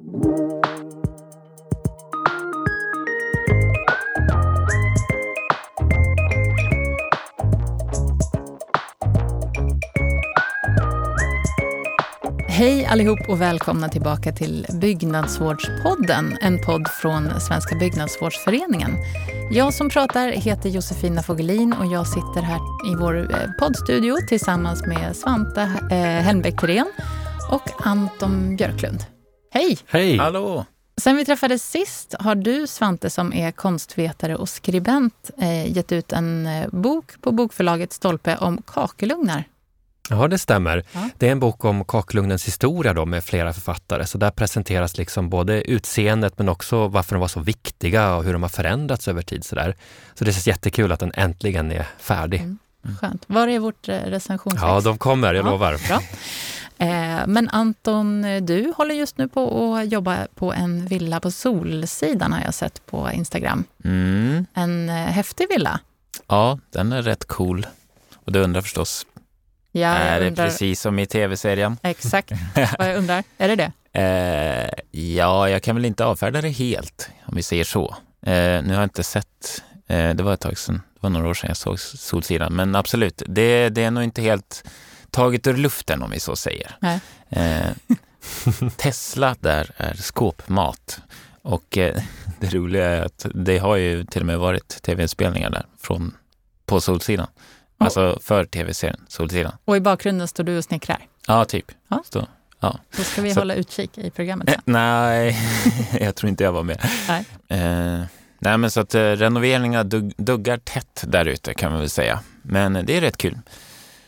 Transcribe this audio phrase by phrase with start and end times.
[0.00, 0.06] Hej
[12.86, 18.90] allihop och välkomna tillbaka till Byggnadsvårdspodden, en podd från Svenska Byggnadsvårdsföreningen.
[19.50, 22.58] Jag som pratar heter Josefina Fogelin och jag sitter här
[22.92, 26.84] i vår eh, poddstudio tillsammans med Svante eh,
[27.50, 29.17] och Anton Björklund.
[29.50, 29.78] Hej!
[29.86, 30.16] Hej!
[30.16, 30.64] Hallå!
[30.96, 36.12] Sen vi träffades sist har du, Svante, som är konstvetare och skribent, eh, gett ut
[36.12, 39.44] en eh, bok på bokförlaget Stolpe om kakelugnar.
[40.10, 40.84] Ja, det stämmer.
[40.92, 41.08] Ja.
[41.18, 44.06] Det är en bok om kakelugnens historia då med flera författare.
[44.06, 48.32] Så där presenteras liksom både utseendet men också varför de var så viktiga och hur
[48.32, 49.44] de har förändrats över tid.
[49.44, 49.76] Så, där.
[50.14, 52.40] så det känns jättekul att den äntligen är färdig.
[52.40, 52.58] Mm.
[53.00, 53.24] Skönt.
[53.26, 54.62] Var är vårt eh, recensionsex?
[54.62, 55.88] Ja, de kommer, jag Ja, lovar.
[55.88, 56.00] Bra.
[56.78, 62.32] Eh, men Anton, du håller just nu på att jobba på en villa på Solsidan
[62.32, 63.64] har jag sett på Instagram.
[63.84, 64.46] Mm.
[64.54, 65.80] En eh, häftig villa.
[66.26, 67.66] Ja, den är rätt cool.
[68.24, 69.06] Och du undrar förstås,
[69.72, 71.76] Ja, är det undrar, precis som i tv-serien?
[71.82, 72.32] Exakt
[72.78, 73.24] vad jag undrar.
[73.38, 73.72] Är det det?
[74.00, 77.96] Eh, ja, jag kan väl inte avfärda det helt, om vi säger så.
[78.22, 81.28] Eh, nu har jag inte sett, eh, det var ett tag sedan, det var några
[81.28, 84.64] år sedan jag såg Solsidan, men absolut, det, det är nog inte helt
[85.10, 86.76] taget ur luften om vi så säger.
[87.30, 87.70] Eh,
[88.76, 91.00] Tesla där är skåpmat.
[91.42, 92.02] Och eh,
[92.40, 96.14] det roliga är att det har ju till och med varit tv-inspelningar där från,
[96.66, 97.26] på Solsidan.
[97.80, 99.52] Alltså för tv-serien Solsidan.
[99.64, 101.06] Och i bakgrunden står du och snickrar.
[101.26, 101.66] Ja, typ.
[101.88, 102.02] Ja.
[102.10, 102.26] Så,
[102.96, 104.62] Då ska vi Så- hålla utkik i programmet eh, sen.
[104.66, 105.38] nej,
[106.00, 106.88] jag tror inte jag var med.
[107.08, 107.24] Nej.
[107.48, 108.00] Eh,
[108.38, 112.20] nej, men så att eh, renoveringarna dugg, duggar tätt där ute kan man väl säga.
[112.42, 113.38] Men det är rätt kul.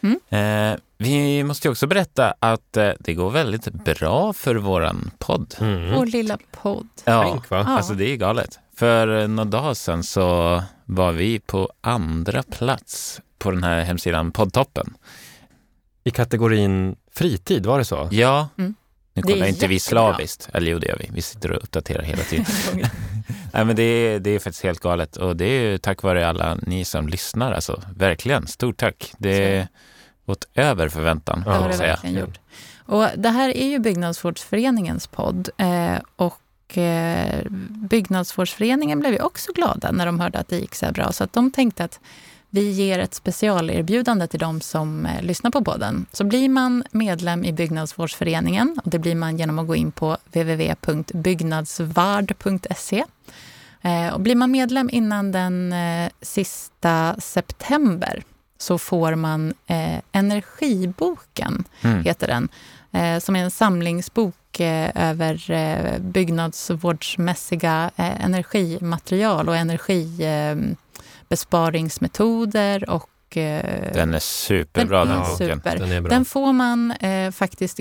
[0.02, 0.20] Mm.
[0.28, 5.54] Eh, vi måste ju också berätta att eh, det går väldigt bra för våran podd.
[5.60, 5.94] Mm.
[5.94, 6.88] Vår lilla podd.
[7.04, 7.58] Ja, Tänk, va?
[7.58, 8.58] Alltså det är galet.
[8.76, 14.94] För några dagar sedan så var vi på andra plats på den här hemsidan Poddtoppen.
[16.04, 18.08] I kategorin fritid, var det så?
[18.12, 18.74] Ja, Mm.
[19.14, 19.78] nu kollar inte vi jättebra.
[20.14, 20.48] slaviskt.
[20.52, 21.08] Eller jo, det gör vi.
[21.12, 22.46] Vi sitter och uppdaterar hela tiden.
[23.52, 26.54] Nej, men det är, det är faktiskt helt galet och det är tack vare alla
[26.62, 27.52] ni som lyssnar.
[27.52, 29.12] Alltså, verkligen, stort tack.
[29.18, 29.68] Det är
[30.26, 31.92] gått över förväntan, Det Ja, har det man säga.
[31.92, 32.38] verkligen gjort.
[32.86, 35.48] Och det här är ju Byggnadsvårdsföreningens podd.
[35.56, 37.42] Eh, och eh,
[37.90, 41.12] Byggnadsvårdsföreningen blev ju också glada när de hörde att det gick så här bra.
[41.12, 42.00] Så att de tänkte att
[42.52, 46.06] vi ger ett specialerbjudande till de som eh, lyssnar på podden.
[46.12, 50.16] Så blir man medlem i Byggnadsvårdsföreningen, och det blir man genom att gå in på
[50.32, 53.04] www.byggnadsvard.se.
[53.82, 58.22] Eh, och blir man medlem innan den eh, sista september
[58.58, 59.54] så får man
[60.12, 62.04] Energiboken, Mm.
[62.04, 62.48] heter den,
[63.20, 64.60] som är en samlingsbok
[64.94, 69.56] över byggnadsvårdsmässiga energimaterial och
[71.30, 75.36] energibesparingsmetoder och eh, Den är superbra den, är boken.
[75.36, 75.78] super.
[75.78, 76.10] Den är bra.
[76.10, 77.80] Den får man eh, faktiskt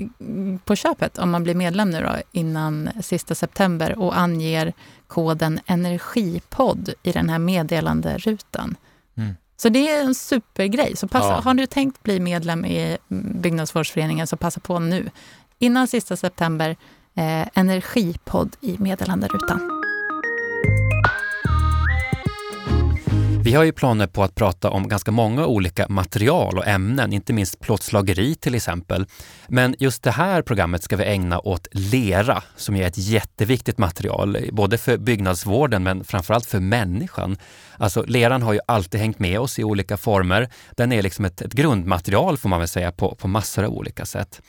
[0.66, 4.74] på köpet om man blir medlem nu då, innan sista september och anger
[5.08, 8.76] koden energipodd i den här meddelanderutan.
[9.18, 9.36] Mm.
[9.58, 10.96] Så det är en supergrej.
[10.96, 11.42] Så passa, Ja.
[11.42, 15.10] Har du tänkt bli medlem i Byggnadsvårdsföreningen så passa på nu.
[15.60, 16.70] Innan sista september,
[17.16, 19.79] eh, energipodd i meddelanderutan.
[23.50, 27.34] Vi har ju planer på att prata om ganska många olika material och ämnen, inte
[27.34, 29.06] minst plåtslageri till exempel.
[29.48, 34.38] Men just det här programmet ska vi ägna åt lera, som är ett jätteviktigt material,
[34.52, 37.38] både för byggnadsvården men framförallt för människan.
[37.78, 40.50] Alltså leran har ju alltid hängt med oss i olika former.
[40.72, 44.06] Den är liksom ett, ett grundmaterial får man väl säga på, på massor av olika
[44.06, 44.42] sätt.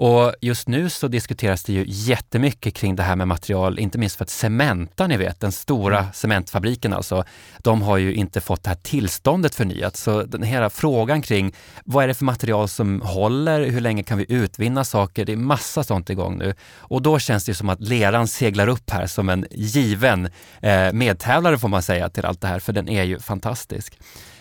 [0.00, 4.16] Och just nu så diskuteras det ju jättemycket kring det här med material, inte minst
[4.16, 7.24] för att Cementa, ni vet, den stora cementfabriken alltså,
[7.58, 9.96] de har ju inte fått det här tillståndet förnyat.
[9.96, 11.52] Så den här frågan kring
[11.84, 15.36] vad är det för material som håller, hur länge kan vi utvinna saker, det är
[15.36, 16.54] massa sånt igång nu.
[16.76, 20.30] Och då känns det som att leran seglar upp här som en given
[20.62, 23.98] eh, medtävlare får man säga till allt det här, för den är ju fantastisk.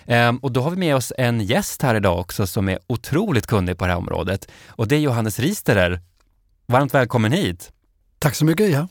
[0.08, 3.48] Ehm, och då har vi med oss en gäst här idag också som är otroligt
[3.48, 4.48] kunnig på det här området.
[4.68, 6.02] Och det är Johannes Risterer.
[6.66, 7.72] Varmt välkommen hit!
[8.20, 8.72] Tack så mycket.
[8.72, 8.88] Ja.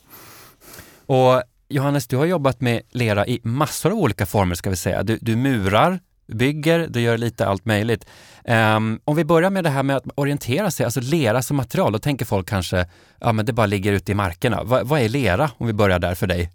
[1.07, 5.03] Och Johannes, du har jobbat med lera i massor av olika former ska vi säga.
[5.03, 8.07] Du, du murar, bygger, du gör lite allt möjligt.
[8.45, 11.93] Ehm, om vi börjar med det här med att orientera sig, alltså lera som material,
[11.93, 12.87] då tänker folk kanske,
[13.21, 14.65] ja men det bara ligger ute i markerna.
[14.65, 16.51] Va, vad är lera, om vi börjar där för dig?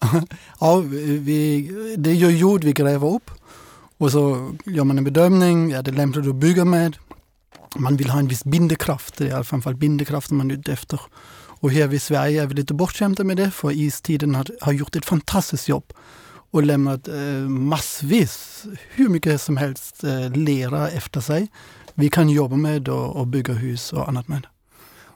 [0.60, 3.30] Ja, vi, det är ju jord vi gräver upp
[4.00, 6.96] och så gör man en bedömning, är det lämpligt att bygga med?
[7.76, 11.00] Man vill ha en viss bindekraft, det är fall bindekraften man är ute efter.
[11.60, 14.96] Och här i Sverige är vi lite bortskämda med det för istiden har, har gjort
[14.96, 15.92] ett fantastiskt jobb
[16.50, 17.14] och lämnat eh,
[17.48, 21.48] massvis, hur mycket som helst, eh, lera efter sig.
[21.94, 24.46] Vi kan jobba med och, och bygga hus och annat med.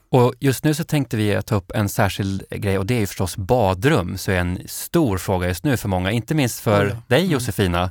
[0.09, 3.37] Och just nu så tänkte vi ta upp en särskild grej och det är förstås
[3.37, 7.03] badrum, så är en stor fråga just nu för många, inte minst för Ja, ja.
[7.09, 7.33] dig Mm.
[7.33, 7.91] Josefina.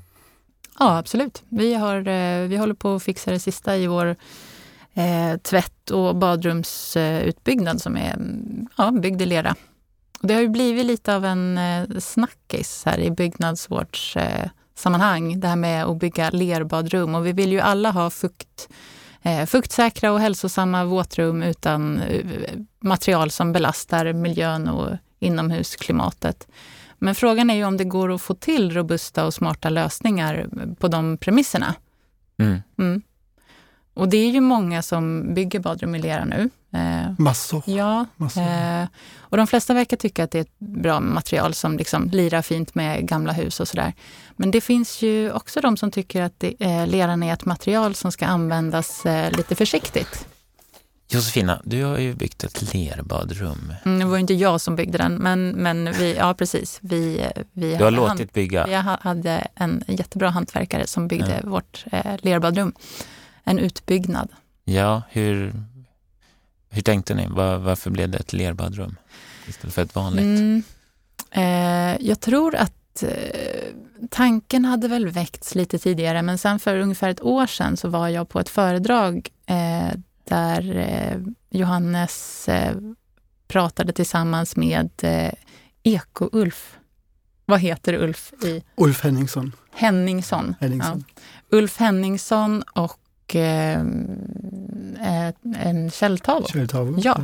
[0.79, 1.43] Ja, absolut.
[1.49, 4.15] Vi, har, eh, vi håller på att fixa det sista i vår
[4.93, 9.55] eh, tvätt och badrumsutbyggnad som är mm, ja, byggd i lera.
[10.21, 15.47] Och det har ju blivit lite av en eh, snackis här i byggnadsvårdssammanhang, eh, det
[15.47, 17.15] här med att bygga lerbadrum.
[17.15, 18.69] Och vi vill ju alla ha fukt,
[19.21, 22.25] eh, fuktsäkra och hälsosamma våtrum utan eh,
[22.79, 26.47] material som belastar miljön och inomhusklimatet.
[27.03, 30.47] Men frågan är ju om det går att få till robusta och smarta lösningar
[30.79, 31.75] på de premisserna.
[32.39, 32.61] Mm.
[32.79, 33.01] Mm.
[33.93, 36.49] Och det är ju många som bygger badrum i lera nu.
[36.73, 37.63] Eh, Massor.
[37.65, 38.41] ja, massor.
[38.41, 38.85] eh,
[39.17, 42.75] och de flesta verkar tycka att det är ett bra material som liksom lirar fint
[42.75, 43.93] med gamla hus och sådär.
[44.35, 47.95] Men det finns ju också de som tycker att det, eh, leran är ett material
[47.95, 50.27] som ska användas eh, lite försiktigt.
[51.13, 53.73] Josefina, du har ju byggt ett lerbadrum.
[53.85, 56.77] Mm, det var inte jag som byggde den, men, men vi, ja precis.
[56.81, 58.65] Vi, vi Du har hade hand- låtit bygga.
[58.65, 61.49] Vi ha- hade en jättebra hantverkare som byggde Ja.
[61.49, 62.73] vårt eh, lerbadrum.
[63.43, 64.29] En utbyggnad.
[64.65, 65.53] Ja, hur,
[66.69, 67.27] hur tänkte ni?
[67.27, 68.95] Var, varför blev det ett lerbadrum
[69.47, 70.23] istället för ett vanligt?
[70.39, 70.63] Mm,
[71.31, 73.09] eh, jag tror att eh,
[74.09, 78.07] tanken hade väl väckts lite tidigare, men sen för ungefär ett år sedan så var
[78.07, 79.89] jag på ett föredrag eh,
[80.23, 81.17] där eh,
[81.49, 82.75] Johannes eh,
[83.47, 85.31] pratade tillsammans med eh,
[85.83, 86.77] Eko-Ulf.
[87.45, 89.51] Vad heter Ulf i Ulf Henningsson.
[89.73, 90.55] Henningsson?
[90.59, 91.03] Henningsson.
[91.07, 91.57] Ja.
[91.57, 93.79] Ulf Henningsson och eh,
[95.57, 96.47] en Kjell Tavo.
[96.47, 96.95] Kjell Tavo.
[96.97, 97.21] Ja.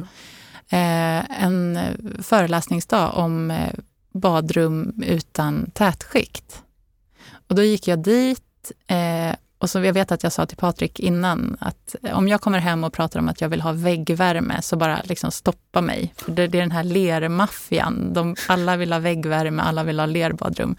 [0.70, 1.80] Eh, en
[2.24, 3.54] föreläsningsdag om
[4.14, 6.64] badrum utan tätskikt.
[7.48, 11.00] Och då gick jag dit eh, och så jag vet att jag sa till Patrik
[11.00, 14.76] innan att om jag kommer hem och pratar om att jag vill ha väggvärme så
[14.76, 16.14] bara liksom stoppa mig.
[16.18, 18.14] För det, det är den här lermaffian.
[18.14, 20.76] De, alla vill ha väggvärme, alla vill ha lerbadrum.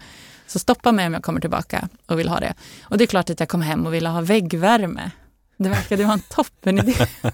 [0.47, 2.53] Så stoppa mig om jag kommer tillbaka och vill ha det.
[2.83, 5.11] Och det är klart att jag kom hem och ville ha väggvärme.
[5.57, 6.95] Det verkade vara en toppenidé.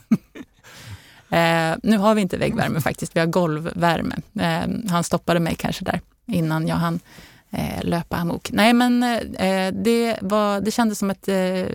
[1.29, 4.15] Eh, nu har vi inte väggvärme faktiskt, vi har golvvärme.
[4.39, 6.99] Eh, han stoppade mig kanske där innan jag hann
[7.51, 8.49] eh, löpa amok.
[8.51, 11.65] Nej, men eh, det, var, det kändes som ett eh,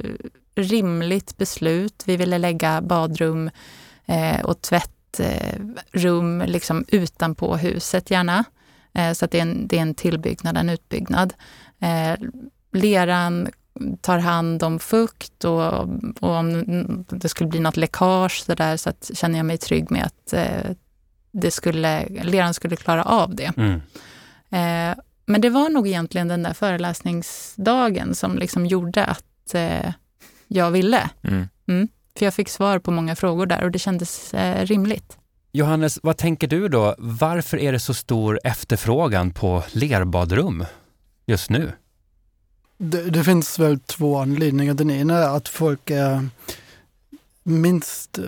[0.55, 2.03] rimligt beslut.
[2.07, 3.51] Vi ville lägga badrum
[4.07, 8.45] eh, och tvättrum eh, liksom utanpå huset gärna.
[8.95, 11.35] Eh, så att det är, en, det är en tillbyggnad, en utbyggnad.
[12.73, 13.49] Leran
[14.01, 15.73] tar hand om fukt och,
[16.21, 16.65] och om
[17.09, 20.35] det skulle bli något läckage så, där, så att, känner jag mig trygg med att
[21.33, 23.53] det skulle, leran skulle klara av det.
[23.57, 23.81] Mm.
[24.51, 24.97] Eh,
[25.27, 29.93] men det var nog egentligen den där föreläsningsdagen som liksom gjorde att eh,
[30.49, 31.11] jag ville.
[31.23, 31.89] Mm.
[32.19, 35.17] För jag fick svar på många frågor där och det kändes eh, rimligt.
[35.53, 36.95] Johannes, vad tänker du då?
[36.99, 40.65] Varför är det så stor efterfrågan på lerbadrum
[41.27, 41.73] just nu?
[42.79, 44.75] Det, det finns väl två anledningar.
[44.75, 46.29] Den ena är att folk är
[47.43, 48.19] minst,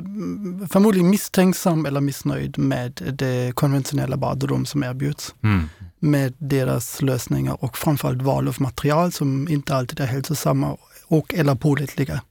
[0.71, 5.35] förmodligen misstänksam eller missnöjd med det konventionella badrum som erbjuds.
[5.43, 5.69] Mm.
[5.99, 11.55] Med deras lösningar och framförallt val av material som inte alltid är hälsosamma och eller
[11.55, 12.23] pålitliga.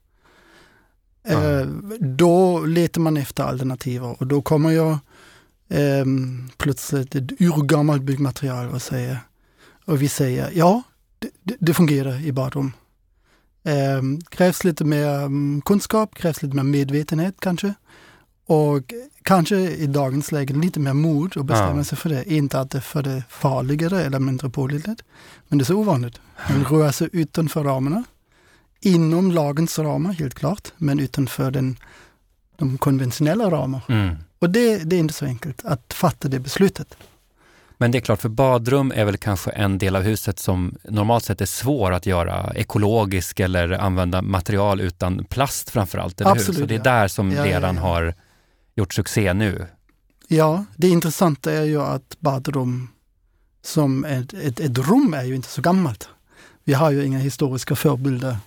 [1.28, 1.68] Eh,
[2.00, 4.92] då letar man efter alternativ och då kommer jag
[5.70, 6.06] eh,
[6.58, 9.20] plötsligt ett urgammalt byggmaterial och säger
[9.86, 10.82] och vi säger ja,
[11.20, 12.72] det, det, det fungerar i badrum.
[13.64, 17.74] Eh, krävs lite mer mm, kunskap, krävs lite mer medvetenhet kanske.
[18.46, 18.94] Och
[19.24, 21.84] kanske i dagens läge lite mer mod att bestämma Ja.
[21.84, 22.34] sig för det.
[22.34, 25.04] Inte att det är för det farligare eller mindre pålitligt.
[25.48, 26.20] Men det är så ovanligt.
[26.50, 28.04] Man rör sig utanför ramarna.
[28.82, 31.78] Inom lagens ramar helt klart, men utanför den,
[32.58, 33.82] de konventionella ramar.
[33.90, 34.16] Mm.
[34.40, 36.98] Och det, det är inte så enkelt att fatta det beslutet.
[37.84, 41.24] Men det är klart, för badrum är väl kanske en del av huset som normalt
[41.24, 46.40] sett är svår att göra ekologisk eller använda material utan plast framför allt, eller hur?
[46.40, 46.84] Absolut, Så det är ja.
[46.84, 47.82] där som Ja, ja, leran ja.
[47.82, 48.14] har
[48.76, 49.68] gjort succé nu.
[50.28, 52.88] Ja, det intressanta är ju att badrum
[53.64, 56.10] som ett, ett, ett rum är ju inte så gammalt.
[56.64, 58.38] Vi har ju inga historiska förebilder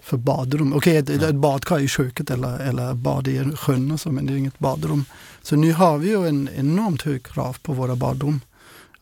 [0.00, 0.72] för badrum.
[0.72, 4.32] Okej, ett, ett badkar i köket eller, eller bad i sjön och så, men det
[4.32, 5.04] är inget badrum.
[5.42, 8.40] Så nu har vi ju en enormt hög krav på våra badrum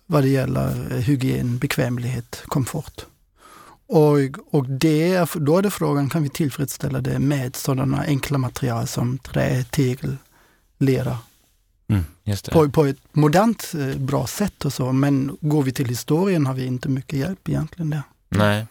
[0.07, 3.07] vad det gäller eh, hygien, bekvämlighet, komfort.
[3.89, 4.17] Och,
[4.51, 9.19] och det, då är det frågan, kan vi tillfredsställa det med sådana enkla material som
[9.19, 10.17] trä, tegel,
[10.79, 11.19] lera
[12.25, 12.53] Just det.
[12.53, 14.93] på, på ett modernt eh, bra sätt och så.
[14.93, 18.03] Men går vi till historien har vi inte mycket hjälp egentligen där.
[18.29, 18.67] Nej.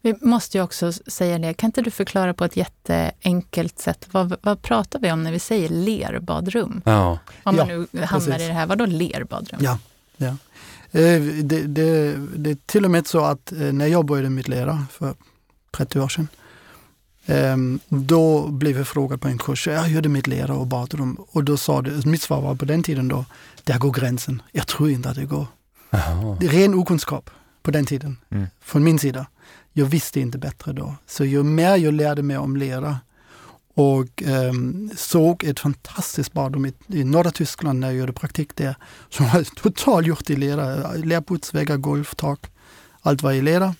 [0.00, 4.36] Vi måste ju också säga det, kan inte du förklara på ett jätteenkelt sätt, vad,
[4.42, 6.82] vad pratar vi om när vi säger lerbadrum?
[6.84, 7.18] Ja.
[7.42, 8.44] Om man Ja, nu hamnar precis.
[8.44, 9.60] i det här, vadå lerbadrum?
[9.62, 9.78] Ja,
[10.16, 10.36] ja.
[10.90, 14.48] Eh, Det, det, det är till och med så att eh, när jag började mitt
[14.48, 15.14] lära för
[15.76, 16.28] 30 år sedan,
[17.26, 21.16] ehm, då blev jag frågad på en kurs, jag gjorde mitt lära och badrum.
[21.32, 23.24] Och då sa det, mitt svar var på den tiden då,
[23.64, 24.42] där går gränsen.
[24.52, 25.46] Jag tror inte att det går.
[26.40, 27.30] Det är ren okunskap
[27.62, 28.46] på den tiden, Mm.
[28.60, 29.26] från min sida.
[29.72, 30.94] Jag visste inte bättre då.
[31.06, 32.98] Så ju mer jag lärde mig om lera
[33.74, 38.74] och ehm, såg ett fantastiskt badrum i, i norra Tyskland när jag gjorde praktik där,
[39.08, 40.92] som var totalt gjort i lera.
[40.92, 42.40] Lerputs, väggar, golv, tak.
[43.00, 43.74] Allt var i lera.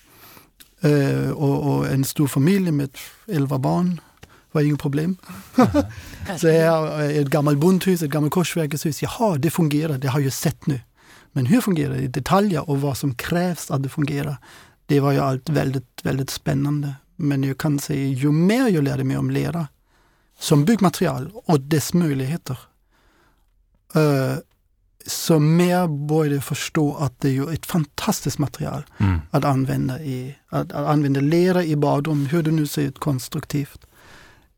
[0.80, 2.98] Eh, och, och en stor familj med
[3.28, 4.00] elva barn
[4.52, 5.16] var inget problem.
[6.38, 9.02] Så här, eh, ett gammalt bondhus, ett gammalt korsverkeshus.
[9.02, 10.80] Jaha, det fungerar, det har jag sett nu.
[11.32, 14.36] Men hur fungerar det i detaljer och vad som krävs att det fungerar?
[14.86, 16.94] Det var ju allt väldigt, väldigt spännande.
[17.16, 19.66] Men jag kan säga, ju mer jag lärde mig om lera
[20.38, 22.58] som byggmaterial och dess möjligheter,
[23.94, 24.36] eh,
[25.06, 29.20] så mer började jag förstå att det är ju ett fantastiskt material Mm.
[29.30, 33.80] att använda, i, att, att använda lera i badrum, hur det nu ser ut konstruktivt.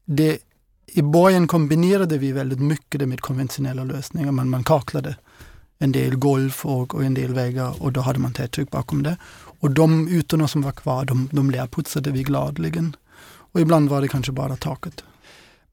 [0.05, 0.39] Det,
[0.87, 4.33] I början kombinerade vi väldigt mycket det med konventionella lösningar.
[4.33, 5.17] Man, man kaklade
[5.79, 9.17] en del golv och, och en del väggar och då hade man tättryck bakom det.
[9.61, 12.97] Och de ytorna som var kvar, de, de lerputsade vi gladeligen.
[13.53, 15.05] Och ibland var det kanske bara taket.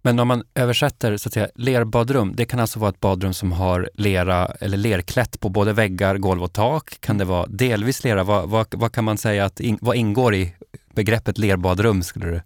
[0.05, 3.51] Men om man översätter så att säga, lerbadrum, det kan alltså vara ett badrum som
[3.51, 6.97] har lera eller lerklätt på både väggar, golv och tak.
[6.99, 8.23] Kan det vara delvis lera?
[8.23, 10.53] Vad, vad, vad kan man säga att in, vad ingår i
[10.95, 12.03] begreppet lerbadrum?
[12.03, 12.41] Skulle du?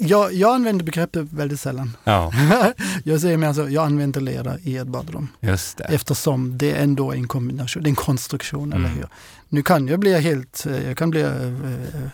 [0.00, 1.96] Jag, jag använder begreppet väldigt sällan.
[2.04, 2.32] Ja,
[3.04, 5.28] jag säger mer så, jag använder lera i ett badrum.
[5.40, 5.84] just det.
[5.84, 8.98] Eftersom det ändå är en kombination, det är en konstruktion, eller Mm.
[8.98, 9.06] hur?
[9.48, 12.08] Nu kan jag bli helt, eh, jag kan bli eh, eh,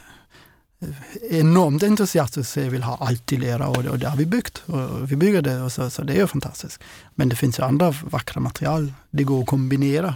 [1.31, 4.63] enormt entusiastisk och vill ha allt i lera och, och det har vi byggt.
[4.67, 6.81] Och vi bygger det och så, så det är ju fantastiskt.
[7.15, 10.15] Men det finns ju andra vackra material, det går att kombinera.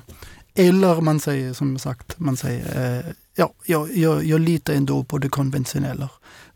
[0.55, 5.19] Eller man säger som sagt, man säger, eh, ja, jag, jag, jag litar ändå på
[5.19, 6.09] det konventionella.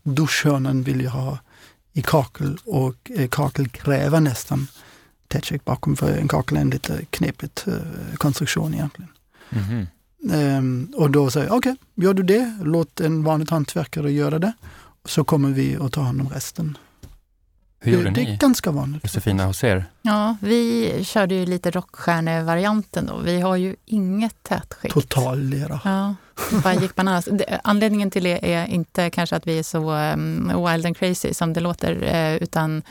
[0.03, 1.37] Duschhörnen vill jag ha
[1.93, 4.67] i kakel och eh, kakel kräver nästan
[5.27, 9.11] tätskikt bakom för en kakel är en lite knepigt eh, konstruktion egentligen.
[9.49, 9.87] Mhm.
[10.31, 14.53] Ehm, och då säger jag, okej, gör du det, låt en vanlig hantverkare göra det,
[15.05, 16.77] så kommer vi att ta hand om resten.
[17.79, 19.03] Hur gjorde det, det ni, är ganska vanligt.
[19.03, 19.85] Josefina, hos er?
[20.01, 23.17] Ja, vi körde ju lite rockstjärnevarianten då.
[23.17, 24.93] Vi har ju inget tätskikt.
[24.93, 25.79] Total lera.
[25.83, 26.15] Ja,
[26.51, 27.29] det bara gick bananas.
[27.63, 31.53] Anledningen till det är inte kanske att vi är så um, wild and crazy som
[31.53, 32.81] det låter, eh, utan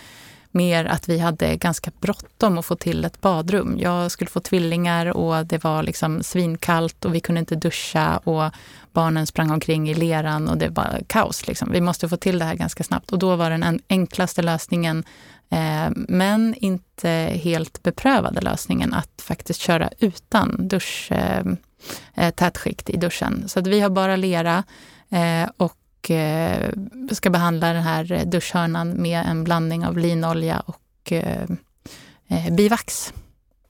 [0.54, 3.76] mer att vi hade ganska bråttom att få till ett badrum.
[3.78, 8.52] Jag skulle få tvillingar och det var liksom svinkallt och vi kunde inte duscha och
[8.92, 11.46] barnen sprang omkring i leran och det var kaos.
[11.46, 11.72] Liksom.
[11.72, 15.04] Vi måste få till det här ganska snabbt och då var den enklaste lösningen,
[15.50, 17.08] eh, men inte
[17.42, 21.44] helt beprövade lösningen, att faktiskt köra utan dusch, eh,
[22.14, 23.48] eh tätskikt i duschen.
[23.48, 24.64] Så att vi har bara lera
[25.10, 25.76] eh, och
[26.10, 26.70] eh,
[27.12, 31.48] ska behandla den här eh, duschhörnan med en blandning av linolja och eh,
[32.50, 33.12] bivax.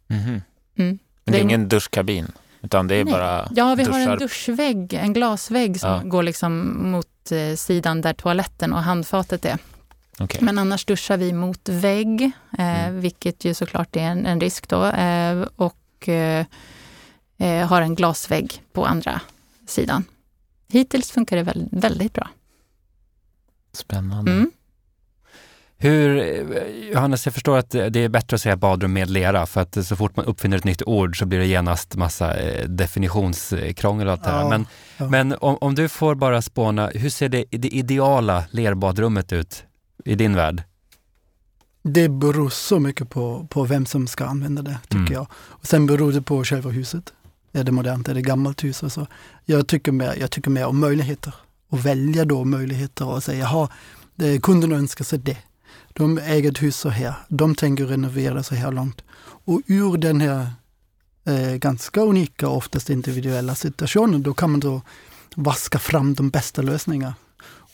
[0.07, 0.43] Mhm.
[0.79, 0.99] Mm.
[1.25, 3.12] Men det är ingen duschkabin, utan det är Nej.
[3.12, 4.12] bara Ja, vi har duschar.
[4.12, 6.03] en duschvägg, en glasvägg som Ja.
[6.05, 7.09] går liksom mot
[7.57, 9.59] sidan där toaletten och handfatet är.
[10.19, 10.39] Okej.
[10.43, 12.23] Men annars duschar vi mot vägg,
[12.59, 13.01] eh, Mm.
[13.01, 14.85] vilket ju såklart är en, en risk då.
[14.85, 16.47] Eh, och eh,
[17.69, 19.21] har en glasvägg på andra
[19.67, 20.05] sidan.
[20.73, 22.29] Hittills funkar det väl, väldigt bra.
[23.73, 24.33] Spännande.
[24.33, 24.50] Mm.
[25.76, 26.17] Hur,
[26.93, 29.97] Johannes, jag förstår att det är bättre att säga badrum med lera för att så
[29.97, 34.25] fort man uppfinner ett nytt ord så blir det genast massa eh, definitionskrångel och allt
[34.25, 34.41] det här.
[34.43, 35.09] Ja, Men, ja.
[35.09, 39.64] men om, om du får bara spåna, hur ser det, det ideala lerbadrummet ut
[40.05, 40.62] i din värld?
[41.83, 45.12] Det beror så mycket på, på vem som ska använda det, tycker Mm.
[45.12, 45.26] jag.
[45.35, 47.12] Och sen beror det på själva huset.
[47.52, 49.06] Är det modernt, är det gammalt hus och så.
[49.44, 51.35] Jag tycker mer, jag tycker mer om möjligheter.
[51.68, 53.68] Och välja då möjligheter och säga, jaha,
[54.42, 55.37] kunden önskar sig det.
[55.92, 59.02] De äger ett hus så här, de tänker renovera så här långt.
[59.44, 60.47] Och ur den här
[61.25, 64.82] eh, ganska unika oftast individuella situationen, då kan man då
[65.37, 67.14] vaska fram de bästa lösningarna.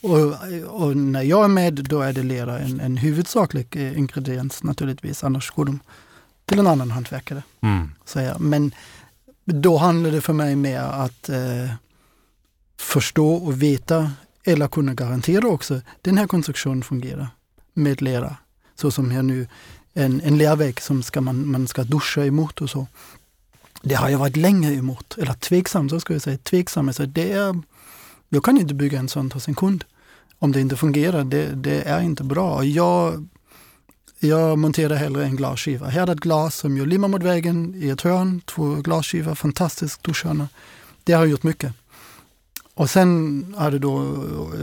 [0.01, 0.35] Och,
[0.67, 5.23] och när jag är med, då är det lera en, en huvudsaklig eh, ingrediens naturligtvis,
[5.23, 5.79] annars går de
[6.45, 7.43] till en annan hantverkare.
[7.61, 7.91] Mm.
[8.05, 8.41] Så jag.
[8.41, 8.71] Men
[9.53, 11.71] då handlar det för mig mer att eh,
[12.79, 14.11] förstå och veta
[14.43, 17.27] eller kunna garantera också den här konstruktionen fungerar
[17.73, 18.35] med lera.
[18.75, 19.47] Så som här nu
[19.93, 22.87] en, en lervägg som ska man, man ska duscha emot och så.
[23.81, 26.37] Det har jag varit länge emot, eller tveksam, så ska jag säga.
[26.37, 26.87] Tveksam.
[26.87, 27.61] Alltså det är,
[28.29, 29.85] jag kan inte bygga en sån hos en kund.
[30.39, 32.63] Om det inte fungerar, det, det är inte bra.
[32.63, 33.27] Jag,
[34.19, 35.87] jag monterar hellre en glasskiva.
[35.87, 38.41] Här är ett glas som jag limmar mot väggen i ett hörn.
[38.45, 40.47] Två glasskivor, fantastiskt duschhörna.
[41.03, 41.73] Det har gjort mycket.
[42.73, 44.01] Och sen har du då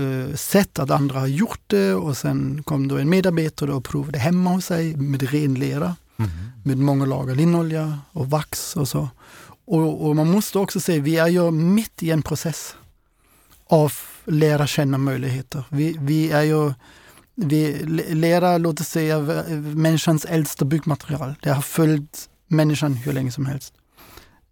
[0.00, 4.18] eh, sett att andra har gjort det och sen kom då en medarbetare och provade
[4.18, 5.96] hemma hos sig med ren lera.
[6.16, 6.30] Mm.
[6.64, 9.08] Med många lager linolja och vax och så.
[9.64, 12.76] Och, och man måste också se, vi är ju mitt i en process
[13.66, 13.92] av
[14.24, 15.64] lära känna möjligheter.
[15.68, 16.72] Vi, vi är ju
[17.36, 17.82] vi
[18.14, 19.18] lära, låt oss säga,
[19.74, 21.34] människans äldsta byggmaterial.
[21.42, 23.74] Det har följt människan hur länge som helst.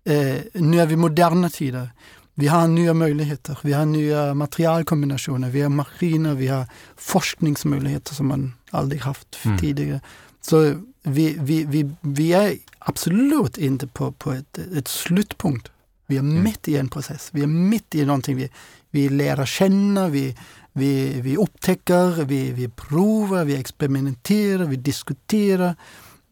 [0.04, 1.90] Eh, nu är vi moderna tider.
[2.34, 8.26] Vi har nya möjligheter, vi har nya materialkombinationer, vi har maskiner, vi har forskningsmöjligheter som
[8.26, 9.58] man aldrig haft mm.
[9.58, 10.00] tidigare.
[10.40, 15.70] Så vi, vi, vi, vi är absolut inte på, på ett, ett slutpunkt.
[16.06, 16.42] Vi är mm.
[16.42, 18.36] mitt i en process, vi är mitt i någonting.
[18.36, 18.50] Vi,
[18.90, 20.36] vi lär känna, vi,
[20.76, 25.76] vi, vi upptäcker, vi, vi provar, vi experimenterar, vi diskuterar.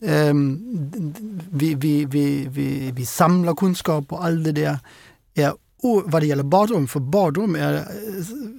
[0.01, 0.59] Um,
[1.51, 4.79] vi, vi, vi, vi, vi samlar kunskap och allt det där
[5.35, 5.53] är
[6.05, 7.83] vad det gäller badrum, för badrum är eh,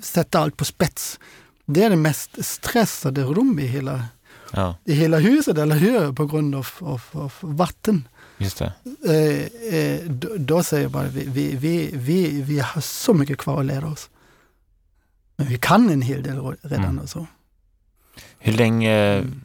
[0.01, 1.19] sätta allt på spets.
[1.65, 4.03] Det är det mest stressade rum i hela,
[4.51, 4.75] ja.
[4.85, 6.13] i hela huset, eller hur?
[6.13, 8.07] På grund av, av, av vatten.
[8.37, 8.73] Just det.
[9.05, 13.37] Eh, eh, då, då, säger jag bara, vi, vi, vi, vi, vi har så mycket
[13.37, 14.09] kvar att lära oss.
[15.43, 16.99] Men vi kan en hel del redan mm.
[16.99, 17.27] och så.
[18.39, 19.41] Hur länge mm.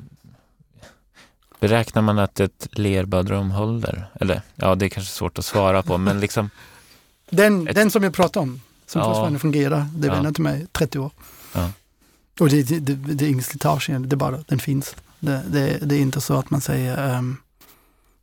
[1.61, 4.11] beräknar man att ett lerbadrum håller?
[4.21, 6.51] Eller ja, det är kanske svårt att svara på, men liksom
[7.31, 7.75] den, ett...
[7.75, 9.07] den som jag pratade om, som ja.
[9.07, 10.15] fortfarande fungerar, det ja.
[10.15, 11.11] vände till mig 30 år.
[11.55, 11.71] Ja.
[12.41, 14.97] Och det, det, det, det är ingen slitage det är bara, den finns.
[15.21, 17.37] Det, det, det är inte så att man säger um,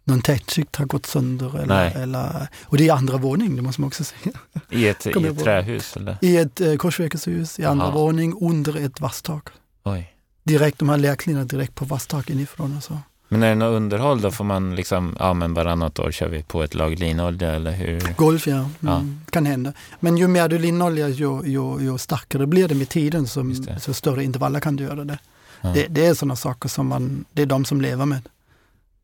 [0.05, 1.59] någon tätskikt har gått sönder.
[1.59, 4.37] Eller, eller, och det är andra våning, det måste man också säga.
[4.69, 5.97] I ett, i ett trähus?
[5.97, 6.17] Eller?
[6.21, 7.97] I ett eh, korsvägshus, i andra Aha.
[7.97, 9.49] våning, under ett vasstak.
[9.83, 10.11] Oj.
[10.43, 12.97] Direkt, de har lärklinor direkt på vasstaket inifrån och så.
[13.27, 16.43] Men är det något underhåll då får man liksom, ja men varannat år kör vi
[16.43, 18.15] på ett lag linolja eller hur?
[18.17, 18.95] Golf ja, ja.
[18.95, 19.73] Mm, kan hända.
[19.99, 23.93] Men ju mer du linolja ju, ju, ju starkare blir det med tiden, som, så
[23.93, 25.19] större intervaller kan du göra det.
[25.61, 25.69] Ja.
[25.69, 28.21] Det, det, är sådana saker som man, det är de som lever med.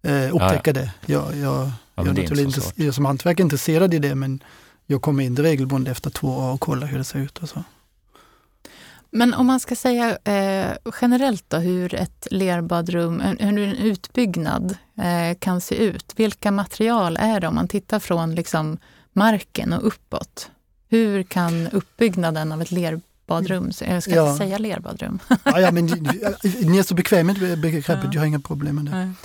[0.04, 0.92] Eh, upptäcka ja, det.
[1.06, 4.44] Jag, jag, jag är naturligtvis inte, jag som hantverkare intresserad i det men
[4.86, 7.64] jag kommer in regelbundet efter två år och kollar hur det ser ut och så.
[9.12, 15.38] Men om man ska säga eh, generellt då hur ett lerbadrum, hur en utbyggnad eh,
[15.40, 16.14] kan se ut.
[16.16, 18.78] Vilka material är det om man tittar från liksom,
[19.14, 20.52] marken och uppåt?
[20.90, 24.32] Hur kan uppbyggnaden av ett lerbadrum, jag ska ja.
[24.32, 25.20] inte säga lerbadrum.
[25.44, 25.86] ja, ja, men
[26.62, 28.10] ni är så bekväma med begreppet, ja.
[28.14, 28.98] jag har inga problem med det.
[28.98, 29.16] Um,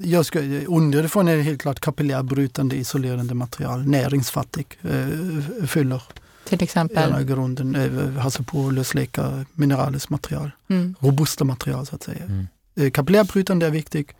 [0.00, 6.02] jag ska, underifrån är det helt klart kapillärbrytande isolerande material, näringsfattig, uh, fyller
[6.48, 7.10] till exempel?
[7.10, 10.50] Ena grunden är alltså på lösleka mineraliskt material.
[10.68, 10.94] Mm.
[11.00, 12.24] Robusta material så att säga.
[12.24, 12.46] Mm.
[12.76, 14.10] Eh, kapillärbrytande är viktigt.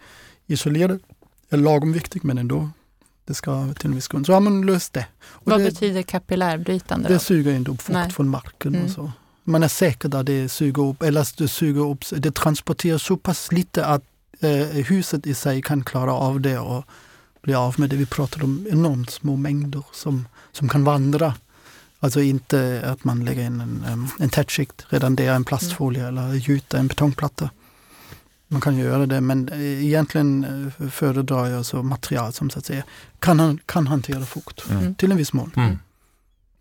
[0.46, 1.00] Isolerad
[1.50, 2.70] är lagom viktigt men ändå.
[3.24, 4.26] Det ska till en viss grund.
[4.26, 5.07] Så har man löst det.
[5.22, 7.09] Och Vad det, betyder kapillärbrytande?
[7.09, 7.20] Det då?
[7.20, 8.87] suger inte upp fukt från marken mm.
[8.87, 9.12] och så.
[9.44, 13.52] Man är säker där det suger upp, eller det suger upp, det transporterar så pass
[13.52, 14.07] lite att eh,
[14.85, 16.85] huset i sig kan klara av det och
[17.42, 17.96] bli av med det.
[17.96, 21.35] Vi pratar om enormt små mängder som, som kan vandra
[22.01, 26.18] Alltså inte att man lägger in en, en tätskikt, redan det är en plastfolie mm.
[26.18, 27.51] eller gjuta en betongplatta.
[28.49, 32.66] Man kan göra det men eh, egentligen eh, föredrar jag så material som så att
[32.66, 32.83] säga
[33.18, 34.94] kan, kan hantera fukt mm.
[34.94, 35.53] till en viss mån.
[35.57, 35.79] Mm.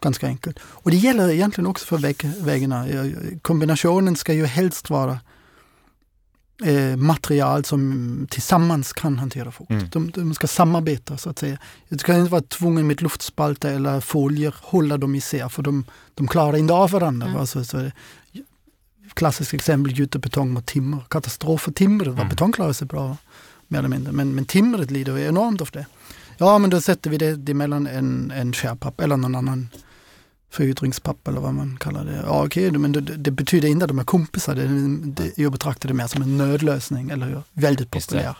[0.01, 0.59] Ganska enkelt.
[0.63, 2.87] Och det gäller egentligen också för vägg, väggarna.
[3.41, 5.19] Kombinationen ska ju helst vara
[6.63, 9.71] eh, material som tillsammans kan hantera fukt.
[9.71, 9.89] Mm.
[9.89, 11.57] De, de, ska samarbeta så att säga.
[11.87, 16.27] Jag ska inte vara tvungen med luftspalter eller folier hålla dem isär för de, de
[16.27, 17.27] klarar inte av varandra.
[17.27, 17.39] Mm.
[17.39, 17.91] Alltså, så
[19.13, 20.99] klassiskt exempel gyttebetong mot timmer.
[21.09, 22.07] Katastrof för timret.
[22.07, 22.29] Mm.
[22.29, 23.17] Betong klarar sig bra
[23.67, 24.13] mer eller mindre.
[24.13, 25.85] Men, men timret lider enormt av det.
[26.37, 29.69] Ja men då sätter vi det, det mellan en, en skärpapp eller någon annan
[30.55, 32.23] förytringspapper eller vad man kallar det.
[32.25, 34.55] Ja, okej, okay, men det, det, betyder inte att de är kompisar.
[34.55, 34.67] Det,
[35.11, 37.41] det, jag betraktar det mer som en nödlösning, eller hur?
[37.53, 38.37] Väldigt populär.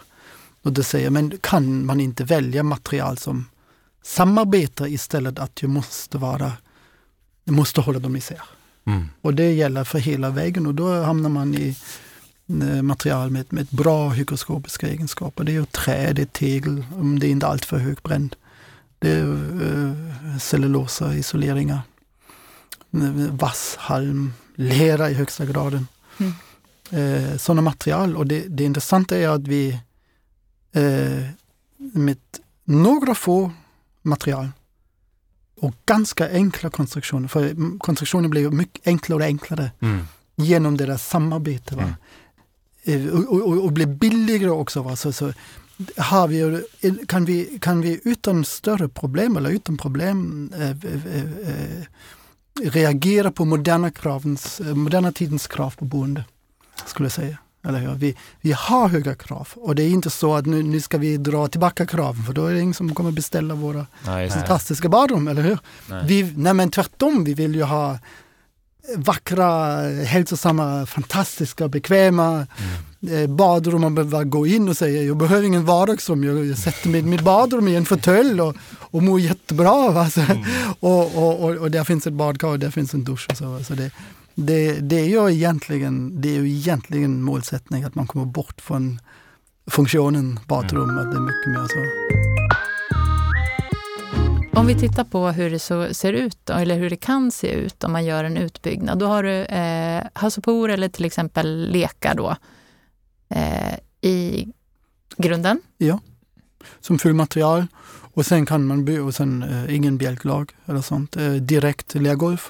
[0.61, 3.45] Och det säger, men kan man inte välja material som
[4.03, 6.51] samarbetar istället att du måste vara,
[7.43, 8.41] du måste hålla dem isär.
[8.85, 9.09] Mm.
[9.21, 11.75] Och det gäller för hela vägen och då hamnar man i
[12.47, 15.43] eh, material med, med bra hygroskopiska egenskaper.
[15.43, 18.35] Det är ju trä, det är tegel, om det är inte alltför högbränd.
[18.99, 21.81] Det är uh, cellulosa, isoleringar
[23.31, 25.87] vass halm, lera i högsta graden.
[26.17, 26.33] Mm.
[27.31, 28.15] eh, sådana material.
[28.15, 29.79] Och det, det intressanta är att vi
[30.71, 31.27] eh,
[31.77, 32.17] med
[32.63, 33.51] några få
[34.01, 34.49] material
[35.59, 40.07] och ganska enkla konstruktioner, för konstruktionen blir mycket enklare och enklare Mm.
[40.35, 41.75] genom deras samarbete.
[41.75, 41.95] Va?
[42.83, 44.81] Eh, Och, och, och blir billigare också.
[44.81, 44.95] Va?
[44.95, 45.33] Så, så
[45.97, 46.63] har vi,
[47.07, 51.83] kan, vi, kan vi utan större problem eller utan problem eh, eh, eh,
[52.63, 56.23] reagera på moderna, kravens, eh, moderna tidens krav på boende,
[56.85, 57.37] skulle jag säga.
[57.67, 57.93] Eller hur?
[57.93, 61.17] Vi, vi har höga krav och det är inte så att nu, nu ska vi
[61.17, 64.29] dra tillbaka kraven för då är det ingen som kommer beställa våra det.
[64.29, 65.57] fantastiska badrum, eller hur?
[65.89, 66.03] Nej.
[66.07, 67.99] Vi, nej men tvärtom, vi vill ju ha
[68.97, 72.65] vackra, hälsosamma, fantastiska, bekväma eh,
[73.27, 73.81] badrum.
[73.81, 77.03] Man behöver gå in och säga jag behöver ingen vardagsrum, jag, jag sätter mig i
[77.03, 79.91] mitt badrum i en fåtölj och, och mår jättebra.
[79.91, 80.09] Va?
[80.09, 80.21] Så,
[80.79, 83.27] och, och, och, och där finns ett badkar och där finns en dusch.
[83.29, 83.91] Och så, så det,
[84.35, 88.99] det, det, är ju egentligen, det är ju egentligen målsättning att man kommer bort från
[89.67, 92.15] funktionen badrum, att det är mycket mer så.
[94.59, 97.51] Om vi tittar på hur det så ser ut, då, eller hur det kan se
[97.51, 98.99] ut om man gör en utbyggnad.
[98.99, 102.35] Då har du eh, hassopor eller till exempel lekar då
[103.29, 104.47] eh, i
[105.17, 105.61] grunden.
[106.79, 107.67] som fyllmaterial.
[107.87, 111.17] Och sen kan man bygga, och sen eh, ingen bjälklag eller sånt.
[111.17, 112.41] Eh, direkt lergolv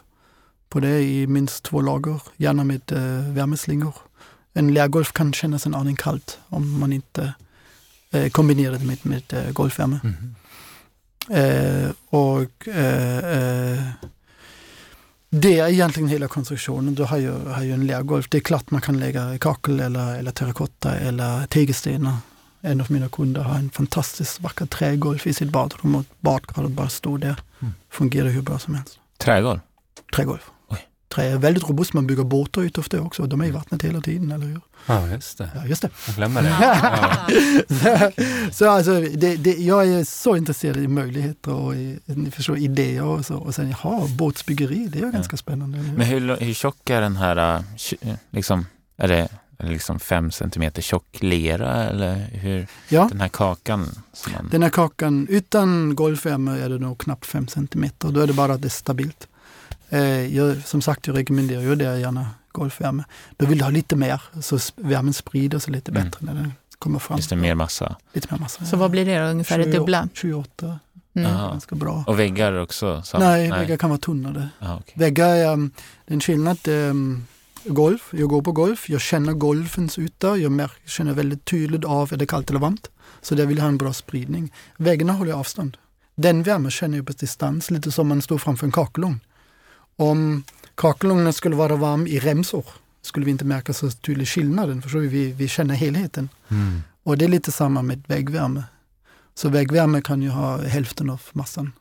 [0.69, 3.95] på det i minst två lager, gärna med eh, värmeslingor.
[4.53, 7.33] En lergolv kan kännas en aning kallt om man inte
[8.11, 9.99] eh, kombinerar det med, med eh, golvvärme.
[10.03, 10.35] Mhm.
[11.29, 13.83] Eh, och eh, eh,
[15.29, 16.95] det är egentligen hela konstruktionen.
[16.95, 18.23] Du har ju, har ju en lergolv.
[18.29, 22.15] Det är klart man kan lägga kakel eller, eller terrakotta eller tegelstenar.
[22.61, 26.89] En av mina kunder har en fantastiskt vacker trägolv i sitt badrum och badkaret bara
[26.89, 27.35] står där.
[27.61, 27.73] Mm.
[27.89, 28.99] Fungerar hur bra som helst.
[29.17, 29.59] Trädgård?
[30.15, 30.39] Trägolv.
[31.15, 33.25] Trä är väldigt robust, man bygger båtar utav det också.
[33.25, 34.61] De är i vattnet hela tiden, eller hur?
[34.85, 35.49] Ja, just det.
[35.55, 35.89] Ja, just det.
[36.07, 36.49] Jag glömmer det.
[37.83, 38.11] Ja.
[38.51, 43.03] så alltså, det, det, jag är så intresserad i möjligheter och i, ni förstår, idéer
[43.03, 43.35] och så.
[43.35, 45.77] Och sen, jaha, båtsbyggeri, det är ju ganska spännande.
[45.77, 47.55] Men hur, hur tjock är den här,
[48.01, 48.65] äh, liksom,
[48.97, 52.67] är det är det liksom fem centimeter tjock lera eller hur?
[52.89, 53.07] Ja.
[53.11, 54.49] Den här kakan som man...
[54.51, 58.11] Den här kakan, utan golvvärme är det nog knappt 5 centimeter.
[58.11, 59.27] Då är det bara att det är stabilt.
[59.95, 63.03] Eh, jag, som sagt, jag rekommenderar ju det gärna golvvärme.
[63.37, 66.03] Då vill du ha lite mer, så värmen sprider sig lite Mm.
[66.03, 67.19] bättre när den kommer fram.
[67.29, 67.95] Det mer massa?
[68.13, 68.65] Lite mer massa.
[68.65, 69.25] Så vad blir det då?
[69.25, 70.07] Ungefär det 28 dubbla?
[70.13, 70.79] 28,
[71.17, 71.31] Mm.
[71.31, 72.03] Ganska bra.
[72.07, 73.01] Och väggar också?
[73.03, 74.49] Så, Nej, väggar kan vara tunnare.
[74.59, 74.93] Ja, okej.
[74.97, 75.71] Väggar är um,
[76.05, 76.67] det är en skillnad.
[76.67, 77.25] Um,
[77.65, 82.13] golv, jag går på golv, jag känner golvens yta, jag märker, känner väldigt tydligt av
[82.13, 82.89] är det kallt eller varmt.
[83.21, 84.53] Så där vill jag ha en bra spridning.
[84.77, 85.77] Väggarna håller jag avstånd.
[86.15, 89.19] Den värmen känner jag på distans, lite som man står framför en kakelugn.
[89.95, 90.43] Om
[90.75, 92.65] kakelugnen skulle vara varm i remsor
[93.01, 95.07] skulle vi inte märka så tydlig skillnaden, förstår vi?
[95.07, 96.29] Vi, vi känner helheten.
[96.49, 96.81] Mm.
[97.03, 98.63] Och det är lite samma med väggvärme.
[99.35, 101.71] Så väggvärme kan ju ha hälften av massan.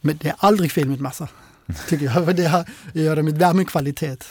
[0.00, 1.28] Men det är aldrig fel med massa,
[1.88, 2.24] tycker jag.
[2.24, 4.24] För det har att göra med värmekvalitet.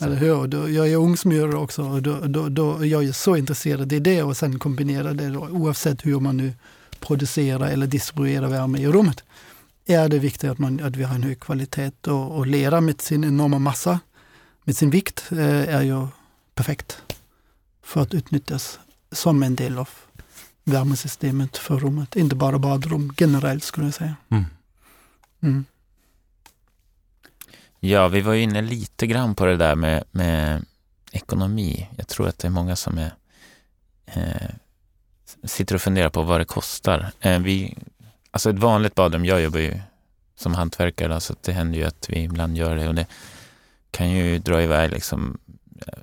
[0.00, 0.46] Eller hur?
[0.46, 3.98] Då, jag är ungsmurare också och då, då, då är jag är så intresserad i
[3.98, 6.52] det och sen kombinera det då, oavsett hur man nu
[7.00, 9.24] producerar eller distribuerar värme i rummet.
[9.86, 13.00] Är det viktigt att, man, att vi har en hög kvalitet och, och lera med
[13.00, 14.00] sin enorma massa,
[14.64, 16.06] med sin vikt, eh, är ju
[16.54, 17.02] perfekt
[17.82, 18.78] för att utnyttjas
[19.12, 19.88] som en del av
[20.64, 22.16] värmesystemet för rummet.
[22.16, 24.16] Inte bara badrum, generellt skulle jag säga.
[24.28, 24.44] Mm.
[25.42, 25.64] Mm.
[27.80, 30.64] Ja, vi var ju inne lite grann på det där med, med
[31.12, 31.88] ekonomi.
[31.96, 33.14] Jag tror att det är många som är,
[34.06, 34.50] eh,
[35.44, 37.12] sitter och funderar på vad det kostar.
[37.20, 37.76] Eh, vi,
[38.34, 39.74] alltså ett vanligt badrum, jag jobbar ju
[40.36, 43.06] som hantverkare, så alltså det händer ju att vi ibland gör det och det
[43.90, 45.38] kan ju dra iväg liksom
[45.86, 45.94] eh,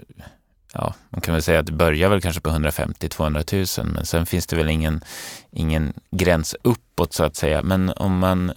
[0.73, 4.25] Ja, man kan väl säga att det börjar väl kanske på 150-200 000 men sen
[4.25, 5.03] finns det väl ingen,
[5.51, 7.61] ingen gräns uppåt så att säga.
[7.61, 8.51] Men om man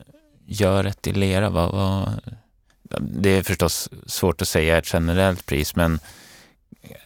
[0.47, 2.21] gör ett i lera, vad, vad,
[3.01, 5.99] det är förstås svårt att säga ett generellt pris, men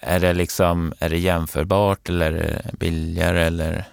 [0.00, 3.84] är det liksom, är det jämförbart eller är det billigare eller?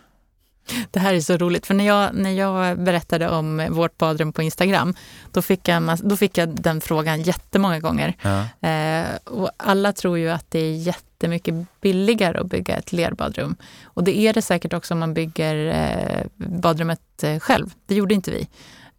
[0.91, 4.41] Det här är så roligt, för när jag, när jag berättade om vårt badrum på
[4.41, 4.93] Instagram,
[5.31, 8.13] då fick jag, mass- då fick jag den frågan jättemånga gånger.
[8.21, 13.55] Ja, Eh, och alla tror ju att det är jättemycket billigare att bygga ett lerbadrum.
[13.83, 17.69] Och det är det säkert också om man bygger eh, badrummet eh, själv.
[17.85, 18.47] Det gjorde inte vi.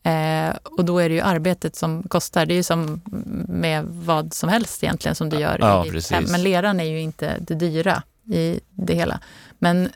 [0.02, 2.46] Eh, och då är det ju arbetet som kostar.
[2.46, 3.00] Det är ju som
[3.48, 6.10] med vad som helst egentligen som du gör Ja, i ditt precis.
[6.10, 6.24] hem.
[6.30, 9.20] Men leran är ju inte det dyra i det hela.
[9.58, 9.88] Men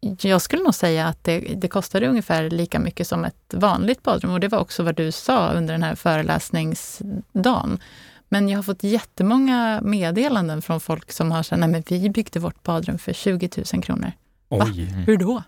[0.00, 4.32] jag skulle nog säga att det, det kostade ungefär lika mycket som ett vanligt badrum.
[4.32, 7.78] Och det var också vad du sa under den här föreläsningsdagen.
[8.28, 12.40] Men jag har fått jättemånga meddelanden från folk som har sagt, nej men vi byggde
[12.40, 14.12] vårt badrum för 20 000 kronor.
[14.48, 14.84] Oj.
[15.06, 15.42] Hur då?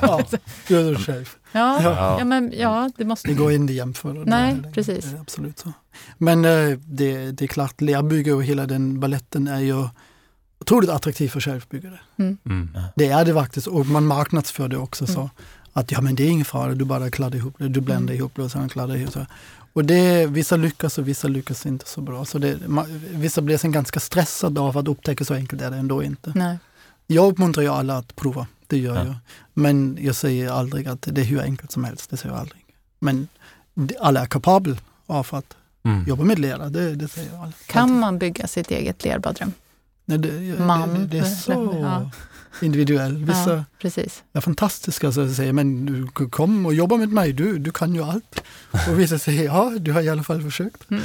[0.00, 0.20] Ja,
[0.68, 1.30] gör själv.
[1.52, 2.16] Ja, Ja.
[2.18, 2.24] ja.
[2.24, 3.28] men ja, det måste...
[3.28, 4.22] Det går inte att jämföra.
[4.24, 5.04] Nej, precis.
[5.04, 5.72] Det är absolut så.
[6.18, 9.88] Men eh, det, det är klart, lerbygge och hela den balletten är ju
[10.64, 11.98] otroligt attraktiv för självbyggare.
[12.16, 12.38] Mm.
[12.96, 15.30] Det är det faktiskt och man marknadsför det också så.
[15.72, 18.32] Att ja men det är ingen fara, du bara kladdar ihop det, du bländar ihop
[18.36, 19.26] det och sen kladdar ihop det.
[19.72, 22.24] Och det, vissa lyckas och vissa lyckas inte så bra.
[22.24, 25.76] Så det, ma, vissa blir sen ganska stressade av att upptäcka så enkelt är det
[25.76, 26.32] ändå inte.
[26.34, 26.58] Nej.
[27.06, 29.04] Jag uppmuntrar ju alla att prova, det gör Ja.
[29.04, 29.14] jag.
[29.54, 32.62] Men jag säger aldrig att det är hur enkelt som helst, det säger jag aldrig.
[32.98, 33.28] Men
[34.00, 36.04] alla är kapabla av att Mm.
[36.08, 37.66] jobba med lera, det, det säger jag aldrig.
[37.66, 39.52] Kan man bygga sitt eget lerbadrum?
[40.04, 40.94] Nej, det, Man.
[40.94, 42.10] det, det är så Ja.
[42.62, 43.18] individuellt.
[43.18, 44.22] Vissa Ja, precis.
[44.32, 48.02] är fantastiska så säger men du kom och jobba med mig, du, du kan ju
[48.02, 48.40] allt.
[48.90, 50.90] Och vissa säger ja, du har i alla fall försökt.
[50.90, 51.02] Mm.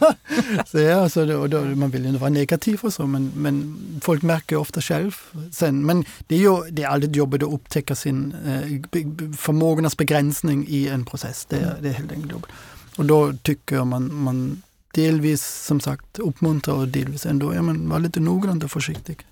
[0.66, 3.76] så ja, så då, då, man vill ju inte vara negativ och så, men, men
[4.02, 5.16] folk märker ofta själv
[5.52, 5.86] sen.
[5.86, 10.88] Men det är ju det är alltid jobbigt att upptäcka sin eh, förmågornas begränsning i
[10.88, 11.46] en process.
[11.48, 12.50] Det, är- det är helt enkelt jobbigt.
[12.96, 17.88] Och då tycker jag man, man delvis som sagt uppmuntrar och delvis ändå ja, men
[17.88, 19.26] var lite noggrann och försiktig.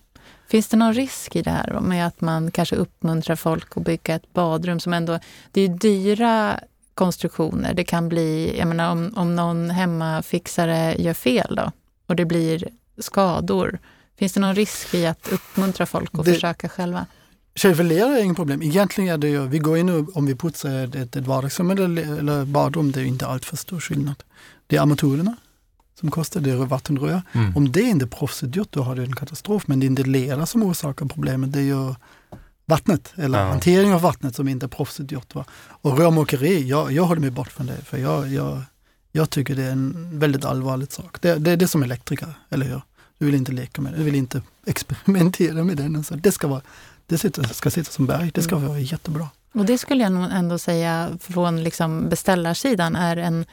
[0.48, 4.14] Finns det någon risk i det här med att man kanske uppmuntrar folk att bygga
[4.14, 5.18] ett badrum som ändå...
[5.52, 6.60] Det är ju dyra
[6.94, 7.74] konstruktioner.
[7.74, 11.72] Det kan bli, jag menar om, om någon hemmafixare gör fel då
[12.06, 12.68] och det blir
[12.98, 13.78] skador.
[14.18, 17.06] Finns det någon risk i att uppmuntra folk att Det- försöka själva?
[17.54, 18.62] Självförlera är inget problem.
[18.62, 22.18] Egentligen är det ju, vi går in och om vi putsar ett, ett, vardagsrum eller,
[22.18, 24.22] eller badrum, det är inte allt för stor skillnad.
[24.66, 25.36] Det är armaturerna
[26.00, 27.22] som kostar, det vattenrör.
[27.32, 27.56] Mm.
[27.56, 29.62] Om det inte är proffsigt gjort, då har du en katastrof.
[29.66, 31.94] Men det är inte lera som orsakar problemet, det är ju
[32.66, 33.48] vattnet eller Ja.
[33.48, 35.34] hantering av vattnet som inte är proffsigt gjort.
[35.34, 35.44] Va?
[35.60, 38.62] Och rörmokeri, jag, jag håller mig bort från det, för jag, jag,
[39.12, 41.20] jag tycker det är en väldigt allvarlig sak.
[41.20, 42.80] Det, det är det som elektriker, eller hur?
[43.18, 46.04] Du vill inte leka med det, du vill inte experimentera med den.
[46.04, 46.60] Så det ska, vara,
[47.06, 49.28] det sitter, ska sitta som berg, det ska vara jättebra.
[49.54, 53.44] Och det skulle jag nog ändå säga från liksom beställarsidan är en,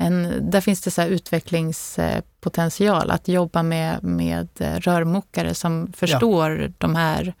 [0.00, 6.94] en där finns det så här utvecklingspotential att jobba med, med rörmokare som förstår de
[6.94, 7.34] här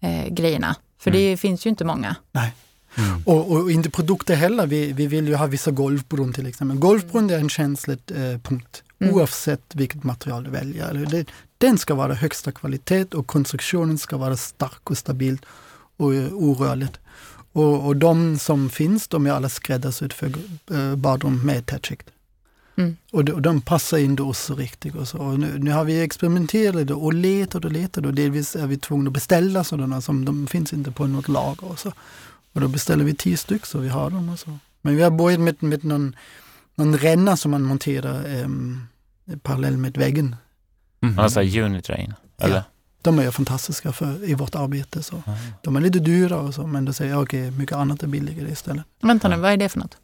[0.00, 0.76] eh, grejerna.
[0.98, 2.16] För det finns ju inte många.
[2.32, 2.54] Nej.
[2.96, 3.22] Mm.
[3.26, 4.66] Och, och inte produkter heller.
[4.66, 6.78] Vi, vi vill ju ha vissa golvbrunn till exempel.
[6.78, 9.14] Golvbrunn är en känslig eh, punkt Mm.
[9.14, 10.88] oavsett vilket material du väljer.
[10.88, 11.26] Eller Det,
[11.58, 15.38] den ska vara högsta kvalitet och konstruktionen ska vara stark och stabil
[15.96, 16.98] och eh, orörligt.
[17.54, 20.32] Och, och de som finns, de är alla skräddarsydd för
[20.70, 22.10] eh, badrum med tätskikt.
[22.76, 22.96] Mm.
[23.12, 24.94] Och de, och de passar in då så riktigt.
[24.94, 25.18] Och så.
[25.18, 29.08] Och nu, nu har vi experimenterat och letat och letat och delvis är vi tvungna
[29.08, 31.64] att beställa sådana som de finns inte på något lager.
[31.64, 31.92] Och, så.
[32.52, 34.28] och då beställer vi tio stycken så vi har dem.
[34.28, 34.58] Och så.
[34.82, 36.16] Men vi har börjat med, med någon,
[36.74, 38.86] någon ränna som man monterar ehm,
[39.42, 40.36] parallell med väggen.
[41.00, 41.18] Mm.
[41.18, 42.56] Alltså unit rain, eller?
[42.56, 42.62] Ja.
[43.04, 45.02] De är fantastiska för, i vårt arbete.
[45.02, 45.22] Så.
[45.26, 45.32] Ja.
[45.62, 48.50] De är lite dyra och så, men då säger jag okej, mycket annat är billigare
[48.52, 48.84] istället.
[49.00, 49.96] Vänta nu, vad är det för något?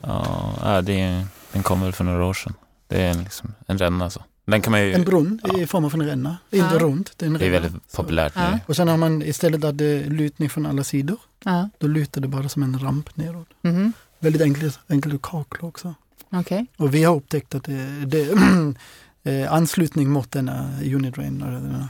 [0.00, 2.54] Ja, det är, den kom väl för några år sedan.
[2.88, 4.22] Det är liksom en ränna så.
[4.44, 4.92] Den kan man ju...
[4.92, 5.58] En brunn Ja.
[5.58, 6.78] i form av en ränna, inte Ja.
[6.80, 7.12] runt.
[7.16, 7.60] Det är, en Det är ränna.
[7.62, 8.02] väldigt Så.
[8.02, 8.50] populärt Ja.
[8.50, 8.58] nu.
[8.66, 11.18] Och sen har man istället att det är lutning från alla sidor.
[11.44, 11.68] Ja.
[11.78, 13.48] Då lutar det bara som en ramp neråt.
[13.62, 13.92] Mhm.
[14.18, 15.94] Väldigt enkelt, enkelt att kakla också.
[16.32, 16.66] Okej.
[16.76, 18.34] Och vi har upptäckt att det, det
[19.26, 21.88] eh, anslutning mot denna unit rain och denna,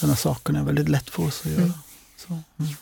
[0.00, 1.62] denna sakerna är väldigt lätt för oss att göra.
[1.62, 1.72] Mm.
[2.16, 2.72] Så, mm.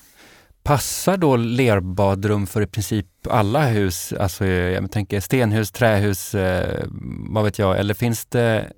[0.63, 4.13] Passar då lerbadrum för i princip alla hus?
[4.13, 6.85] Alltså jag tänker stenhus, trähus, eh,
[7.29, 8.73] vad vet jag, eller finns det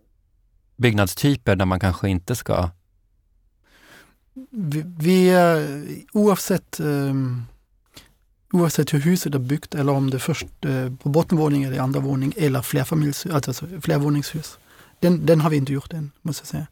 [0.76, 2.70] byggnadstyper där man kanske inte ska...
[4.50, 7.44] Vi, vi är, oavsett, um,
[8.52, 12.00] oavsett hur huset är byggt eller om det är först eh, på bottenvåning eller andra
[12.00, 14.58] våning eller flerfamiljs, alltså flervåningshus.
[15.00, 16.66] Den, den har vi inte gjort än, måste jag säga.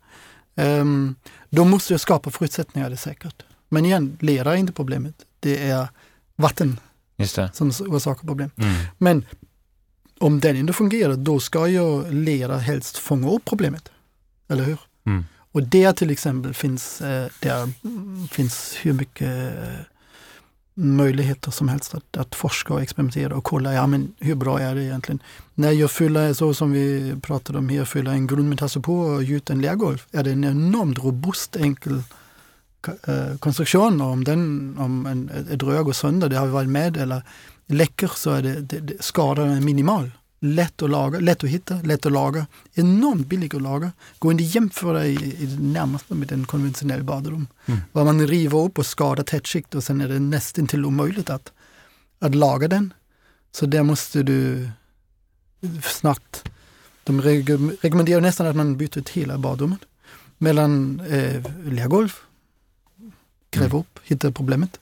[0.81, 1.15] Um,
[1.51, 3.43] då måste jag skapa förutsättningar, det är säkert.
[3.69, 5.15] Men igen, lera är inte problemet.
[5.41, 5.89] Det är
[6.37, 6.81] vatten
[7.17, 7.51] det.
[7.55, 8.51] som orsakar problem.
[8.57, 8.75] Mm.
[8.99, 9.25] Men
[10.19, 13.89] om den inte fungerar, då ska ju lera helst fånga upp problemet.
[14.49, 14.81] Eller hur?
[15.07, 15.25] Mm.
[15.53, 19.75] Och där till exempel finns, eh, där mm, finns hur mycket eh,
[20.75, 24.75] möjligheter som helst att, att forska och experimentera och kolla, ja men hur bra är
[24.75, 25.23] det egentligen?
[25.55, 29.55] När jag fyller, så som vi pratade om här, fyller en grundmetall på och gjuter
[29.55, 32.03] en lergolv, är det en enormt robust, enkel
[33.07, 34.01] eh, konstruktion.
[34.01, 37.23] Och om, den, om en, ett rör går sönder, det har vi varit med, eller
[37.67, 40.11] läcker så är det, det, det skadan är minimal.
[40.47, 42.47] Lätt att laga, lätt att hitta, lätt att laga.
[42.75, 43.93] Enormt billig att laga.
[44.19, 47.47] Går inte att jämföra i, i det närmaste med en konventionell badrum.
[47.67, 47.81] Mm.
[47.93, 51.53] Var man river upp och skadar tätskikt och sen är det nästan till omöjligt att,
[52.19, 52.95] att laga den.
[53.53, 54.69] Så där måste du
[55.83, 56.45] snabbt
[57.05, 59.81] De rekommenderar nästan att man byter ut hela badrummet.
[60.39, 62.13] Mellan eh, lergolv,
[63.51, 63.79] gräva Mm.
[63.79, 64.81] upp, hitta problemet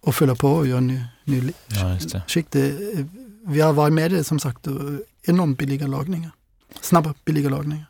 [0.00, 2.44] och fylla på och göra ny, ny Ja, det.
[2.50, 3.04] Det, eh,
[3.46, 4.72] vi har varit med i som sagt eh,
[5.22, 6.30] enormt billiga lagningar.
[6.80, 7.86] Snabba, billiga lagningar.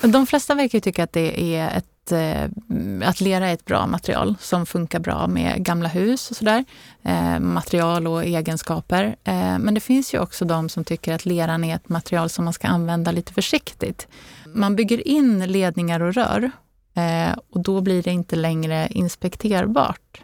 [0.00, 3.86] De flesta verkar ju tycka att det är ett, eh, att lera är ett bra
[3.86, 6.64] material som funkar bra med gamla hus och sådär.
[7.02, 9.16] Eh, material och egenskaper.
[9.24, 12.44] Eh, men det finns ju också de som tycker att leran är ett material som
[12.44, 14.08] man ska använda lite försiktigt.
[14.46, 16.50] Man bygger in ledningar och rör
[16.94, 20.20] eh, och då blir det inte längre inspekterbart.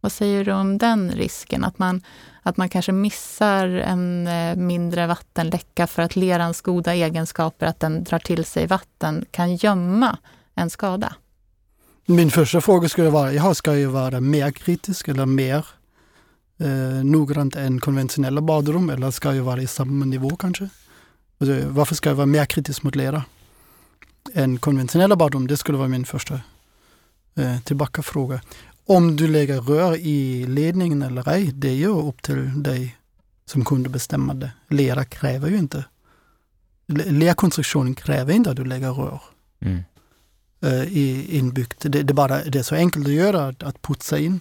[0.00, 1.64] Vad säger du om den risken?
[1.64, 2.02] Att man,
[2.46, 8.04] att man kanske missar en eh, mindre vattenläcka för att lerans goda egenskaper, att den
[8.04, 10.18] drar till sig vatten, kan gömma
[10.54, 11.14] en skada.
[12.06, 15.66] Min första fråga skulle vara, jag ska ju vara mer kritisk eller mer
[16.58, 20.68] eh, noggrant än konventionella badrum eller ska jag vara i samma nivå kanske?
[21.38, 23.24] Alltså, varför ska jag vara mer kritisk mot lera
[24.34, 25.46] än konventionella badrum?
[25.46, 26.40] Det skulle vara min första
[27.36, 28.40] eh, tillbakafråga.
[28.86, 32.96] Om du lägger rör i ledningen eller ej, det är ju upp till dig
[33.46, 34.50] som kunde bestämma det.
[34.70, 35.84] Lera kräver ju inte.
[36.86, 39.20] Le- Lerkonstruktionen kräver inte att du lägger rör
[39.60, 39.82] Mm.
[40.62, 41.76] eh, i, inbyggt.
[41.80, 44.40] Det, det, är bara, det är så enkelt att göra, att, att putsa in.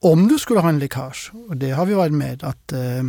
[0.00, 3.02] Om du skulle ha en läckage, och det har vi varit med, att eh,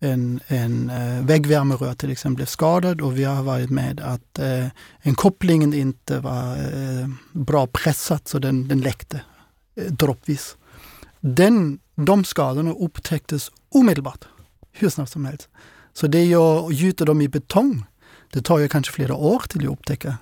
[0.00, 4.66] en, en eh, väggvärmerör till exempel blev skadad och vi har varit med att eh,
[5.00, 9.20] en kopplingen inte var eh, bra pressat så den, den läckte
[9.88, 10.56] droppvis.
[11.20, 14.24] Den, de skadorna upptäcktes omedelbart,
[14.72, 15.48] hur snabbt som helst.
[15.92, 17.84] Så det jag gjuta dem i betong,
[18.32, 20.16] det tar ju kanske flera år till att upptäcka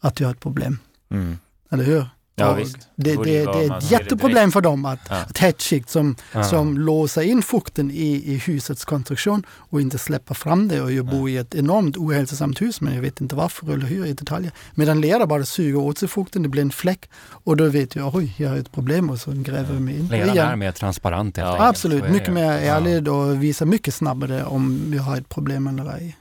[0.00, 0.78] att du har ett problem.
[1.10, 1.38] Mm.
[1.70, 2.06] Eller hur?
[2.40, 2.54] Ja.
[2.96, 5.16] Det, det, det är ett jätteproblem för dem att Ja.
[5.22, 6.44] ett tätt skikt som, Ja.
[6.44, 10.80] som låser in fukten i, i husets konstruktion och inte släpper fram det.
[10.82, 14.06] Och jag bor i ett enormt ohälsosamt hus men jag vet inte varför eller hur
[14.06, 14.52] i detaljer.
[14.74, 18.14] Medan lera bara suger åt sig fukten, det blir en fläck och då vet jag
[18.14, 20.06] oj, jag har ett problem och så gräver jag mig in.
[20.08, 20.48] Leran igen.
[20.48, 21.68] är mer transparent helt Ja.
[21.68, 22.32] Absolut, mycket det.
[22.32, 26.16] mer ärlig och visar mycket snabbare om vi har ett problem eller ej.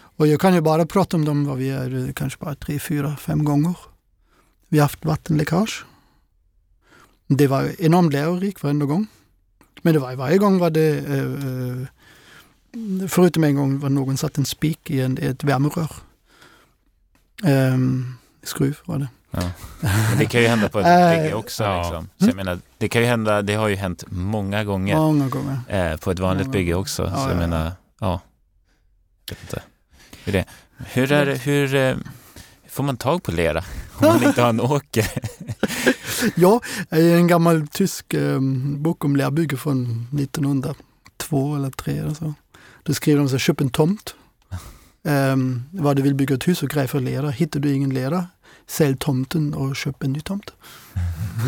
[0.00, 3.16] Och jag kan ju bara prata om dem vad vi är, kanske bara tre, fyra,
[3.16, 3.74] fem gånger.
[4.68, 5.84] Vi har haft vattenläckage.
[7.26, 9.06] Det var enormt lärorikt varenda gång.
[9.82, 14.38] Men det var varje gång var det, eh, eh, förutom en gång var någon satt
[14.38, 15.90] en spik i en, ett värmerör.
[17.44, 19.08] Um, skruv var det.
[19.30, 19.50] Ja.
[20.18, 21.64] Det kan ju hända på ett Eh, bygge också.
[21.64, 21.82] ja.
[21.82, 22.08] Liksom.
[22.18, 25.58] Så jag menar, det kan ju hända, det har ju hänt många gånger Många gånger.
[25.68, 27.02] eh, på ett vanligt Många bygge också.
[27.04, 27.36] Ja, så jag ja, ja.
[27.36, 28.20] menar, ja.
[29.28, 29.62] Jag vet inte.
[30.92, 31.96] Hur, är, det- hur eh,
[32.78, 33.64] får man tag på lera
[33.94, 35.06] om man inte har en åker?
[36.34, 38.40] Ja, en gammal tysk eh,
[38.76, 42.34] bok om lärbygge från 1902 eller 3 eller så.
[42.82, 44.14] Då skriver de så köp en tomt.
[45.02, 47.30] Um, vad du vill bygga ett hus och grej för lera.
[47.30, 48.26] Hittar du ingen lera,
[48.66, 50.52] sälj tomten och köp en ny tomt.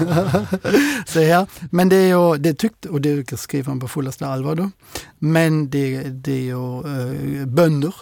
[1.06, 4.54] så ja, men det är ju, det tyckte, och det skriver han på fullaste allvar
[4.54, 4.70] då.
[5.18, 7.94] Men det, det är ju uh, bönder,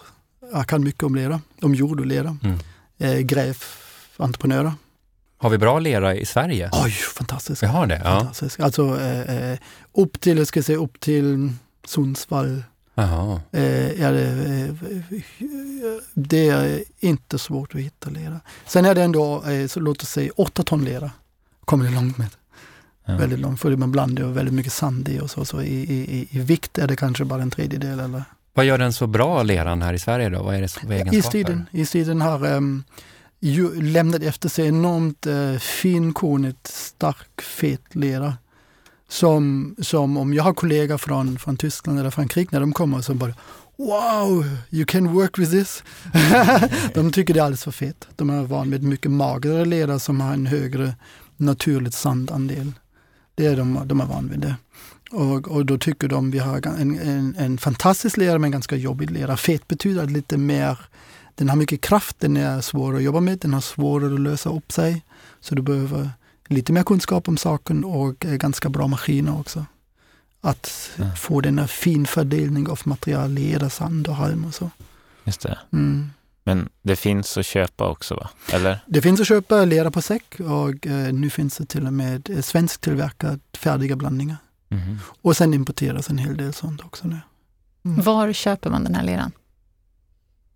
[0.53, 2.37] jag kan mycket om lera, om jord och lera.
[2.43, 2.59] Mm.
[3.03, 4.73] Uh, gräventreprenörer.
[5.41, 6.71] Har vi bra lera i Sverige?
[6.73, 7.63] Oj, fantastiskt.
[7.63, 8.01] Vi har det?
[8.05, 8.19] Ja.
[8.19, 8.61] Fantastisk.
[8.61, 9.59] Alltså eh, eh,
[9.93, 11.53] upp till, jag ska säga upp till
[11.85, 12.63] Sundsvall.
[12.95, 13.41] Jaha.
[13.53, 14.75] Eh, är det, eh,
[16.15, 18.41] det är inte svårt att hitta lera.
[18.67, 21.11] Sen är det ändå, eh, så låt oss säga 8 ton lera.
[21.65, 22.29] Kommer det långt med.
[23.05, 23.17] Ja.
[23.17, 25.45] Väldigt långt, för man blandar väldigt mycket sand i och så.
[25.45, 28.25] Så i, i, i vikt är det kanske bara en tredjedel eller
[28.59, 30.43] Vad gör den så bra, leran här i Sverige då?
[30.43, 31.39] Vad är det för egenskaper?
[31.39, 32.85] Istiden, istiden har um,
[33.41, 38.35] ju, lämnat efter sig enormt uh, finkornigt, stark, fet lera.
[39.09, 43.15] Som, som om jag har kollegor från, från Tyskland eller Frankrike när de kommer så
[43.15, 43.35] bara
[43.77, 45.83] Wow, you can work with this.
[46.95, 48.09] de tycker det är alldeles för fett.
[48.17, 50.95] De är van vid mycket magrare lera som har en högre
[51.37, 52.73] naturligt sandandel.
[53.35, 54.55] Det är de, de är van vid det.
[55.11, 59.11] Och, och då tycker de vi har en, en, en fantastisk lera men ganska jobbig
[59.11, 59.37] lera.
[59.37, 60.79] Fet betyder lite mer,
[61.35, 64.51] den har mycket kraft, den är svår att jobba med, den har svårare att lösa
[64.51, 65.05] upp sig.
[65.41, 66.11] Så du behöver
[66.49, 69.67] lite mer kunskap om saken och eh, ganska bra maskiner också.
[70.41, 71.11] Att Ja.
[71.17, 74.71] få den här fin fördelning av material, lera, sand och halm och så.
[75.25, 75.59] Just det.
[75.73, 76.11] Mm.
[76.45, 78.31] Men det finns att köpa också va?
[78.53, 78.79] Eller?
[78.87, 82.31] Det finns att köpa lera på säck och eh, nu finns det till och med
[82.31, 84.37] eh, svensktillverkat färdiga blandningar.
[84.69, 84.99] Mhm.
[85.23, 87.21] Och sen importeras en hel del sånt också nu.
[87.85, 88.05] Mm.
[88.05, 89.33] Var köper man den här leran?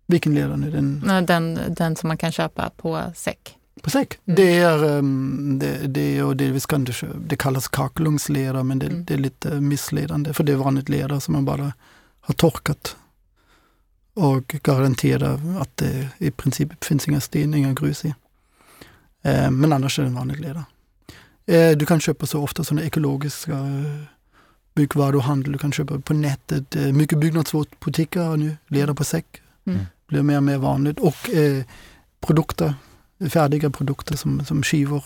[0.07, 0.71] Vilken lera nu?
[0.71, 3.57] Den, Den, den som man kan köpa på säck.
[3.81, 4.19] på säck?
[4.25, 4.35] Mm.
[4.35, 6.87] Det är, um, det, det, är och delvis kan
[7.27, 9.05] det, kallas kakelugnslera men det, Mm.
[9.05, 11.73] det är lite missledande för det är vanligt lera som man bara
[12.21, 12.95] har torkat
[14.13, 18.15] och garantera att det i princip finns inga sten, inga grus i.
[19.21, 20.65] Eh, men annars är det en vanlig lera.
[21.45, 24.03] Eh, du kan köpa så ofta sådana ekologiska eh,
[24.75, 26.75] byggvaruhandel, du kan köpa på nätet.
[26.75, 29.41] Eh, mycket byggnadsbutiker har nu lera på säck.
[29.65, 29.79] Mm.
[30.07, 30.99] blir mer och mer vanligt.
[30.99, 31.63] Och eh,
[32.19, 32.73] produkter,
[33.29, 35.03] färdiga produkter som, som skivor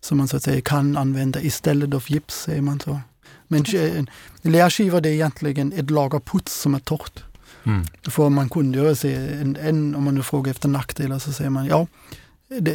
[0.00, 3.00] som man så att säga kan använda istället för gips, säger man så.
[3.48, 4.08] Men eh, en
[4.42, 7.24] lärskiva det är egentligen ett lager puts som är torrt.
[7.64, 7.84] Mm.
[8.10, 11.66] Får man kundgöra sig en, en, om man nu frågar efter nackdelar så säger man
[11.66, 11.86] ja,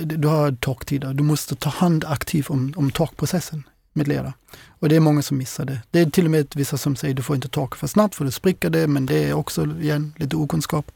[0.04, 3.64] du har torktider, du måste ta hand aktivt om, om torkprocessen
[3.94, 4.34] med lera.
[4.68, 5.82] Och det är många som missar det.
[5.92, 8.26] Det är till och med vissa som säger du får inte torka för snabbt för
[8.26, 10.92] då spricker det, men det är också igen lite okunskap.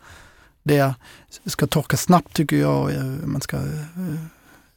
[0.63, 0.93] Det
[1.45, 2.91] ska torka snabbt tycker jag.
[3.27, 4.15] Man ska uh,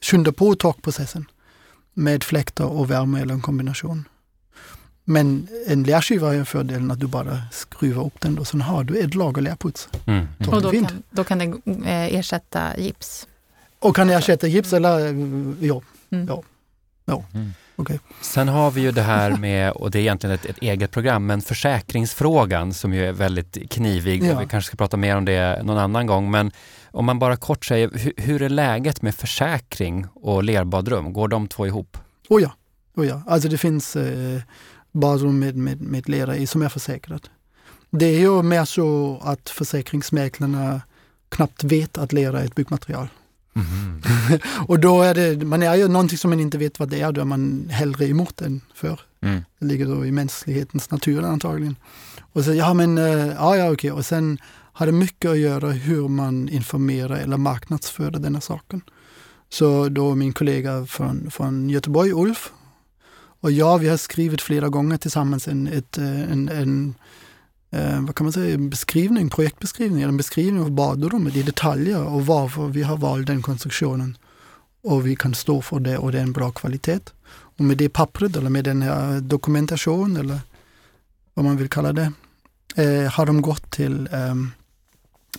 [0.00, 1.26] skynda på torkprocessen
[1.94, 4.08] med fläktar och värme eller en kombination.
[5.04, 8.84] Men en lärskiva har ju fördelen att du bara skruvar upp den och sen har
[8.84, 9.88] du ett lager lärputs.
[10.06, 10.28] Mm.
[10.38, 10.54] Mm.
[10.54, 13.26] Och då kan, då kan det eh, ersätta gips?
[13.78, 14.98] Och kan ersätta gips eller
[15.64, 15.82] ja.
[16.10, 16.26] Mm.
[16.28, 16.42] ja.
[17.04, 17.24] ja.
[17.34, 17.52] Mm.
[17.76, 17.98] Okay.
[18.20, 21.26] Sen har vi ju det här med, och det är egentligen ett, ett eget program,
[21.26, 24.34] men försäkringsfrågan som ju är väldigt knivig Ja.
[24.34, 26.30] och vi kanske ska prata mer om det någon annan gång.
[26.30, 26.52] Men
[26.90, 31.12] om man bara kort säger, hur, hur är läget med försäkring och lerbadrum?
[31.12, 31.98] Går de två ihop?
[32.28, 32.52] Oh ja,
[32.96, 33.22] oh ja.
[33.26, 34.40] alltså det finns eh,
[34.92, 37.30] badrum med, med, med lera i som är försäkrat.
[37.90, 40.80] Det är ju mer så att försäkringsmäklarna
[41.28, 43.08] knappt vet att lera är ett byggmaterial.
[43.52, 44.02] Mhm.
[44.66, 47.12] och då är det, man är ju någonting som man inte vet vad det är,
[47.12, 49.00] då är man hellre emot än för.
[49.20, 49.44] Mm.
[49.58, 51.76] Det ligger då i mänsklighetens natur antagligen.
[52.32, 54.38] Och så, ja men, eh, ja ja okej, och sen
[54.72, 58.80] har det mycket att göra hur man informerar eller marknadsför denna saken.
[59.48, 62.52] Så då min kollega från, från Göteborg, Ulf,
[63.40, 66.94] och jag, vi har skrivit flera gånger tillsammans en, ett, eh, en, en
[67.70, 72.26] eh, vad kan man säga, en beskrivning, projektbeskrivning, en beskrivning av badrummet i detaljer och
[72.26, 74.16] varför vi har valt den konstruktionen.
[74.82, 77.00] Och vi kan stå för det och det är en bra kvalitet.
[77.30, 80.40] Och med det pappret eller med den här dokumentation eller
[81.34, 82.12] vad man vill kalla det,
[82.76, 84.34] eh, har de gått till eh,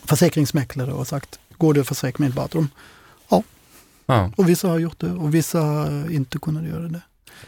[0.04, 2.68] försäkringsmäklare och sagt, går det att försäkra med ett badrum?
[4.10, 4.30] Ja.
[4.36, 7.00] Och vissa har gjort det och vissa har inte kunnat göra det.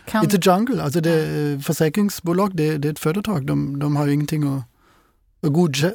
[0.06, 4.06] Kan, It's a jungle, alltså det, försäkringsbolag det, det är ett företag, de, de har
[4.06, 4.62] ju ingenting att,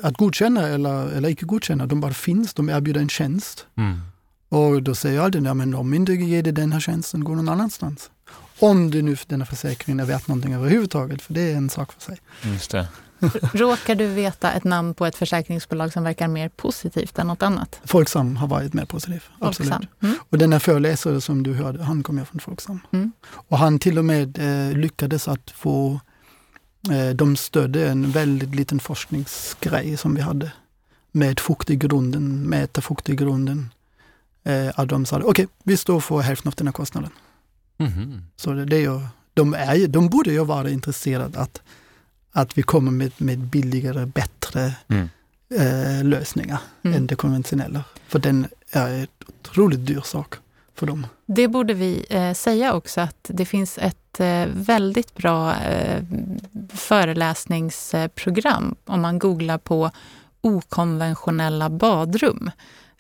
[0.04, 3.66] att, godkänna, eller, eller icke godkänna, de bara finns, de erbjuder en tjänst.
[3.78, 4.02] Mm.
[4.50, 7.36] Och då säger jag alltid, ja, men om inte ger dig den här tjänsten, gå
[7.36, 8.10] någon annanstans.
[8.60, 11.94] Om det nu den här försäkringen är värt någonting överhuvudtaget, för det är en sak
[11.94, 12.18] för sig.
[12.44, 12.88] Just det.
[13.54, 17.80] råkar du veta ett namn på ett försäkringsbolag som verkar mer positivt än något annat?
[17.84, 19.74] Folksam har varit mer positiv, absolut.
[20.02, 20.16] Mm.
[20.30, 22.80] Och den här föreläsare som du hörde, han kom ju från Folksam.
[22.92, 23.12] Mm.
[23.26, 26.00] Och han till och med eh, lyckades att få,
[27.16, 30.52] de stödde en väldigt liten forskningsgrej som vi hade.
[31.12, 33.70] Med fukt i grunden, mäta fukt i grunden.
[34.44, 37.12] Eh, att de sa, okej, vi står för hälften av den här kostnaden.
[37.78, 38.22] Mhm.
[38.36, 39.00] Så det, det är ju,
[39.34, 41.62] de, är, de borde ju vara intresserade att,
[42.32, 45.10] att vi kommer med, med billigare, bättre Mm.
[45.56, 46.98] eh, lösningar Mm.
[46.98, 47.84] än det konventionella.
[48.08, 50.36] För den är en otroligt dyr sak
[50.78, 51.08] för dem.
[51.26, 56.04] Det borde vi eh, säga också att det finns ett eh, väldigt bra eh,
[56.74, 59.92] föreläsningsprogram om man googlar på
[60.42, 62.52] okonventionella badrum.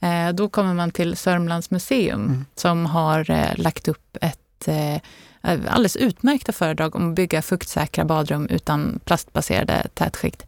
[0.01, 2.45] Eh, då kommer man till Sörmlands museum Mm.
[2.55, 5.01] som har eh, lagt upp ett eh,
[5.41, 10.45] alldeles utmärkta föredrag om att bygga fuktsäkra badrum utan plastbaserade tätskikt.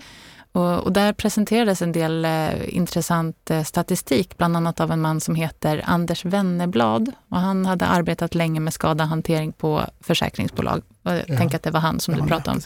[0.52, 5.20] Och, och där presenterades en del eh, intressant eh, statistik, bland annat av en man
[5.22, 7.12] som heter Anders Wennerblad.
[7.30, 10.82] Och han hade arbetat länge med skadahantering på försäkringsbolag.
[11.04, 11.38] Och jag Ja.
[11.38, 12.62] tänker att det var han som du pratade om.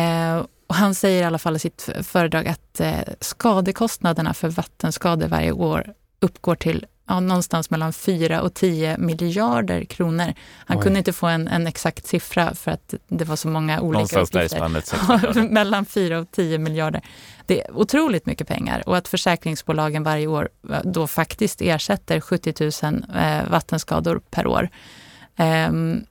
[0.00, 5.28] Eh, och han säger i alla fall i sitt föredrag att eh, skadekostnaderna för vattenskador
[5.28, 10.32] varje år uppgår till ja, någonstans mellan 4 och 10 miljarder kronor.
[10.66, 10.82] Han Oj.
[10.82, 14.30] kunde inte få en, en exakt siffra för att det var så många olika Någonstans
[14.30, 14.98] där i uppgifter.
[14.98, 15.50] spannet.
[15.52, 17.02] mellan 4 och 10 miljarder.
[17.46, 22.54] Det är otroligt mycket pengar och att försäkringsbolagen varje år eh, då faktiskt ersätter 70
[22.82, 24.68] 000 eh, vattenskador per år.
[25.36, 26.06] Ehm,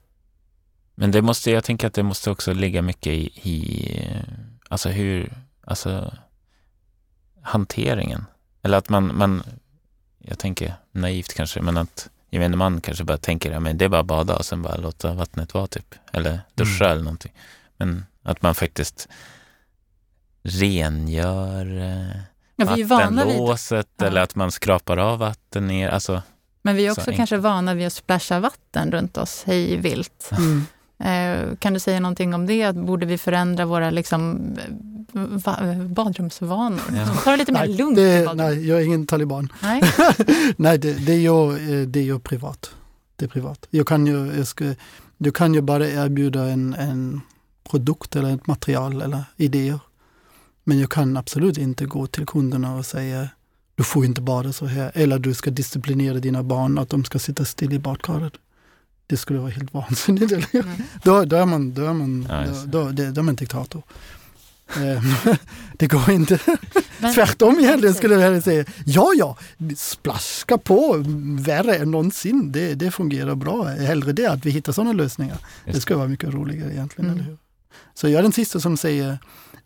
[0.95, 4.07] Men det måste, jag tänker att det måste också ligga mycket i, i
[4.69, 5.33] alltså hur,
[5.65, 6.13] alltså
[7.41, 8.25] hanteringen.
[8.63, 9.43] Eller att man, man,
[10.19, 13.89] jag tänker naivt kanske, men att gemene man kanske bara tänker, ja men det är
[13.89, 15.95] bara att bada och sen bara låta vattnet vara typ.
[16.13, 17.31] Eller duscha eller någonting.
[17.77, 19.07] Men att man faktiskt
[20.43, 22.21] rengör eh,
[22.55, 24.05] ja, vattenlåset Ja.
[24.05, 25.89] eller att man skrapar av vatten ner.
[25.89, 26.21] Alltså,
[26.61, 30.29] men vi är så också kanske vana vid att splasha vatten runt oss hej vilt.
[30.31, 30.65] Mm.
[31.03, 32.75] Eh, kan du säga någonting om det?
[32.75, 34.39] Borde vi förändra våra liksom,
[35.13, 36.81] eh, va, badrumsvanor.
[36.95, 37.05] Ja.
[37.23, 39.53] Ta det lite mer Nej, lugnt det, nej, jag är ingen taliban.
[39.61, 39.81] Nej.
[40.57, 42.71] Nej, det, det, är ju, eh, det är ju privat.
[43.15, 43.67] Det är privat.
[43.69, 44.73] Jag kan ju, jag ska,
[45.17, 47.21] du kan ju bara erbjuda en, en
[47.69, 49.79] produkt eller ett material eller idéer.
[50.63, 53.29] Men jag kan absolut inte gå till kunderna och säga
[53.75, 54.91] du får inte bada så här.
[54.93, 58.33] Eller du ska disciplinera dina barn att de ska sitta still i badkaret.
[59.12, 60.32] Det skulle vara helt vansinnigt.
[60.32, 60.55] eller?
[60.55, 60.68] Mm.
[61.03, 63.36] Då, då, är man, då, är man, Ja, då, då, det- då är man en
[63.36, 63.84] diktator.
[64.76, 65.03] Eh,
[65.78, 66.39] det går inte.
[66.99, 68.66] Men- Tvärtom egentligen skulle jag hellre säga.
[68.86, 69.38] Ja, ja,
[69.78, 71.03] splaska på
[71.39, 72.51] värre än någonsin.
[72.51, 73.64] Det, det fungerar bra.
[73.64, 75.38] Hellre det att vi hittar sådana lösningar.
[75.66, 77.09] Det skulle vara mycket roligare egentligen.
[77.12, 77.20] Mm.
[77.20, 77.38] Eller hur?
[77.93, 79.18] Så jag är den sista som säger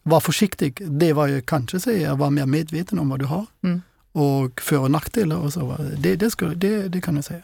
[0.03, 0.81] var försiktig.
[0.89, 3.45] Det var jag kanske säger, var mer medveten om vad du har.
[3.63, 3.81] Mm.
[4.11, 5.77] Och för och nackdelar och så.
[5.97, 7.41] Det, det, skulle, det, det kan jag säga.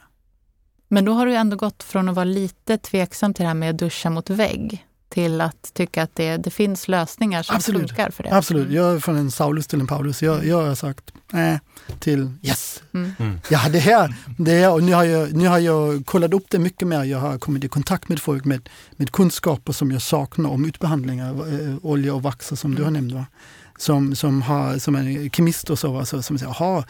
[0.94, 3.70] Men då har du ändå gått från att vara lite tveksam till det här med
[3.70, 7.90] att duscha mot vägg till att tycka att det, det finns lösningar som Absolut.
[7.90, 8.36] funkar för det.
[8.38, 8.76] Absolut, Mm.
[8.76, 10.22] jag är från en Saulus till en Paulus.
[10.24, 11.60] Jag, jag har sagt nej
[12.00, 12.84] till yes.
[12.94, 13.14] Mm.
[13.20, 13.40] Mm.
[13.50, 16.60] Ja, det här, det här och nu har, jag, nu har jag kollat upp det
[16.60, 17.04] mycket mer.
[17.04, 21.30] Jag har kommit i kontakt med folk med, med kunskaper som jag saknar om utbehandlingar,
[21.30, 23.14] eh, olja och vaxer som du har nämnt.
[23.14, 23.26] Va?
[23.78, 26.06] Som, som, har, som är kemist och så, va?
[26.06, 26.84] så som säger, jaha, eh,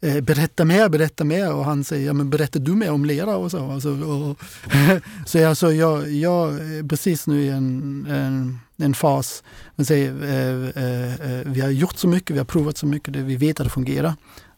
[0.00, 1.54] Eh, berätta mer, berätta mer.
[1.54, 3.70] Och han säger, ja men berättar du mer om lera och så.
[3.70, 4.38] Alltså, och,
[5.26, 9.42] så alltså, jag, jag är precis nu i en, en, en fas,
[9.76, 13.16] man säger, eh, eh, eh, vi har gjort så mycket, vi har provat så mycket,
[13.16, 14.14] vi vet att det fungerar.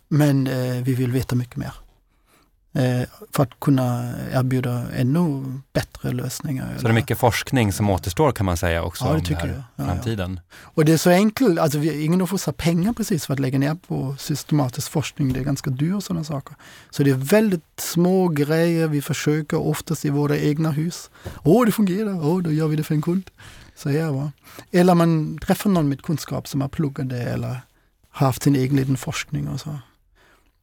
[0.09, 1.72] Men eh, vi vill veta mycket mer.
[2.73, 6.75] Eh, för att kunna erbjuda ännu bättre lösningar.
[6.77, 9.41] Så det är mycket forskning som återstår kan man säga också Ja, det om tycker
[9.41, 9.57] här jag.
[9.57, 9.85] Ja, ja.
[9.85, 10.41] framtiden.
[10.51, 13.59] Och det är så enkelt, alltså vi, ingen oss har pengar precis för att lägga
[13.59, 15.33] ner på systematisk forskning.
[15.33, 16.57] Det är ganska dyrt sådana saker.
[16.91, 21.11] Så det är väldigt små grejer vi försöker oftast i våra egna hus.
[21.43, 23.31] Åh, det fungerar, åh, då gör vi det för en kund.
[23.77, 24.33] Så här, va.
[24.71, 27.61] Eller man träffar någon med kunskap som har pluggat det eller
[28.11, 29.79] haft sin egen liten forskning och så.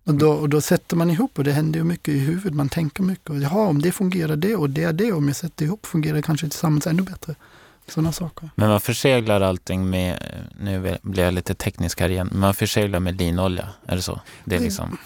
[0.08, 2.70] Och då, och då sätter man ihop och det händer ju mycket i huvudet, man
[2.70, 3.30] tänker mycket.
[3.30, 6.16] Och, Jaha, om det fungerar det och det är det, om jag sätter ihop fungerar
[6.16, 7.36] det kanske tillsammans ännu bättre.
[7.88, 8.50] Sådana saker.
[8.56, 10.20] Men man förseglar allting med,
[10.60, 14.22] nu blir jag lite teknisk här igen, man förseglar med linolja, är det så?
[14.46, 14.98] Det är liksom,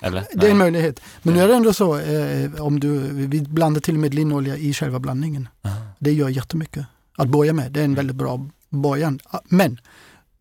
[0.00, 0.24] eller?
[0.34, 1.00] Det är en möjlighet.
[1.22, 4.56] Men nu är det ändå så, eh, om du, vi blandar till och med linolja
[4.56, 5.48] i själva blandningen.
[5.62, 5.76] Aha.
[5.98, 6.86] Det gör jättemycket.
[7.16, 9.20] Att börja med, det är en väldigt bra början.
[9.24, 9.80] Ah, Men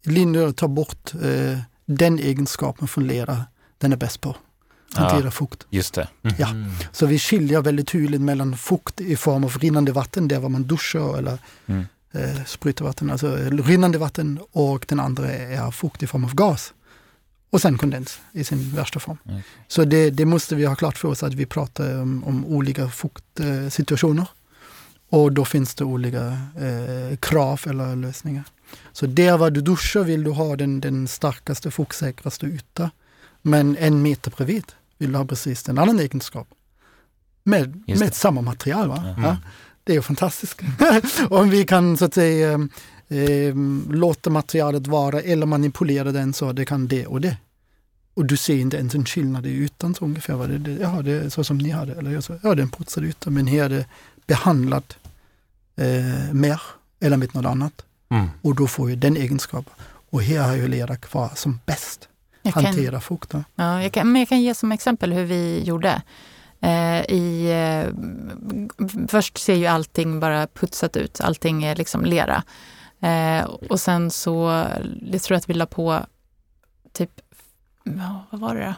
[0.03, 3.45] linolja tar bort eh, den egenskapen från lera
[3.86, 4.36] den är bäst på.
[4.93, 5.31] Hantera Ja.
[5.31, 5.65] fukt.
[5.69, 6.07] Just det.
[6.38, 6.49] Ja.
[6.49, 6.71] Mm.
[6.91, 10.63] Så vi skiljer väldigt tydligt mellan fukt i form av rinnande vatten, där var man
[10.63, 11.86] duschar eller Mm.
[12.11, 16.73] eh, sprutar vatten, alltså rinnande vatten och den andra är fukt i form av gas.
[17.49, 19.17] Och sen kondens i sin värsta form.
[19.25, 19.43] Okej.
[19.67, 22.89] Så det, det måste vi ha klart för oss att vi pratar om, om olika
[22.89, 24.27] fuktsituationer.
[25.09, 26.25] Och då finns det olika
[26.57, 28.43] eh, krav eller lösningar.
[28.93, 32.91] Så där var du duschar vill du ha den, den starkaste fuktsäkraste yta.
[33.47, 36.47] Men en meter bredvid vill du ha precis en annan egenskap.
[37.43, 38.87] Med, med samma material.
[38.87, 38.97] Va?
[38.97, 39.23] Mm.
[39.23, 39.37] Ja,
[39.83, 40.61] det är ju fantastiskt.
[41.29, 42.53] Om vi kan så att säga
[43.07, 43.55] eh,
[43.89, 47.37] låta materialet vara eller manipulera den så det kan det och det.
[48.13, 50.33] Och du ser inte ens en skillnad i ytan så ungefär.
[50.33, 51.93] Vad det, det, ja, det är så som ni hade.
[51.93, 53.85] Eller så, ja, det är en putsad yta men här är det
[54.27, 54.97] behandlat
[55.75, 56.61] eh, mer
[56.99, 57.85] eller med något annat.
[58.09, 58.27] Mm.
[58.41, 59.73] Och då får ju den egenskapen.
[60.09, 62.09] Och här har ju lera kvar som bäst.
[62.45, 63.29] Jag Hantera fukt.
[63.29, 63.43] då.
[63.55, 66.01] ja, jag, kan, men jag kan ge som exempel hur vi gjorde.
[66.61, 67.93] Eh, i, eh,
[69.07, 72.43] först ser ju allting bara putsat ut, allting är liksom lera.
[72.99, 74.65] Eh, och sen så,
[75.11, 75.99] jag tror att vi la på
[76.93, 77.21] typ,
[78.29, 78.73] vad var det då?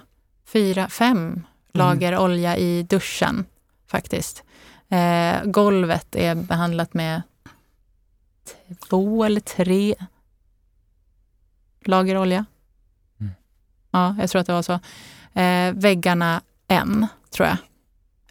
[0.45, 1.43] Fyra, fem
[1.73, 3.45] lager olja i duschen
[3.87, 4.43] faktiskt.
[4.89, 7.21] Eh, golvet är behandlat med
[8.89, 9.95] två eller tre
[11.85, 12.45] lager olja.
[13.91, 14.79] Ja, jag tror att det var så.
[15.39, 17.57] Eh, väggarna en, tror jag.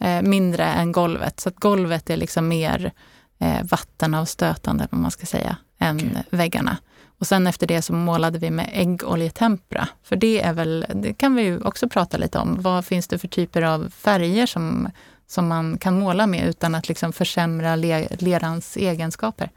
[0.01, 1.41] Eh, mindre än golvet.
[1.41, 2.93] Så att golvet är liksom mer
[3.39, 6.25] eh, vattenavstötande, vad man ska säga, än Okej.
[6.31, 6.77] väggarna.
[7.19, 9.89] Och sen efter det så målade vi med äggoljetempera.
[10.03, 12.57] För det är väl, det kan vi ju också prata lite om.
[12.61, 14.89] Vad finns det för typer av färger som,
[15.27, 19.51] som man kan måla med utan att liksom försämra le, lerans egenskaper?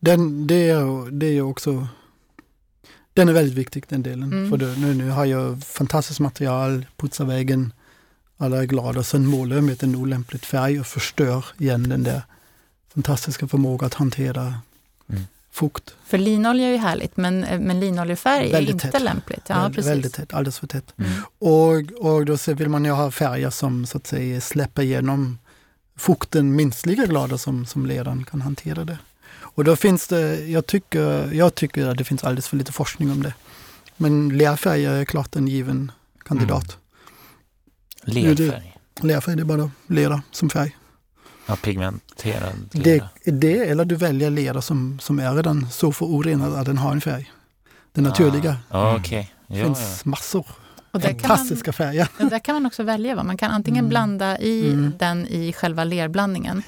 [0.00, 1.86] Den, det, är, det är också
[3.14, 4.32] den är väldigt viktig den delen.
[4.32, 4.50] Mm.
[4.50, 7.72] För det, nu, nu har jag fantastiskt material, putsar väggen,
[8.36, 9.02] alla är glada.
[9.02, 12.22] Sen målar jag med en olämplig färg och förstör igen den där
[12.94, 14.54] fantastiska förmågan att hantera
[15.10, 15.22] Mm.
[15.50, 15.94] fukt.
[16.06, 19.02] För linolja är ju härligt, men, men linoljefärg är Väldigt inte tätt.
[19.02, 19.42] lämpligt.
[19.48, 19.90] Ja, Väl- precis.
[19.90, 20.94] väldigt tätt, alldeles för tätt.
[20.96, 21.10] Mm.
[21.38, 25.38] Och, och då så vill man ju ha färger som så att säga släpper igenom
[25.96, 28.98] fukten minst lika glada som, som leran kan hantera det.
[29.54, 33.10] Och då finns det, jag tycker, jag tycker att det finns alldeles för lite forskning
[33.10, 33.34] om det.
[33.96, 35.92] Men lerfärger är klart en given
[36.24, 36.76] kandidat.
[38.02, 38.76] Lerfärg.
[39.02, 40.76] Lerfärg, det är bara lera som färg.
[41.46, 43.08] Ja, pigmenterad Det lera.
[43.24, 46.92] är det, eller du väljer lera som, som är redan så förorenad att den har
[46.92, 47.32] en färg.
[47.92, 48.56] Den naturliga.
[48.68, 49.34] Ah, okej.
[49.46, 50.10] Det Ja, finns ja.
[50.10, 50.46] massor.
[50.90, 52.08] Och där kan, man, Fantastiska färger.
[52.18, 53.14] ja, där kan man också välja.
[53.14, 53.22] Va?
[53.22, 53.88] Man kan antingen Mm.
[53.88, 54.92] blanda i Mm.
[54.98, 56.62] den i själva lerblandningen.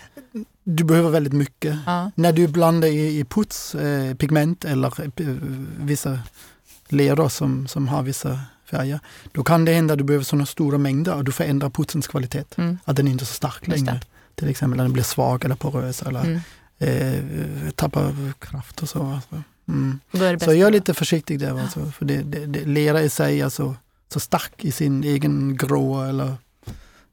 [0.65, 1.79] Du behöver väldigt mycket.
[1.87, 2.11] Ja.
[2.15, 5.27] När du blandar i, i puts, eh, pigment eller eh,
[5.79, 6.19] vissa
[6.89, 9.01] leror som, som har vissa färger,
[9.33, 12.45] då kan det hända att du behöver sådana stora mängder och du förändrar putsens kvalitet.
[12.57, 12.79] Mm.
[12.85, 14.01] Att den inte är så stark längre.
[14.35, 16.41] Till exempel när den blir svag eller porös eller Mm.
[17.65, 19.03] eh, tappar kraft och så.
[19.07, 19.43] Alltså.
[19.69, 20.01] Mm.
[20.41, 21.61] Så jag är lite försiktig där.
[21.61, 23.75] Alltså, för det, det, det, lera i sig är så,
[24.13, 26.35] så stark i sin egen grå eller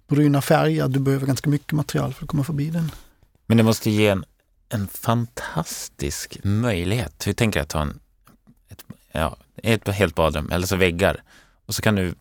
[0.08, 2.91] bruna färg att du behöver ganska mycket material för att komma förbi den.
[3.52, 4.26] Men det måste ge en,
[4.70, 7.28] en fantastisk möjlighet.
[7.28, 7.99] Vi tänker att ha en,
[8.70, 11.24] ett, ja, ett helt badrum, eller så väggar.
[11.66, 12.14] Och så kan du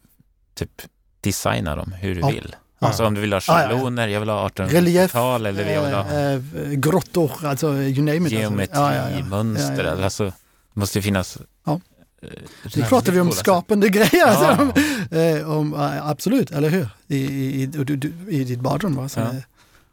[0.55, 0.83] typ
[1.21, 2.29] designa dem hur du Ja.
[2.29, 2.57] vill.
[2.79, 6.07] Alltså om du vill ha schabloner, jag vill ha Relief, 1800-tal eller jag vill ha
[6.11, 8.33] eh, eh, grottor, alltså you name it.
[8.33, 8.99] geometri, Alltså.
[8.99, 9.25] Ja, ja.
[9.25, 9.85] mönster.
[9.85, 10.05] Ja.
[10.05, 11.39] Alltså, det måste ju finnas...
[11.67, 11.81] Ja.
[12.23, 12.29] eh,
[12.77, 14.27] Nu pratar vi om skapande grejer.
[14.27, 14.81] Alltså,
[15.17, 16.89] eh, om, absolut, eller hur?
[17.09, 18.95] I, i, i, i ditt badrum.
[18.97, 19.09] Va?
[19.09, 19.33] Så, Ja.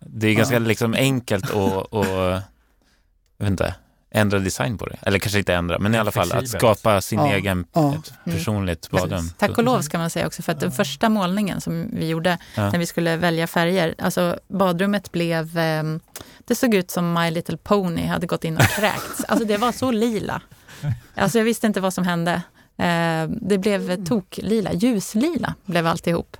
[0.10, 0.60] Det är ganska Ja.
[0.60, 2.41] liksom enkelt att, och, jag
[3.38, 3.76] vet inte,
[4.12, 4.97] ändra design på det.
[5.01, 7.34] Eller kanske inte ändra, men i alla fall att skapa sin Ja.
[7.34, 7.95] egen Ja.
[7.95, 9.30] ett personligt badrum.
[9.38, 12.38] Tack och lov ska man säga också, för att den första målningen som vi gjorde
[12.55, 12.72] Ja.
[12.72, 15.99] när vi skulle välja färger, alltså badrummet blev, ehm,
[16.45, 19.24] det såg ut som My Little Pony hade gått in och kräkts.
[19.28, 20.41] Alltså det var så lila.
[21.16, 22.41] Alltså jag visste inte vad som hände.
[22.78, 26.38] Eh, det blev toklila, ljuslila blev alltihop.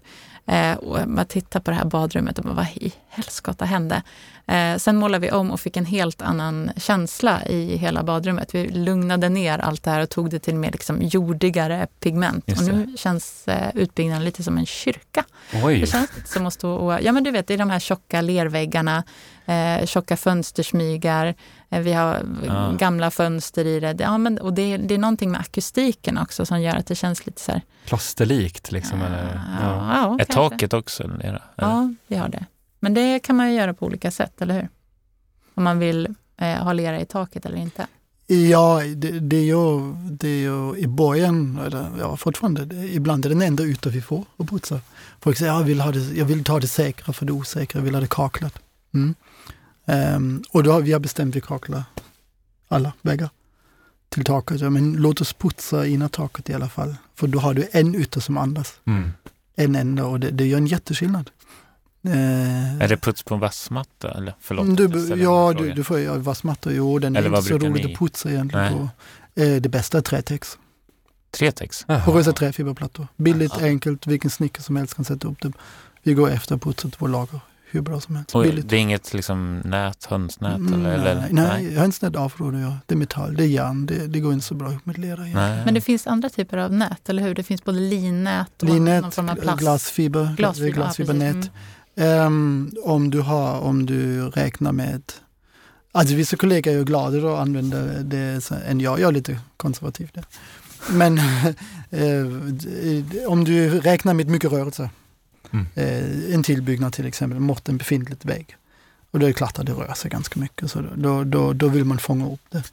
[0.48, 4.02] Eh, och man tittar på det här badrummet och bara, vad i helskotta hände?
[4.48, 8.56] Eh, sen målade vi om och fick en helt annan känsla i hela badrummet.
[8.56, 12.43] Vi lugnade ner allt det här och tog det till mer liksom jordigare pigment.
[12.48, 15.24] Just Och nu känns eh, utbyggnaden lite som en kyrka.
[15.64, 17.80] Oj, Det känns som att stå och, ja men du vet, det är de här
[17.80, 19.04] tjocka lerväggarna,
[19.45, 21.36] eh, tjocka fönstersmygar,
[21.70, 22.72] vi har Ja.
[22.80, 23.95] gamla fönster i det.
[23.99, 26.95] Ja, men, och det, är- det är någonting med akustiken också som gör att det
[26.95, 27.61] känns lite så här...
[27.86, 29.01] klosterlikt liksom.
[29.01, 29.41] Eller, ja.
[29.61, 30.34] ja, ja, Är kanske.
[30.34, 31.18] taket också lera?
[31.22, 31.41] eller?
[31.55, 32.45] Ja, vi har det.
[32.80, 34.70] Men det kan man ju göra på olika sätt, eller hur?
[35.55, 37.88] Om man vill eh, ha lera i taket eller inte.
[38.30, 43.26] Ja, det, det, är ju, det är ju i början, eller ja, fortfarande, det, ibland
[43.26, 44.80] är det den enda yta vi får att putsa.
[45.22, 47.86] Folk säger jag vill, ha det, jag vill ta det säkra för det osäkra, jag
[47.86, 48.59] vill ha det kaklat.
[48.93, 49.15] Mm.
[49.88, 51.83] Ehm, och då har vi har bestämt vi kaklar
[52.67, 53.29] alla väggar
[54.09, 54.61] till taket.
[54.61, 56.95] Ja, men låt oss putsa innan taket i alla fall.
[57.15, 59.11] För då har du en yta som andas, Mm.
[59.55, 61.29] en enda och det, det gör en jätteskillnad.
[62.03, 64.11] Ehm, Är det puts på en vassmatta?
[64.11, 64.33] Eller?
[64.39, 66.71] Förlåt, Mm, du, ja, du, du får ju vassmatta.
[66.71, 68.89] Jo, den är Eller vad inte så roligt ni- att putsa egentligen på.
[69.41, 70.57] Eh, det bästa är trätex.
[71.31, 71.85] Tretex?
[72.05, 73.07] Porösa träfiberplattor.
[73.15, 73.61] Billigt, Aha.
[73.65, 75.51] enkelt, vilken snickare som helst kan sätta upp det.
[76.03, 77.39] Vi går efter och putsar två lager
[77.72, 78.36] hur bra som helst.
[78.36, 78.70] Och Billigt.
[78.70, 80.55] det är inget liksom nät, hönsnät?
[80.55, 81.15] Mm, eller, eller?
[81.32, 82.74] nej, nej, hönsnät avråder jag.
[82.86, 85.22] Det är metall, det är järn, det, det går inte så bra ihop med lera.
[85.22, 85.65] Nej.
[85.65, 87.36] Men det finns andra typer av nät, eller hur?
[87.36, 89.59] Det finns både linnät och någon Linnät, form av plast.
[89.59, 91.36] glasfiber, Glasfiber, ja, glasfibernät.
[91.36, 91.51] precis.
[91.95, 95.01] Ehm, om, du har, om du räknar med
[95.91, 98.99] Alltså vissa kollegor är ju gladare och använder det än jag.
[98.99, 100.26] Jag är lite konservativ där.
[100.91, 101.18] Men
[101.89, 104.89] eh, om du räknar med mycket rörelse,
[105.52, 105.66] Mm.
[105.76, 108.56] eh, en tillbyggnad till exempel mot en befintligt vägg.
[109.12, 111.68] Och då är det klart att det rör sig ganska mycket så då, då, då
[111.68, 112.64] vill man fånga upp det.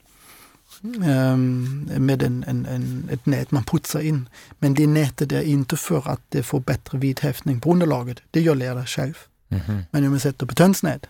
[1.05, 4.29] Ehm, med en, en, en, ett nät man putsar in.
[4.59, 8.21] Men det nätet är inte för att det får bättre vidhäftning på underlaget.
[8.31, 9.19] Det gör lera själv.
[9.49, 9.83] Mhm.
[9.91, 11.07] Men om man sätter på tönsnät,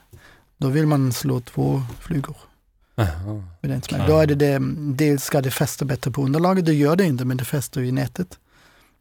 [0.57, 2.37] då vill man slå två flugor
[2.95, 3.45] Jaha.
[3.61, 4.09] med den smäll.
[4.09, 7.25] Då är det, det dels ska det fästa bättre på underlaget, det gör det inte
[7.25, 8.39] men det fäster i nätet.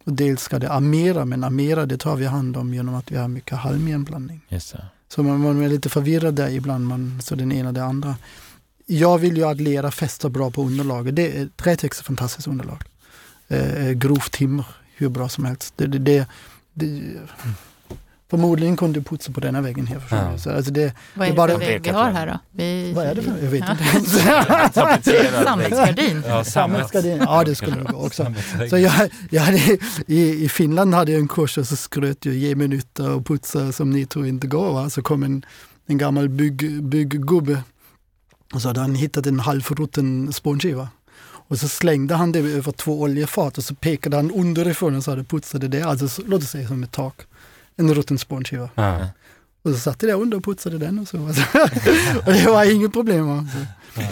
[0.04, 3.18] Och dels ska det armera, men armera det tar vi hand om genom att vi
[3.18, 3.60] har mycket.
[4.50, 4.86] Just det.
[5.10, 8.16] Så man, man är lite förvirrad där ibland, man, så den ena det andra.
[8.86, 11.16] Jag vill ju att lera fäster bra på underlaget.
[11.16, 12.84] Det är, trätex är fantastiskt underlag.
[13.48, 15.74] Eh, grovt timmer, hur bra som helst.
[15.78, 16.28] Det, det, det,
[16.74, 17.02] det,
[18.38, 20.02] förmodligen kunde du putsa på denna väggen här.
[20.12, 20.38] Ja.
[20.38, 22.40] Så, alltså det, Vad Det är är bara- det för vägg vi har här då?
[22.52, 23.98] Vi, vad är det för Jag vet Ja.
[24.00, 25.44] inte.
[25.44, 26.24] Sammetsgardin.
[26.28, 27.18] Ja, Sammetsgardin.
[27.20, 28.34] Ja, det skulle nog gå också.
[28.70, 28.94] Så jag,
[29.30, 29.58] jag hade,
[30.08, 33.26] i, I Finland hade jag en kurs och så skröt jag ge mig nytta och
[33.26, 34.74] putsa som ni tror inte går.
[34.74, 34.90] Va?
[34.90, 35.46] Så kom en,
[35.88, 37.64] en gammal bygg, bygggubbe
[38.54, 40.88] och så hade han hittat en halvrutten spånskiva.
[41.48, 45.16] Och så slängde han det över två oljefat och så pekade han underifrån och sa
[45.16, 45.82] det putsade det.
[45.84, 47.16] Alltså så- låt oss säga som ett tak.
[47.78, 48.70] En rutten spånskiva.
[48.76, 49.08] Ja.
[49.62, 51.18] Och så satt jag där under och putsade den och så.
[52.26, 53.30] och det var inget problem.
[53.30, 53.58] Alltså.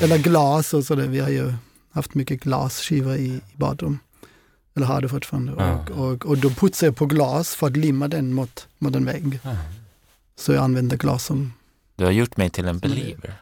[0.04, 1.08] Eller glas och sådär.
[1.08, 1.54] Vi har ju
[1.92, 4.00] haft mycket glasskivor i, i badrum.
[4.76, 5.54] Eller har det fortfarande.
[5.58, 5.86] Ja.
[5.94, 9.06] Och, och, och då putsar jag på glas för att limma den mot, mot en
[9.06, 9.40] vägg.
[9.44, 9.56] Ja.
[10.36, 11.54] Så jag använder glas som...
[11.96, 13.34] Du har gjort mig till en believer.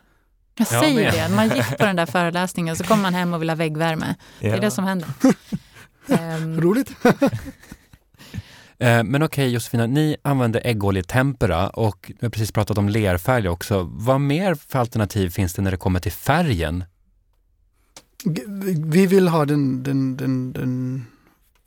[0.55, 3.13] Jag Ja, säger men- det, när man gick på den där föreläsningen så kommer man
[3.13, 4.15] hem och vill ha väggvärme.
[4.39, 5.09] Det är det som händer.
[6.07, 6.91] Ehm, Roligt!
[8.79, 13.89] Eh, Men okej Josefina, ni använder äggoljetempera och vi har precis pratat om lerfärg också.
[13.91, 16.83] Vad mer för alternativ finns det när det kommer till färgen?
[18.85, 21.05] Vi vill ha den, den, den, den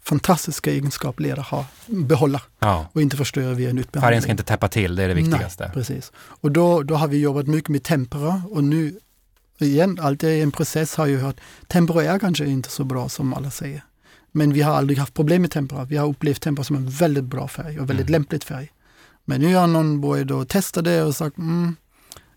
[0.03, 2.89] fantastiska egenskap lera har, behålla Ja.
[2.93, 4.21] och inte förstöra via en Färgen utbehandling.
[4.23, 5.65] ska inte täppa till, det är det viktigaste.
[5.65, 6.13] Nej, precis.
[6.17, 8.99] Och då, då har vi jobbat mycket med tempera och nu,
[9.59, 11.37] igen, allt är en process har jag hört,
[11.67, 13.83] tempera är kanske inte så bra som alla säger.
[14.33, 15.85] Men vi har aldrig haft problem med tempera.
[15.85, 18.13] Vi har upplevt tempera som en väldigt bra färg och väldigt Mm.
[18.13, 18.71] lämpligt färg.
[19.25, 21.77] Men nu har någon börjat då testa det och sagt, mm,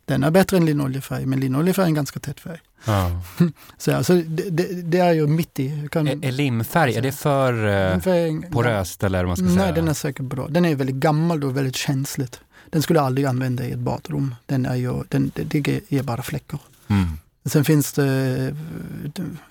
[0.06, 2.60] den är bättre än linoljefärg, men linoljefärg är en ganska tät färg.
[2.86, 3.22] Ja.
[3.78, 5.88] Så alltså, det, det, det är ju mitt i.
[5.92, 9.56] Kan, Är, är limfärg, är det för eh, färgen- poröst eller vad man ska Nej,
[9.56, 9.72] säga?
[9.72, 10.48] den är säkert bra.
[10.48, 12.40] Den är väldigt gammal och väldigt känsligt.
[12.70, 14.36] Den skulle jag aldrig använda i ett badrum.
[14.46, 16.60] Den är ju, den, det, det ger bara fläckar.
[16.88, 17.06] Mm.
[17.46, 18.56] Sen finns det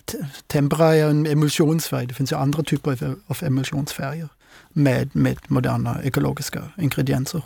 [0.05, 2.07] te- tempera är en emulsionsfärg.
[2.07, 4.29] Det finns ju andra typer av, emulsionsfärger
[4.69, 7.43] med, med moderna ekologiska ingredienser.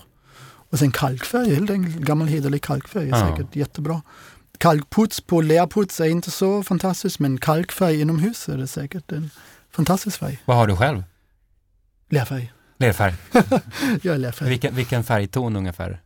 [0.70, 1.96] Och sen kalkfärg, helt enkelt.
[1.96, 3.28] Gammal hederlig kalkfärg är Ja.
[3.36, 4.02] säkert jättebra.
[4.58, 9.30] Kalkputs på lerputs är inte så fantastiskt men kalkfärg inomhus är det säkert en
[9.70, 10.38] fantastisk färg.
[10.44, 11.04] Vad har du själv?
[12.08, 12.52] Lerfärg.
[12.78, 13.14] Lerfärg?
[14.02, 14.48] Jag är lerfärg.
[14.48, 16.00] Vilken, vilken färgton ungefär?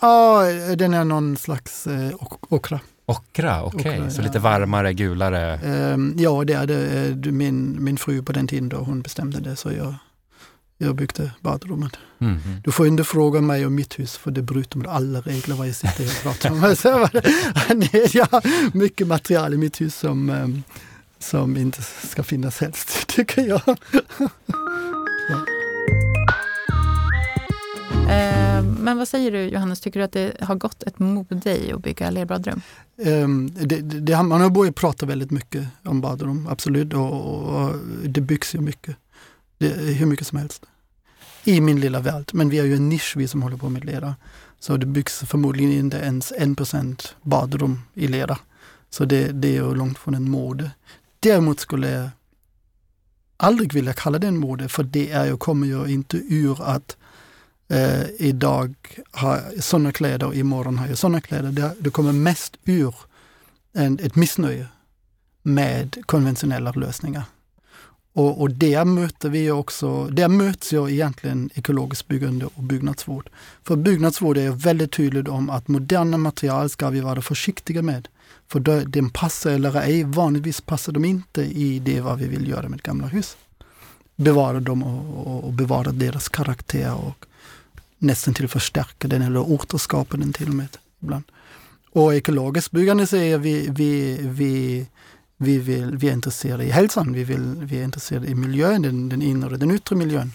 [0.00, 0.42] Ja,
[0.78, 2.80] den är någon slags eh, ok- okra.
[3.06, 4.10] Ockra, okej.
[4.10, 4.26] Så ja.
[4.26, 5.54] lite varmare, gulare.
[5.54, 7.08] Ehm, ja, det är det.
[7.26, 9.94] Eh, Min, min fru på den tiden då, hon bestämde det så jag,
[10.78, 11.92] jag byggde badrummet.
[12.18, 12.38] Mm.
[12.64, 15.68] Du får inte fråga mig om mitt hus för det bryter mot alla regler vad
[15.68, 16.76] jag sitter och pratar om.
[16.76, 16.88] Så
[18.18, 20.62] jag har mycket material i mitt hus som, ehm,
[21.18, 23.60] som inte ska finnas helst, tycker jag.
[25.30, 25.63] ehm,
[28.84, 31.82] men vad säger du Johannes, tycker du att det har gått ett mode i att
[31.82, 32.60] bygga lerbadrum?
[32.96, 36.94] Um, ehm, det, det, man har börjat prata väldigt mycket om badrum, absolut.
[36.94, 38.96] Och, och, och det byggs ju mycket.
[39.58, 40.66] Det hur mycket som helst.
[41.44, 42.30] I min lilla värld.
[42.32, 44.14] Men vi är ju en nisch vi som håller på med lera.
[44.60, 48.38] Så det byggs förmodligen inte ens en procent badrum i lera.
[48.90, 50.70] Så det, det är ju långt från en mode.
[51.20, 52.10] Däremot skulle jag
[53.36, 56.96] aldrig vilja kalla det en mode för det är ju, kommer ju inte ur att
[57.68, 58.74] eh, idag
[59.10, 61.52] har jag sådana kläder och imorgon har jag sådana kläder.
[61.52, 62.94] Det, det kommer mest ur
[63.72, 64.66] en, ett missnöje
[65.42, 67.24] med konventionella lösningar.
[68.14, 73.30] Och, och där möter vi också, där möts ju egentligen ekologiskt byggande och byggnadsvård.
[73.62, 78.08] För byggnadsvård är väldigt tydligt om att moderna material ska vi vara försiktiga med.
[78.48, 82.48] För de den passar eller ej, vanligtvis passar de inte i det vad vi vill
[82.48, 83.36] göra med gamla hus.
[84.16, 87.26] Bevara dem och, och, och bevara deras karaktär och
[88.04, 90.68] nästan till förstärka den eller återskapa den till och med
[91.02, 91.24] ibland.
[91.92, 94.86] Och ekologiskt byggande säger vi, vi, vi,
[95.36, 99.08] vi, vill, vi är intresserade i hälsan, vi, vill, vi är intresserade i miljön, den,
[99.08, 100.32] den inre och den yttre miljön.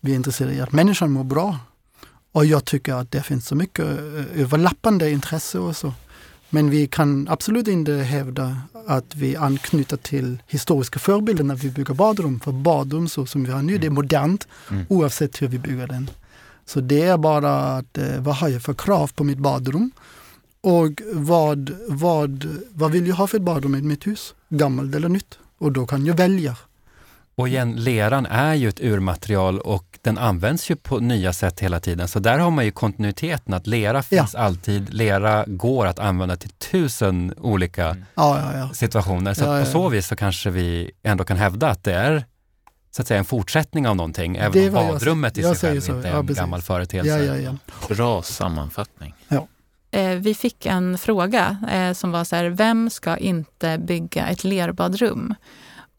[0.00, 1.58] Vi är intresserade i att människan mår bra.
[2.32, 5.92] Och jag tycker att det finns så mycket eh, överlappande intresse och så.
[6.50, 8.56] Men vi kan absolut inte hävda
[8.86, 12.40] att vi anknyter till historiska förebilder när vi bygger badrum.
[12.40, 14.84] För badrum så som vi har nu, det är modernt Mm.
[14.88, 16.10] oavsett hur vi bygger den.
[16.72, 19.90] Så det är bara att, eh, vad har jag för krav på mitt badrum?
[20.60, 24.34] Och vad, vad, vad vill jag ha för ett badrum i mitt hus?
[24.48, 25.38] Gammalt eller nytt?
[25.58, 26.56] Och då kan jag välja.
[27.34, 31.80] Och igen, leran är ju ett urmaterial och den används ju på nya sätt hela
[31.80, 32.08] tiden.
[32.08, 34.94] Så där har man ju kontinuiteten att lera finns alltid.
[34.94, 38.04] Lera går att använda till tusen olika Mm.
[38.14, 38.74] Ja, ja, ja.
[38.74, 39.34] situationer.
[39.34, 39.72] Så Ja, ja, på ja.
[39.72, 42.24] så vis så kanske vi ändå kan hävda att det är
[42.90, 44.36] så att säga en fortsättning av någonting.
[44.36, 46.40] Även om vad jag badrummet i sig själv inte är Ja, en precis.
[46.40, 47.24] gammal företeelse.
[47.24, 47.56] ja, ja,
[47.88, 47.94] ja.
[47.94, 49.14] Bra sammanfattning.
[49.92, 54.44] Eh, vi fick en fråga eh, som var så här, vem ska inte bygga ett
[54.44, 55.34] lerbadrum?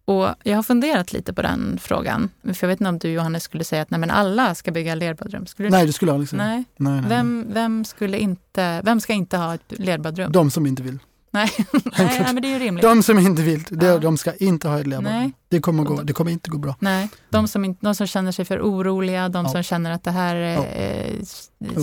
[0.05, 2.29] Och jag har funderat lite på den frågan.
[2.43, 4.95] För jag vet inte om du Johannes skulle säga att nej, men alla ska bygga
[4.95, 5.45] lerbadrum?
[5.45, 5.71] Skulle du?
[5.71, 6.43] Nej, det skulle jag aldrig säga.
[6.43, 6.63] Nej.
[6.77, 7.09] Nej, nej, nej.
[7.09, 10.31] Vem, vem, skulle inte, vem ska inte ha ett lerbadrum?
[10.31, 10.99] De som inte vill.
[11.33, 11.49] Nej.
[11.73, 12.81] nej, nej, men det är ju rimligt.
[12.83, 13.97] De som inte vill, det, Ja.
[13.99, 14.87] de ska inte ha ett.
[14.87, 15.31] Nej.
[15.49, 16.75] Det kommer, gå, det kommer inte gå bra.
[16.79, 19.51] Nej, de som, inte, de som känner sig för oroliga, de Ja.
[19.51, 20.65] som känner att det här Ja.
[20.65, 21.25] eh,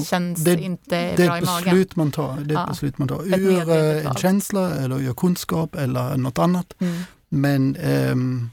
[0.05, 1.87] känns Det- inte Det bra i magen.
[1.95, 2.37] man tar.
[2.41, 3.39] Det är ett beslut man tar.
[3.39, 4.17] Ur eh, en val.
[4.17, 6.73] känsla eller ur kunskap eller något annat.
[6.79, 7.03] Mm.
[7.29, 8.51] Men ehm,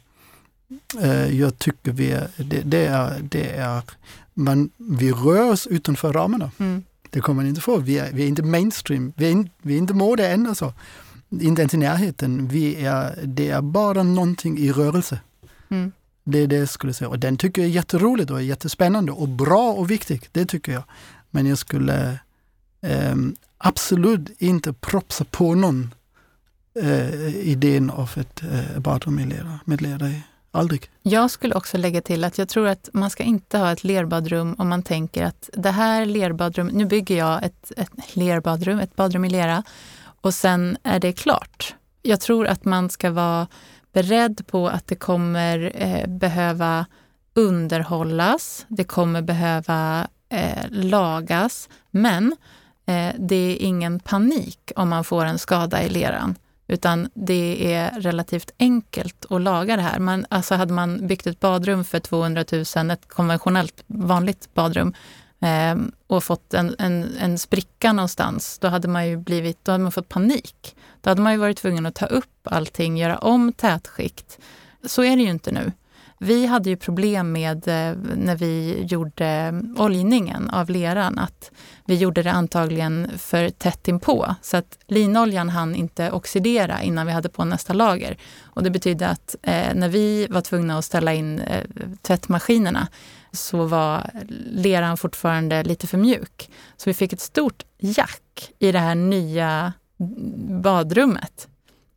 [1.01, 3.81] eh, jag tycker vi det, det är, det är
[4.33, 6.51] man, vi rör oss utanför ramarna.
[6.57, 6.83] Mm.
[7.15, 7.77] Det kommer man inte få.
[7.77, 9.13] Vi är, vi är inte mainstream.
[9.15, 10.73] Vi är, in, vi är inte mode än alltså.
[11.29, 12.47] Inte ens i närheten.
[12.47, 15.19] Vi är, det är bara någonting i rörelse.
[15.69, 15.91] Mm.
[16.23, 17.09] Det är det jag skulle säga.
[17.09, 20.29] Och den tycker jag är jätteroligt och jättespännande och bra och viktigt.
[20.31, 20.83] Det tycker jag.
[21.31, 22.19] Men jag skulle
[22.81, 23.15] eh,
[23.57, 25.93] absolut inte propsa på någon
[26.81, 29.59] eh, idén av ett eh, badrum med lera.
[29.65, 30.21] Med lera i.
[30.55, 30.89] Aldrig.
[31.01, 34.55] Jag skulle också lägga till att jag tror att man ska inte ha ett lerbadrum
[34.57, 39.25] om man tänker att det här lerbadrum, nu bygger jag ett, ett lerbadrum, ett badrum
[39.25, 39.63] i lera
[40.21, 41.75] och sen är det klart.
[42.01, 43.47] Jag tror att man ska vara
[43.93, 46.85] beredd på att det kommer eh, behöva
[47.33, 52.35] underhållas, det kommer behöva eh, lagas, men
[52.85, 56.35] eh, det är ingen panik om man får en skada i leran.
[56.67, 59.99] Utan det är relativt enkelt att laga det här.
[59.99, 62.45] Man, alltså hade man byggt ett badrum för 200
[62.75, 64.93] 000, ett konventionellt vanligt badrum,
[65.39, 65.75] eh,
[66.07, 69.91] och fått en, en, en spricka någonstans, då hade man ju blivit, då hade man
[69.91, 70.75] fått panik.
[71.01, 74.39] Då hade man ju varit tvungen att ta upp allting, göra om tätskikt.
[74.83, 75.71] Så är det ju inte nu.
[76.19, 81.51] Vi hade ju problem med eh, när vi gjorde oljningen av leran, att
[81.85, 84.35] vi gjorde det antagligen för tätt inpå.
[84.41, 88.17] Så att linoljan hann inte oxidera innan vi hade på nästa lager.
[88.43, 91.63] Och det betydde att eh, när vi var tvungna att ställa in eh,
[92.01, 92.87] tvättmaskinerna
[93.31, 94.09] så var
[94.51, 96.49] leran fortfarande lite för mjuk.
[96.77, 99.73] Så vi fick ett stort jack i det här nya
[100.63, 101.47] badrummet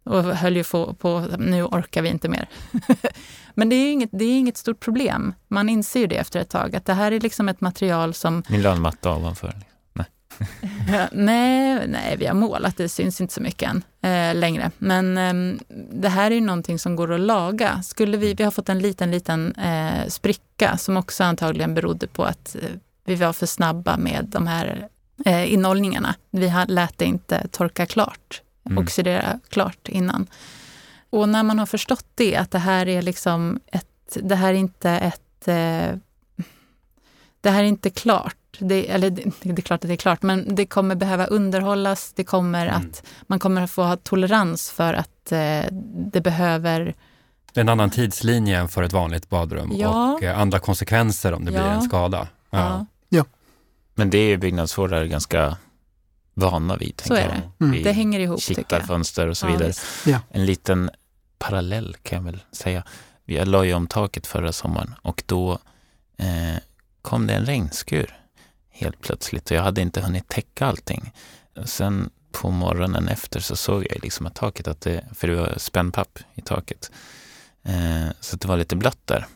[0.09, 2.48] och höll ju på, på nu orkar vi inte mer.
[3.54, 5.34] Men det är, inget, det är inget stort problem.
[5.48, 8.42] Man inser ju det efter ett tag, att det här är liksom ett material som...
[8.48, 9.54] Ni la en matta ovanför?
[9.92, 10.06] Nej.
[11.12, 14.70] nej, nej, vi har målat, det syns inte så mycket än eh, längre.
[14.78, 15.59] Men eh,
[15.92, 17.82] det här är ju någonting som går att laga.
[17.82, 22.24] Skulle vi, vi har fått en liten, liten eh, spricka som också antagligen berodde på
[22.24, 22.70] att eh,
[23.04, 24.88] vi var för snabba med de här
[25.24, 26.14] eh, innollningarna.
[26.30, 28.84] Vi lät det inte torka klart mm.
[28.84, 30.26] oxidera klart innan.
[31.10, 34.58] Och när man har förstått det, att det här är liksom ett, det här är
[34.58, 35.96] inte ett, eh,
[37.40, 38.34] det här är inte klart.
[38.58, 42.12] Det, eller det, det, är klart att det är klart, men det kommer behöva underhållas.
[42.12, 42.76] Det kommer mm.
[42.76, 45.64] att, man kommer att få ha tolerans för att eh,
[46.12, 46.94] det behöver
[47.54, 50.12] en annan tidslinje än för ett vanligt badrum ja.
[50.12, 51.60] och eh, andra konsekvenser om det ja.
[51.60, 52.28] blir en skada.
[52.50, 52.86] Ja.
[53.08, 53.24] ja.
[53.94, 55.56] Men det är byggnadsvårdare ganska
[56.39, 57.03] vana vid.
[57.07, 57.64] Så är det.
[57.64, 57.82] Mm.
[57.82, 58.41] Det hänger ihop.
[58.41, 59.72] Kittar, fönster och så vidare.
[60.07, 60.20] Ja.
[60.30, 60.91] En liten
[61.39, 62.84] parallell kan jag väl säga.
[63.24, 65.59] Vi la ju om taket förra sommaren och då
[66.16, 66.59] eh,
[67.03, 68.18] kom det en regnskur
[68.70, 71.12] helt plötsligt och jag hade inte hunnit täcka allting.
[71.64, 75.55] Sen på morgonen efter så såg jag liksom att taket, att det, för det var
[75.57, 76.91] spännpapp i taket,
[77.62, 79.26] eh, så det var lite blött där.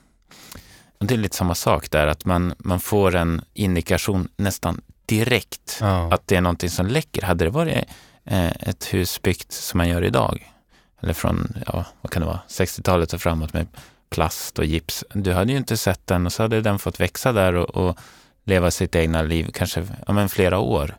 [0.99, 4.81] Och det är lite samma sak där, att man, man får en indikation nästan
[5.13, 6.13] direkt ja.
[6.13, 7.23] att det är någonting som läcker.
[7.23, 7.85] Hade det varit
[8.25, 10.53] eh, ett hus byggt som man gör idag,
[11.03, 13.67] eller från, ja, vad kan det vara, 60-talet och framåt med
[14.11, 15.05] plast och gips.
[15.15, 17.99] Du hade ju inte sett den och så hade den fått växa där och, och
[18.45, 20.97] leva sitt egna liv, kanske ja, men flera år.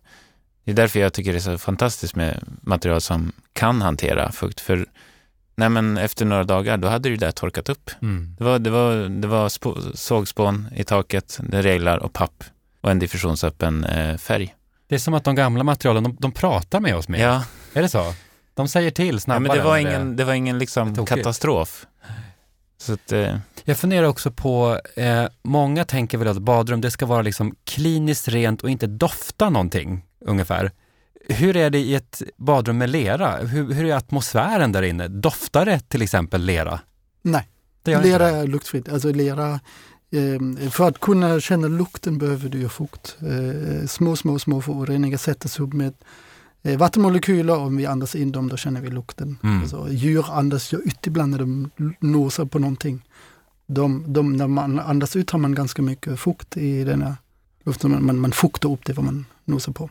[0.64, 4.61] Det är därför jag tycker det är så fantastiskt med material som kan hantera fukt.
[4.61, 4.86] För
[5.55, 7.91] nej, men efter några dagar, då hade det där torkat upp.
[8.01, 8.36] Mm.
[8.38, 9.49] Det var, det var, det var
[9.95, 12.43] sågspån i taket, det reglar och papp
[12.84, 14.55] och en diffusionsöppen eh, färg.
[14.88, 17.19] Det är som att de gamla materialen, de, de pratar med oss mer.
[17.19, 17.43] Ja.
[17.73, 18.13] Är det så?
[18.53, 19.47] De säger till snabbare.
[19.47, 21.86] Ja, men det var ingen, det var ingen liksom katastrof.
[22.77, 23.38] Så att, eh.
[23.63, 28.27] Jag funderar också på, eh, många tänker väl att badrum, det ska vara liksom kliniskt
[28.27, 30.71] rent och inte dofta någonting ungefär.
[31.29, 33.38] Hur är det i ett badrum med lera?
[33.38, 35.07] Hur, hur är atmosfären där inne?
[35.07, 36.79] Doftar det till exempel lera?
[37.21, 37.47] Nej,
[37.86, 38.89] lera är luktfritt.
[38.89, 39.59] Alltså lera
[40.72, 43.18] för att kunna känna lukten behöver du ju fukt.
[43.22, 45.93] Eh, små, små, små föroreningar sätts upp med
[46.64, 49.38] eh, vattenmolekyler om vi andas in dem då känner vi lukten.
[49.43, 49.61] Mm.
[49.61, 53.05] Alltså, djur andas ju ut ibland när de nosar på någonting.
[53.68, 57.16] De, de, när man andas ut har man ganska mycket fukt i den här
[57.64, 57.91] luften.
[57.91, 59.89] Man, man, man fuktar upp det vad man nosar på.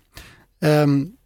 [0.60, 1.16] Um,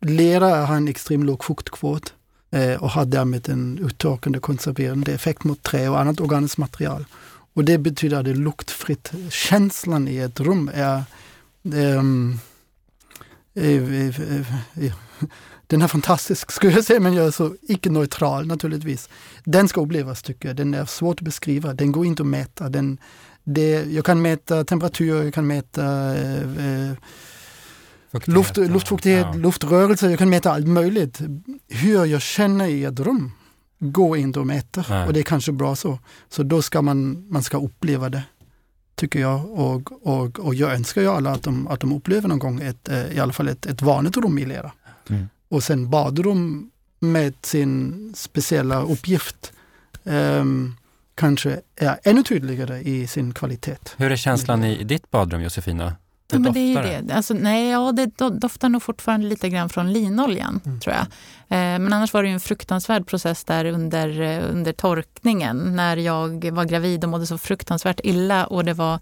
[0.00, 2.14] lera har en extremt låg fuktkvot
[2.50, 7.04] eh, och har därmed en uttorkande konserverande effekt mot trä och annat organiskt material.
[7.58, 9.12] Och det betyder att det är luktfritt.
[9.30, 11.02] Känslan i ett rum är
[11.62, 12.38] um,
[15.66, 19.08] den är fantastisk skulle jag säga, men jag är så icke-neutral naturligtvis.
[19.44, 20.56] Den ska upplevas tycker jag.
[20.56, 21.74] Den är svårt att beskriva.
[21.74, 22.68] Den går inte att mäta.
[22.68, 22.98] Den,
[23.44, 26.92] det, jag kan mäta temperatur, jag kan mäta eh,
[28.24, 29.40] luft, luftfuktighet, ja.
[29.40, 31.20] luftrörelse, jag kan mäta allt möjligt.
[31.68, 33.32] Hur jag känner i ett rum
[33.78, 34.84] gå inte och mäta.
[34.88, 35.06] Nej.
[35.06, 35.98] Och det är kanske bra så.
[36.28, 38.22] Så då ska man, man ska uppleva det.
[38.94, 39.50] tycker jag.
[39.50, 42.88] Och, och, och jag önskar ju alla att de, att de upplever någon gång ett,
[42.88, 44.72] eh, i alla fall ett, ett vanligt rum i lera.
[45.08, 45.28] Mm.
[45.48, 46.70] Och sen badrum
[47.00, 49.52] med sin speciella uppgift
[50.04, 50.76] um,
[51.14, 53.76] kanske är ännu tydligare i sin kvalitet.
[53.96, 55.94] Hur är känslan i ditt badrum, Josefina?
[56.32, 57.14] Ja, men det är doftar det.
[57.14, 58.06] Alltså, nej, ja, det
[58.40, 60.80] doftar nog fortfarande lite grann från linoljan, mm.
[60.80, 61.02] tror jag.
[61.48, 66.50] Eh, men annars var det en fruktansvärd process där under, eh, under torkningen när jag
[66.50, 69.00] var gravid och mådde så fruktansvärt illa och det var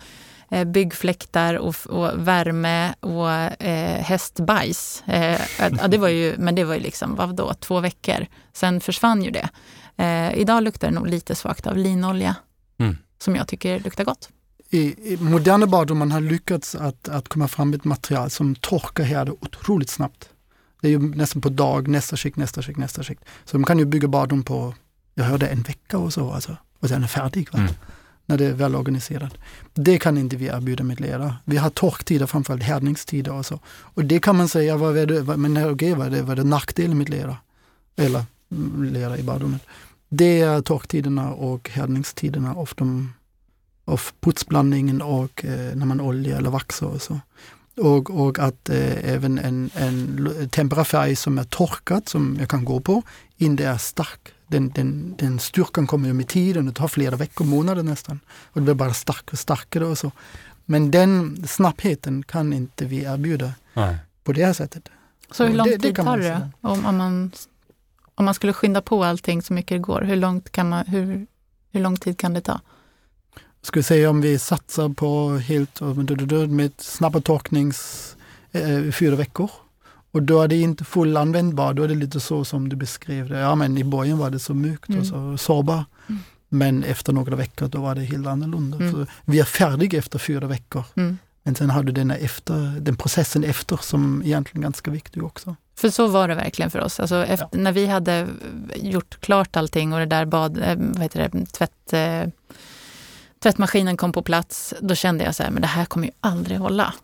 [0.51, 3.31] eh, byggfläktar och, och värme och
[3.63, 5.03] eh, hästbajs.
[5.07, 8.27] Eh, ja, det var ju, men det var ju liksom, vad då, två veckor.
[8.53, 9.49] Sen försvann ju det.
[9.97, 12.35] Eh, idag luktar det nog lite svagt av linolja,
[12.79, 12.97] mm.
[13.19, 14.29] som jag tycker luktar gott
[14.71, 18.55] i, i moderna badrum man har lyckats att, att komma fram med ett material som
[18.55, 20.29] torkar härder otroligt snabbt.
[20.81, 23.25] Det är ju nästan på dag, nästa skikt, nästa skikt, nästa skikt.
[23.45, 24.75] Så man kan ju bygga badrum på,
[25.15, 27.49] jag hörde en vecka och så, alltså, och sen är färdig.
[27.55, 27.73] Mm.
[28.29, 29.35] När det är väl organiserat.
[29.75, 31.37] Det kan inte vi erbjuda med lera.
[31.45, 33.61] Vi har torktider, framförallt härdningstider och så.
[33.67, 36.43] Och det kan man säga, vad är det, men okay, vad är det, vad är
[36.43, 37.37] det nackdelen med lera?
[37.97, 39.63] Eller mm, lera i badrummet.
[40.09, 43.13] Det är torktiderna och härdningstiderna och de
[43.87, 47.21] av putsblandningen och eh, när man olja eller vaxar och så.
[47.77, 52.81] Och, och att eh, även en, en temperafärg som är torkad, som jag kan gå
[52.81, 53.03] på,
[53.37, 54.33] inte är stark.
[54.47, 58.21] Den, den, den styrkan kommer ju med tiden, det tar flera veckor, månader nästan.
[58.27, 60.13] Och det blir bara starkare och starkare och så.
[60.65, 63.97] Men den snabbheten kan inte vi erbjuda Nej.
[64.25, 64.89] på det här sättet.
[65.31, 67.33] Så hur lång det, tid tar det om, om, man,
[68.15, 70.01] om man skulle skynda på allting så mycket det går?
[70.03, 71.27] Hur, långt kan man, hur,
[71.73, 72.61] hur lång tid kan det ta?
[73.67, 75.81] Ska vi säga om vi satsar på helt
[76.51, 78.17] med snabba torknings
[78.53, 79.51] eh, fyra veckor.
[80.11, 83.39] Och då är det inte fullanvändbar, då är det lite så som du beskrev det.
[83.39, 85.01] Ja men i början var det så mjukt mm.
[85.01, 85.85] och så sårbar.
[86.09, 86.21] Mm.
[86.49, 88.77] Men efter några veckor då var det helt annorlunda.
[88.77, 89.07] Mm.
[89.25, 90.85] vi är färdiga efter fyra veckor.
[90.95, 91.19] Mm.
[91.43, 95.57] Men sen har du den, efter, den processen efter som egentligen är ganska viktig också.
[95.77, 97.01] För så var det verkligen för oss.
[97.01, 97.59] Alltså efter, ja.
[97.59, 98.27] När vi hade
[98.77, 102.33] gjort klart allting och det där bad, eh, vad heter det, tvätt eh,
[103.47, 106.59] tvättmaskinen kom på plats, då kände jag så här, men det här kommer ju aldrig
[106.59, 106.95] hålla.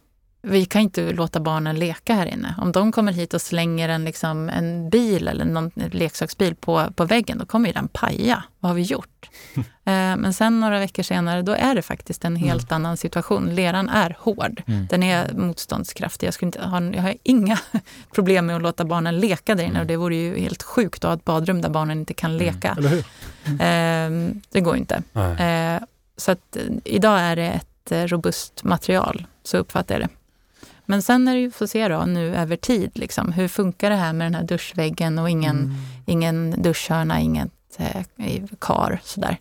[0.43, 2.55] Vi kan inte låta barnen leka här inne.
[2.59, 7.05] Om de kommer hit och slänger en, liksom, en bil eller någon leksaksbil på, på
[7.05, 8.43] väggen, då kommer ju den paja.
[8.61, 9.31] Vad har vi gjort?
[9.57, 9.63] eh,
[10.17, 12.75] men sen några veckor senare, då är det faktiskt en helt mm.
[12.75, 13.55] annan situation.
[13.55, 14.63] Leran är hård.
[14.67, 14.87] Mm.
[14.91, 16.27] Den är motståndskraftig.
[16.27, 17.59] Jag, skulle inte ha, jag har inga
[18.15, 19.71] problem med att låta barnen leka där inne.
[19.71, 19.81] Mm.
[19.81, 22.47] Och det vore ju helt sjukt att ha ett badrum där barnen inte kan mm.
[22.47, 22.77] leka.
[23.47, 25.03] Eh, det går inte.
[25.15, 25.83] Eh,
[26.17, 30.09] så att eh, idag är det ett eh, robust material, så uppfattar jag det.
[30.87, 33.97] Men sen är det ju, får se då, nu över tid, liksom, hur funkar det
[33.97, 35.77] här med den här duschväggen och ingen, mm.
[36.07, 39.37] ingen duschhörna, inget eh, kar sådär.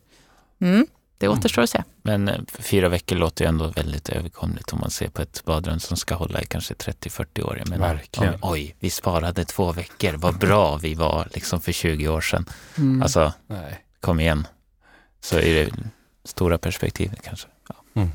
[0.62, 1.38] Mm, det mm.
[1.38, 1.84] återstår att se.
[2.02, 5.98] Men fyra veckor låter ju ändå väldigt överkomligt om man ser på ett badrum som
[5.98, 7.64] ska hålla i kanske 30-40 år.
[7.66, 8.34] Men Verkligen.
[8.42, 12.46] oj, vi sparade två veckor, vad bra vi var liksom för 20 år sedan.
[12.78, 13.02] Mm.
[13.02, 13.86] Alltså, Nej.
[14.00, 14.48] kom igen.
[15.22, 15.72] Så är det
[16.24, 17.48] stora perspektivet kanske.
[17.70, 17.76] Ja.
[17.94, 18.10] Mm.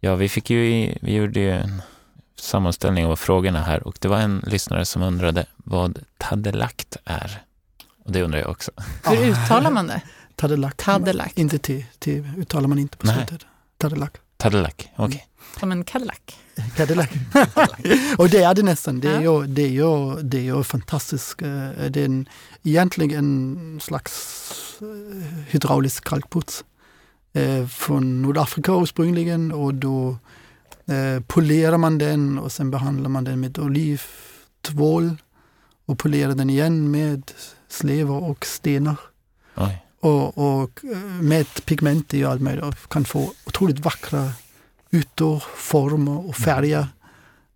[0.00, 1.82] ja, vi fick ju, vi gjorde ju en
[2.36, 7.42] sammanställning av frågorna här och det var en lyssnare som undrade vad tadelakt är.
[8.04, 8.70] Och det undrar jag också.
[9.04, 10.02] Hur uttalar man det?
[10.36, 10.76] Tadelakt.
[10.76, 11.38] Tadelakt.
[11.38, 13.46] Inte T, T uttalar man inte på slutet.
[13.76, 14.20] Tadelakt.
[14.36, 15.06] Tadelakt, okej.
[15.06, 15.20] Okay.
[15.60, 16.38] Som en Cadillac.
[16.76, 17.08] Cadillac.
[18.18, 19.00] och det är det nästan.
[19.00, 21.42] Det är ju, det är ju, det är ju fantastiskt.
[21.42, 22.28] Eh, det är en,
[22.62, 26.64] egentligen en slags eh, hydraulisk kalkputs
[27.32, 30.16] eh, från Nordafrika ursprungligen och då
[31.26, 35.16] polerar man den och sen behandlar man den med olivtvål
[35.86, 37.32] och polerar den igen med
[37.68, 38.96] slevar och stenar.
[40.00, 40.80] Och, och
[41.20, 44.32] med pigment i allt möjligt och kan få otroligt vackra
[44.92, 46.88] ytor, former och färger.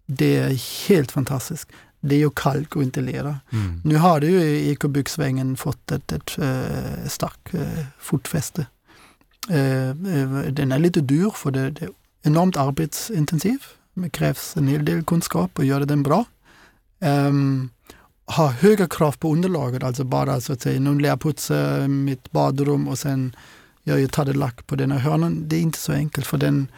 [0.06, 1.68] Det är helt fantastiskt.
[2.00, 3.40] Det är ju kalk och inte lera.
[3.52, 3.80] Mm.
[3.84, 7.60] Nu har det ju i ekobyggsvängen fått ett, ett, ett äh, starkt äh,
[7.98, 8.66] fotfäste.
[9.48, 9.94] Äh,
[10.50, 11.90] den är lite dyr för det, det är
[12.22, 13.58] enormt arbetsintensiv.
[13.94, 16.24] Det krävs en hel del kunskap och göra den bra.
[16.98, 17.70] Um,
[18.26, 22.98] ha höga krav på underlaget, alltså bara så att säga, nu lärputsa mitt badrum och
[22.98, 23.36] sen
[23.82, 25.48] gör jag tadellack på den här hörnan.
[25.48, 26.68] Det är inte så enkelt för den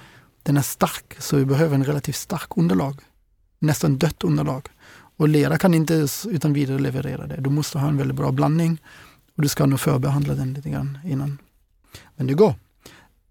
[0.46, 3.00] den är stark så vi behöver en relativt stark underlag.
[3.58, 4.68] Nästan dött underlag.
[5.16, 7.36] Och lera kan inte utan vidare leverera det.
[7.40, 8.80] Du måste ha en väldigt bra blandning
[9.36, 11.38] och du ska nog förbehandla den lite grann innan.
[12.16, 12.54] Men det går.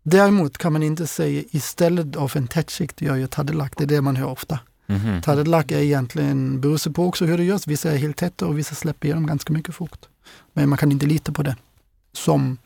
[0.03, 3.73] Däremot kan man inte säga istället av en tätskikt gör jag taddelack.
[3.77, 4.59] Det är det man hör ofta.
[4.87, 5.21] Mm -hmm.
[5.21, 7.67] Taddelack är egentligen, beror på också hur det görs.
[7.67, 10.09] Vissa är helt täta och vissa släpper igenom ganska mycket fukt.
[10.53, 11.55] Men man kan inte lita på det
[12.13, 12.57] som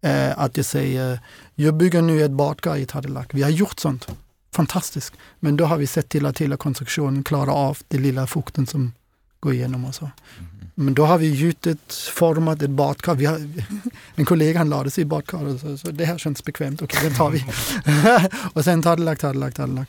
[0.00, 1.20] Eh, att jag säger,
[1.54, 3.26] jag bygger nu ett badkar i Tadelac.
[3.30, 4.06] Vi har gjort sånt.
[4.52, 5.12] Fantastiskt.
[5.40, 8.92] Men då har vi sett till att hela konstruktionen klarar av den lilla fukten som
[9.40, 10.10] går igenom och så.
[10.38, 10.56] Mm.
[10.78, 13.14] Men då har vi gjutit, format ett badkar.
[13.14, 13.50] Vi har,
[14.14, 17.14] en kollega han lade sig i badkaret så, så det här känns bekvämt, okej den
[17.14, 17.44] tar vi.
[18.52, 19.88] och sen Tadelac, Tadelac, Tadelac.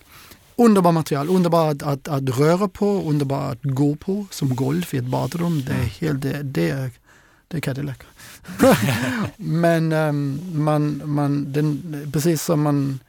[0.55, 4.97] Underbart material, underbart att, att, att, röra på, underbart att gå på som golv i
[4.97, 5.63] ett badrum.
[5.65, 6.91] Det är, helt, det, det är,
[7.47, 7.97] det är Cadillac.
[9.37, 12.99] Men um, man, man, den, precis som man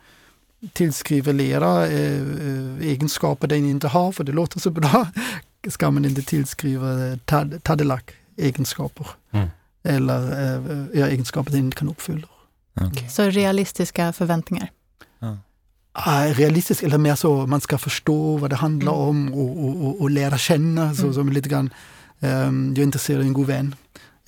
[0.72, 5.06] tillskriver lera eh, eh, egenskaper den inte har, för det låter så bra,
[5.68, 8.02] ska man inte tillskriva tad, Tadillac
[8.36, 9.06] egenskaper.
[9.30, 9.48] Mm.
[9.82, 10.22] Eller
[10.94, 12.28] eh, egenskaper den inte kan uppfylla.
[12.80, 13.08] Okay.
[13.08, 14.70] Så realistiska förväntningar?
[15.18, 15.36] Ja.
[16.34, 19.08] realistiskt, eller mer så man ska förstå vad det handlar mm.
[19.08, 20.94] om och, och, och, och, lära känna.
[20.94, 21.14] Så, mm.
[21.14, 21.70] som lite grann,
[22.20, 23.74] um, jag är intresserad av en god vän.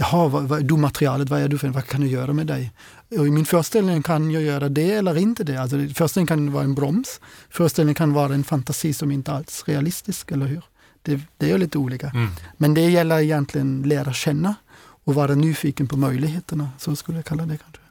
[0.01, 2.73] Jaha, vad, vad, du materialet, vad är du för Vad kan jag göra med dig?
[3.19, 5.57] Och I min föreställning kan jag göra det eller inte det.
[5.57, 7.21] Alltså, föreställningen kan vara en broms.
[7.51, 10.63] Föreställningen kan vara en fantasi som inte alls är realistisk, eller hur?
[11.03, 12.09] Det, det är lite olika.
[12.09, 12.29] Mm.
[12.57, 14.55] Men det gäller egentligen lära känna
[15.05, 17.83] och vara nyfiken på möjligheterna, så skulle jag kalla det kanske.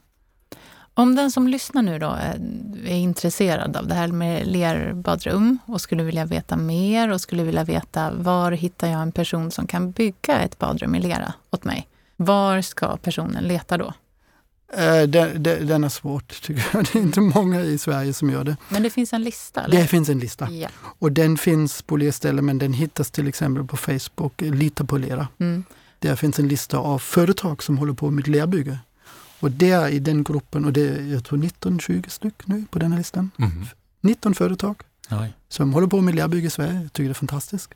[0.93, 2.39] Om den som lyssnar nu då är,
[2.85, 7.63] är intresserad av det här med lerbadrum och skulle vilja veta mer och skulle vilja
[7.63, 11.87] veta var hittar jag en person som kan bygga ett badrum i lera åt mig?
[12.21, 13.93] Var ska personen leta då?
[14.73, 16.85] Eh, den, den, är svårt tycker jag.
[16.93, 18.57] Det är inte många i Sverige som gör det.
[18.69, 19.63] Men det finns en lista?
[19.63, 19.81] Eller?
[19.81, 20.51] Det finns en lista.
[20.51, 20.69] Ja.
[20.75, 25.27] Och den finns på lerställen men den hittas till exempel på Facebook, Lita på lera.
[25.37, 25.63] Mm.
[25.99, 28.79] Där finns en lista av företag som håller på med lerbygge.
[29.39, 32.91] Och där i den gruppen, och det är jag tror 19-20 styck nu på den
[32.91, 33.31] här listan.
[33.37, 33.65] Mm.
[34.01, 35.33] 19 företag Oj.
[35.49, 36.81] som håller på med lerbygge i Sverige.
[36.81, 37.73] Jag tycker det är fantastiskt.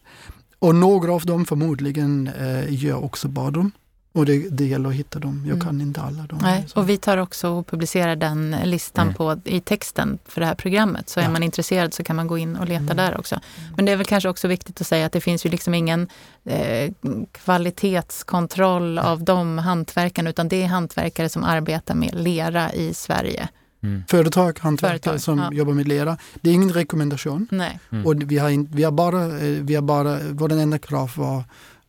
[0.59, 3.71] Och några av dem förmodligen eh, gör också badrum.
[4.13, 5.43] Och det, det gäller att hitta dem.
[5.45, 5.65] Jag mm.
[5.65, 6.39] kan inte alla dem.
[6.41, 9.15] Nej, och vi tar också och publicerar den listan mm.
[9.15, 11.09] på, i texten för det här programmet.
[11.09, 11.23] Så ja.
[11.23, 12.97] är man intresserad så kan man gå in och leta mm.
[12.97, 13.39] där också.
[13.75, 16.07] Men det är väl kanske också viktigt att säga att det finns ju liksom ingen
[16.45, 16.91] eh,
[17.31, 23.49] kvalitetskontroll av de hantverkarna utan det är hantverkare som arbetar med lera i Sverige.
[23.83, 24.03] Mm.
[24.07, 25.53] Företag, hantverkare Företag, som ja.
[25.53, 26.17] jobbar med lera.
[26.41, 27.47] Det är ingen rekommendation.
[27.51, 27.79] Nej.
[27.91, 28.05] Mm.
[28.05, 31.43] Och vi har, in, vi har bara, eh, vi har bara, vår enda krav var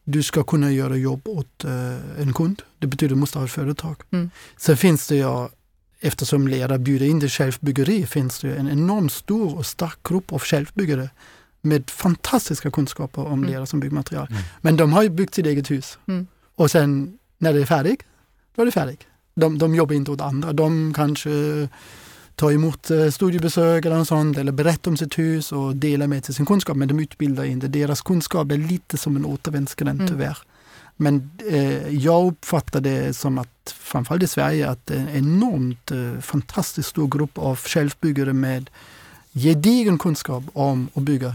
[0.05, 2.63] du ska kunna göra jobb åt eh, en kund.
[2.79, 3.97] Det betyder att du måste ha ett företag.
[4.11, 4.31] Mm.
[4.57, 5.49] Sen finns det ju,
[6.01, 10.39] eftersom Lera bjuder in till självbyggeri, finns det en enormt stor och stark grupp av
[10.39, 11.11] självbyggare
[11.61, 13.51] med fantastiska kunskaper om mm.
[13.51, 14.27] lera som byggmaterial.
[14.31, 14.43] Mm.
[14.61, 15.99] Men de har ju byggt sitt eget hus.
[16.07, 16.27] Mm.
[16.55, 18.03] Och sen när det är färdigt,
[18.55, 19.01] då är det färdigt.
[19.35, 20.53] De, de jobbar inte åt andra.
[20.53, 21.31] De kanske
[22.35, 26.35] ta emot eh, studiebesök eller sånt, eller berätta om sitt hus och dela med sig
[26.35, 26.77] sin kunskap.
[26.77, 27.69] Men de utbildar inte.
[27.69, 30.13] Deras kunskap är lite som en återvändsgränd mm.
[30.13, 30.39] tyvärr.
[30.97, 36.89] Men eh, jag uppfattar det som att, framförallt i Sverige, att en enormt eh, fantastiskt
[36.89, 38.71] stor grupp av självbyggare med
[39.33, 41.35] gedigen kunskap om att bygga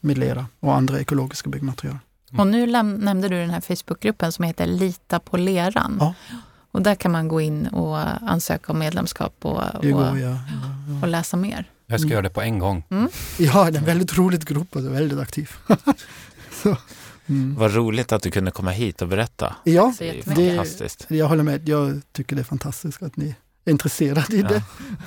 [0.00, 1.98] med lera och andra ekologiska byggmaterial.
[2.30, 2.40] Mm.
[2.40, 5.96] Och nu nämnde du den här Facebookgruppen som heter Lita på leran.
[6.00, 6.14] Ja.
[6.76, 7.98] Och där kan man gå in och
[8.30, 10.18] ansöka om medlemskap och, och, går, ja.
[10.18, 11.02] Ja, ja.
[11.02, 11.70] och läsa mer.
[11.86, 12.12] Jag ska mm.
[12.12, 12.84] göra det på en gång.
[12.90, 13.08] Mm.
[13.38, 15.50] Ja, det är en väldigt rolig grupp och väldigt aktiv.
[16.62, 16.76] Så,
[17.26, 17.54] mm.
[17.58, 19.56] Vad roligt att du kunde komma hit och berätta.
[19.64, 21.06] Ja, det är fantastiskt.
[21.08, 21.68] Det, jag håller med.
[21.68, 24.62] Jag tycker det är fantastiskt att ni är intresserade i det.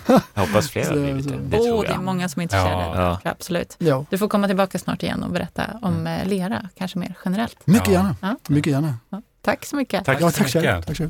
[0.08, 1.38] Jag hoppas fler har blivit det.
[1.38, 3.02] Det, oh, det är många som är intresserade.
[3.02, 3.20] Ja.
[3.24, 3.76] Absolut.
[3.80, 4.06] Ja.
[4.10, 6.28] Du får komma tillbaka snart igen och berätta om mm.
[6.28, 7.68] lera, kanske mer generellt.
[7.68, 8.16] Mycket gärna.
[8.48, 8.98] Mycket gärna.
[9.42, 10.06] Tack så mycket.
[10.06, 10.86] Tack, ja, tack så mycket.
[10.86, 11.10] Tack så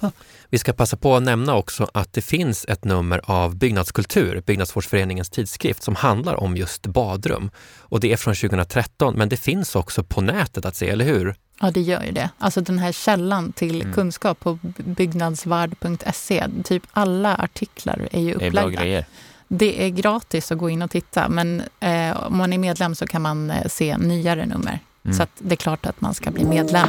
[0.50, 5.30] Vi ska passa på att nämna också att det finns ett nummer av Byggnadskultur, Byggnadsvårdsföreningens
[5.30, 7.50] tidskrift, som handlar om just badrum.
[7.78, 11.34] Och det är från 2013, men det finns också på nätet att se, eller hur?
[11.60, 12.30] Ja, det gör ju det.
[12.38, 13.94] Alltså den här källan till mm.
[13.94, 18.60] kunskap på byggnadsvard.se, typ alla artiklar är ju upplagda.
[18.60, 19.04] Det är bra grejer.
[19.48, 23.06] Det är gratis att gå in och titta, men eh, om man är medlem så
[23.06, 24.78] kan man eh, se nyare nummer.
[25.04, 25.16] Mm.
[25.16, 26.88] Så det är klart att man ska bli medlem.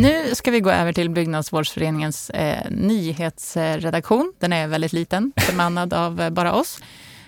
[0.00, 4.32] Nu ska vi gå över till Byggnadsvårdsföreningens eh, nyhetsredaktion.
[4.38, 6.80] Den är väldigt liten, bemannad av eh, bara oss.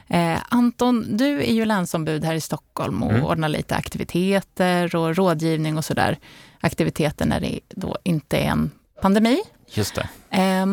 [0.09, 3.25] Eh, Anton, du är ju länsombud här i Stockholm och mm.
[3.25, 6.19] ordnar lite aktiviteter och rådgivning och sådär.
[6.61, 8.71] Aktiviteter när det då inte är en
[9.03, 9.41] pandemi.
[9.67, 10.09] Just det.
[10.31, 10.67] Eh,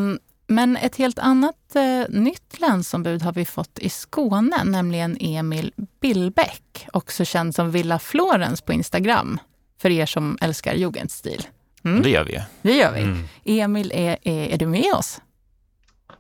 [0.47, 6.87] men ett helt annat eh, nytt länsombud har vi fått i Skåne, nämligen Emil Billbäck,
[6.93, 9.39] också känd som Villa Florens på Instagram,
[9.81, 11.47] för er som älskar jugendstil.
[11.88, 12.01] Mm.
[12.01, 12.41] Det gör vi.
[12.61, 13.01] Det gör vi.
[13.01, 13.27] Mm.
[13.43, 15.22] Emil, är, är, är, du med oss?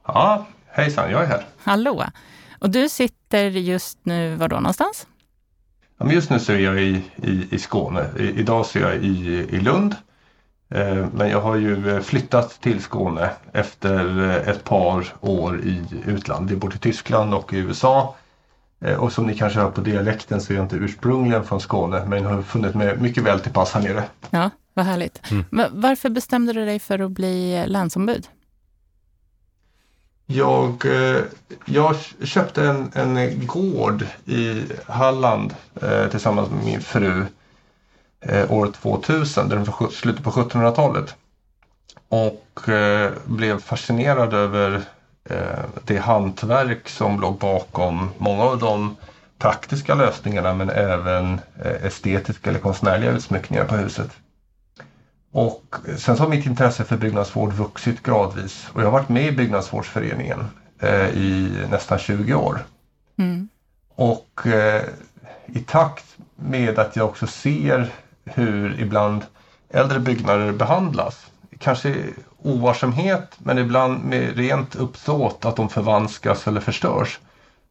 [0.05, 1.45] Ja, hejsan, jag är här.
[1.63, 2.05] Hallå.
[2.59, 5.07] Och du sitter just nu, var då någonstans?
[5.97, 8.05] Ja, men just nu så är jag i, i, i Skåne.
[8.19, 9.95] I, idag så är jag i, i Lund.
[10.69, 16.51] Eh, men jag har ju flyttat till Skåne efter eh, ett par år i utlandet.
[16.51, 18.15] Jag bor i Tyskland och i USA.
[18.79, 22.05] Eh, och som ni kanske hör på dialekten så är jag inte ursprungligen från Skåne
[22.05, 24.03] men har funnit mig mycket väl till pass här nere.
[24.29, 25.31] Ja, vad härligt.
[25.31, 25.45] Mm.
[25.49, 28.27] Men varför bestämde du dig för att bli länsombud?
[30.25, 31.21] Jag, eh,
[31.65, 37.25] jag köpte en, en gård i Halland eh, tillsammans med min fru
[38.21, 41.15] eh, år 2000, den var slutet på 1700-talet.
[42.09, 44.81] Och eh, blev fascinerad över
[45.29, 48.95] eh, det hantverk som låg bakom många av de
[49.37, 54.11] praktiska lösningarna men även eh, estetiska eller konstnärliga utsmyckningar på huset.
[55.37, 59.25] Och sen så har mitt intresse för byggnadsvård vuxit gradvis och jag har varit med
[59.25, 60.39] i byggnadsvårdsföreningen
[60.79, 62.59] eh, i nästan 20 år.
[63.17, 63.47] Mm.
[63.95, 64.83] Och eh,
[65.45, 66.05] i takt
[66.35, 67.89] med att jag också ser
[68.25, 69.25] hur ibland
[69.69, 71.25] äldre byggnader behandlas,
[71.59, 71.95] kanske
[72.41, 77.19] ovarsamhet men ibland med rent uppsåt att de förvanskas eller förstörs,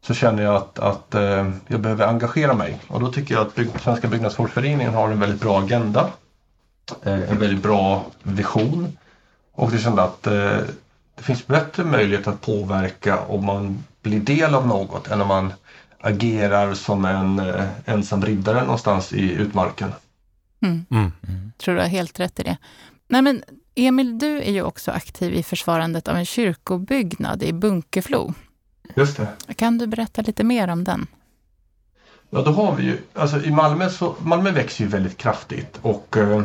[0.06, 2.80] så känner jag att, att eh, jag behöver engagera mig.
[2.88, 6.10] Och då tycker jag att Bygg Svenska byggnadsvårdsföreningen har en väldigt bra agenda
[7.02, 8.96] en väldigt bra vision.
[9.52, 10.60] Och det kände att eh,
[11.14, 15.52] det finns bättre möjlighet att påverka om man blir del av något än om man
[16.00, 19.92] agerar som en eh, ensam riddare någonstans i utmarken.
[20.60, 20.86] Mm.
[20.90, 21.12] Mm.
[21.28, 21.52] Mm.
[21.58, 22.56] Tror du har helt rätt i det.
[23.08, 23.42] Nej, men
[23.74, 28.34] Emil, du är ju också aktiv i försvarandet av en kyrkobyggnad i Bunkeflo.
[28.94, 29.54] Just det.
[29.54, 31.06] Kan du berätta lite mer om den?
[32.30, 36.16] Ja, då har vi ju, alltså i Malmö så, Malmö växer ju väldigt kraftigt och
[36.16, 36.44] eh,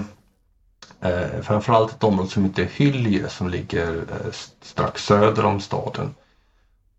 [1.02, 6.16] Eh, framförallt ett område som heter Hylje som ligger eh, strax söder om staden.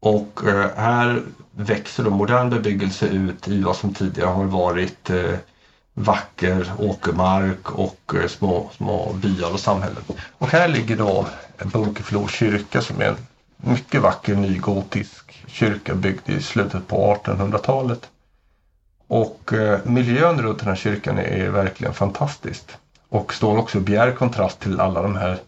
[0.01, 5.35] Och eh, här växer då modern bebyggelse ut i vad som tidigare har varit eh,
[5.95, 10.03] vacker åkermark och eh, små, små byar och samhällen.
[10.39, 11.27] Och här ligger då
[11.65, 13.16] Bunkeflo kyrka som är en
[13.57, 18.11] mycket vacker nygotisk kyrka byggd i slutet på 1800-talet.
[19.07, 22.77] Och eh, miljön runt den här kyrkan är verkligen fantastisk.
[23.12, 25.39] Och står också i bjärt kontrast till alla de här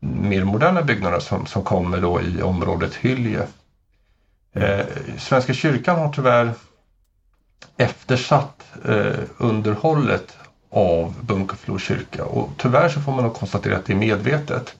[0.00, 3.46] mer moderna byggnaderna som, som kommer då i området Hylje.
[4.54, 4.86] Eh,
[5.18, 6.52] Svenska kyrkan har tyvärr
[7.76, 10.36] eftersatt eh, underhållet
[10.70, 14.74] av Bunkeflo kyrka och tyvärr så får man nog konstatera att det är medvetet.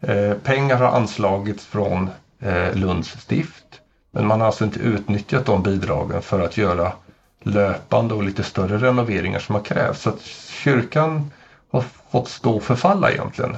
[0.00, 2.10] Eh, pengar har anslagits från
[2.40, 6.92] eh, Lunds stift men man har alltså inte utnyttjat de bidragen för att göra
[7.40, 10.02] löpande och lite större renoveringar som har krävts.
[10.02, 10.22] Så att
[10.64, 11.30] kyrkan
[11.70, 13.56] har fått stå och förfalla egentligen.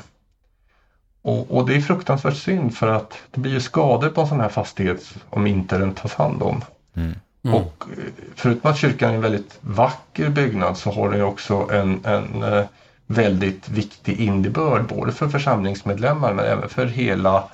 [1.23, 4.40] Och, och, det är fruktansvärt synd för att det blir ju skador på en sån
[4.40, 6.65] här fastighet om inte den tas hand om.
[6.94, 7.15] Mm.
[7.44, 7.57] Mm.
[7.57, 8.05] Och eh,
[8.35, 12.65] förutom att kyrkan är en väldigt vacker byggnad så har den också en, en eh,
[13.07, 17.44] väldigt viktig innebörd både för församlingsmedlemmar men även för hela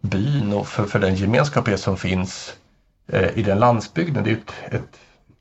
[0.00, 2.54] byn och för, för den gemenskap som finns
[3.08, 4.24] eh, i den landsbygden.
[4.24, 4.98] Det är ett, ett,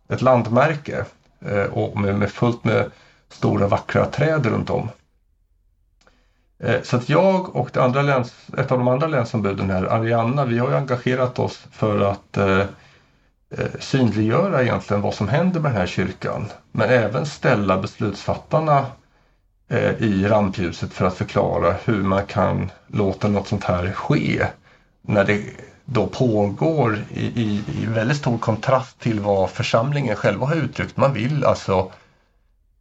[0.10, 1.06] ett landmärke
[1.45, 2.91] eh, och med, med fullt med
[3.30, 4.90] stora vackra träd runt om.
[6.64, 10.45] Eh, så att jag och det andra läns, ett av de andra länsombuden här, Arianna,
[10.45, 12.65] vi har engagerat oss för att eh,
[13.49, 16.45] eh, synliggöra egentligen vad som händer med den här kyrkan.
[16.72, 18.86] Men även ställa beslutsfattarna
[19.68, 24.48] eh, i rampljuset för att förklara hur man kan låta något sånt här ske.
[25.02, 25.41] När det
[25.91, 30.97] då pågår i, i, i väldigt stor kontrast till vad församlingen själva har uttryckt.
[30.97, 31.91] Man vill alltså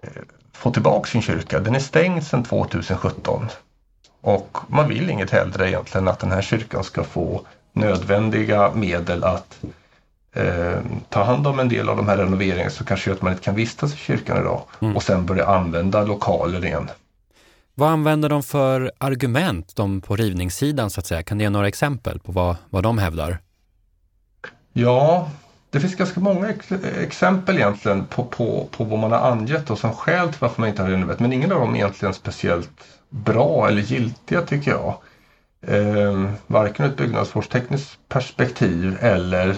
[0.02, 0.22] eh,
[0.52, 1.60] få tillbaka sin kyrka.
[1.60, 3.46] Den är stängd sedan 2017.
[4.20, 7.40] Och man vill inget hellre egentligen att den här kyrkan ska få
[7.72, 9.60] nödvändiga medel att
[10.32, 10.78] eh,
[11.08, 13.44] ta hand om en del av de här renoveringarna som kanske gör att man inte
[13.44, 14.96] kan vistas i kyrkan idag mm.
[14.96, 16.90] och sen börja använda lokaler igen.
[17.78, 21.22] Vad använder de för argument, de på rivningssidan så att säga?
[21.22, 23.38] Kan du ge några exempel på vad, vad de hävdar?
[24.72, 25.30] Ja,
[25.70, 29.78] det finns ganska många ex exempel egentligen på, på, på vad man har angett och
[29.78, 31.20] som skäl till varför man inte har renoverat.
[31.20, 34.94] Men ingen av dem är egentligen speciellt bra eller giltiga tycker jag.
[35.60, 39.56] Eh, varken ur ett byggnadsvårdstekniskt perspektiv eller eh,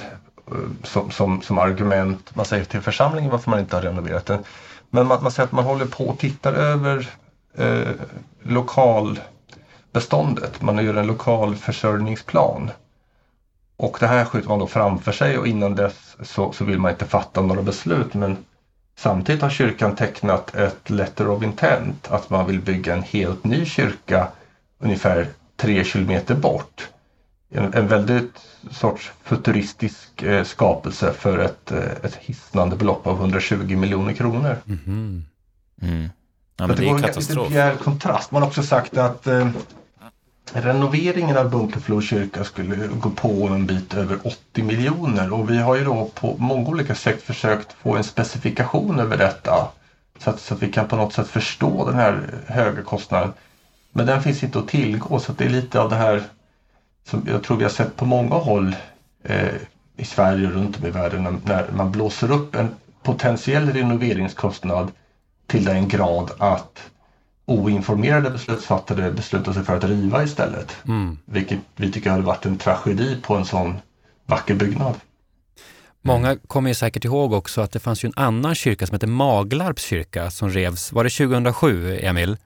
[0.82, 4.44] som, som, som, argument man säger till församlingen varför man inte har renoverat den.
[4.90, 7.08] Men man, man säger att man håller på och tittar över
[7.54, 7.88] eh,
[8.42, 10.62] lokalbeståndet.
[10.62, 12.70] Man gör en lokal försörjningsplan.
[13.76, 16.90] Och det här skjuter man då framför sig och innan dess så, så vill man
[16.90, 18.14] inte fatta några beslut.
[18.14, 18.36] Men
[18.96, 23.66] samtidigt har kyrkan tecknat ett letter of intent att man vill bygga en helt ny
[23.66, 24.28] kyrka
[24.78, 26.88] ungefär tre kilometer bort.
[27.50, 28.40] en, en väldigt
[28.70, 34.56] sorts futuristisk eh, skapelse för ett, eh, ett hisnande belopp av 120 miljoner kronor.
[34.64, 35.24] Mhm.
[35.82, 36.08] Mm.
[36.60, 37.48] Ja, det är var en katastrof.
[37.48, 38.30] lite bjärt kontrast.
[38.30, 39.48] Man har också sagt att eh,
[40.52, 45.76] renoveringen av Bunkeflo kyrka skulle gå på en bit över 80 miljoner och vi har
[45.76, 49.68] ju då på många olika sätt försökt få en specifikation över detta
[50.18, 53.32] så att, så att vi kan på något sätt förstå den här höga kostnaden.
[53.92, 56.22] Men den finns inte att tillgå så att det är lite av det här
[57.04, 58.76] som jag tror vi har sett på många håll
[59.24, 59.54] eh,
[59.96, 62.68] i Sverige och runt om i världen när, när man blåser upp en
[63.02, 64.90] potentiell renoveringskostnad
[65.50, 66.78] till den grad att
[67.46, 70.76] oinformerade beslutsfattare beslutar sig för att riva istället.
[70.88, 71.18] Mm.
[71.24, 73.78] Vilket vi tycker hade varit en tragedi på en sån
[74.26, 74.94] vacker byggnad.
[76.02, 79.06] Många kommer ju säkert ihåg också att det fanns ju en annan kyrka som heter
[79.06, 82.36] Maglarps kyrka som revs, var det 2007, Emil?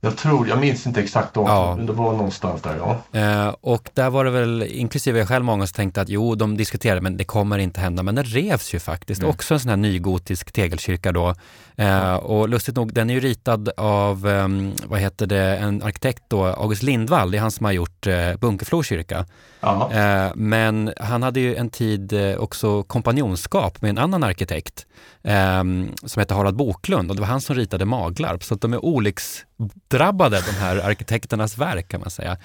[0.00, 1.76] Jag tror, jag minns inte exakt datum, Ja.
[1.76, 3.20] men det var någonstans där ja.
[3.20, 6.56] Eh, och där var det väl, inklusive jag själv, många som tänkte att jo, de
[6.56, 8.02] diskuterade, men det kommer inte hända.
[8.02, 9.20] Men den revs ju faktiskt.
[9.20, 9.30] Mm.
[9.30, 11.34] Också en sån här nygotisk tegelkyrka då.
[11.76, 16.22] Eh, och lustigt nog, den är ju ritad av, ehm, vad heter det, en arkitekt
[16.28, 17.30] då, August Lindvall.
[17.30, 19.26] Det är han som har gjort eh, Bunkeflo kyrka.
[19.66, 24.86] Eh, men han hade ju en tid eh, också kompanjonskap med en annan arkitekt
[25.22, 25.64] eh,
[26.04, 28.44] som hette Harald Boklund och det var han som ritade Maglarp.
[28.44, 32.38] Så att de är olycksdrabbade, de här arkitekternas verk kan man säga.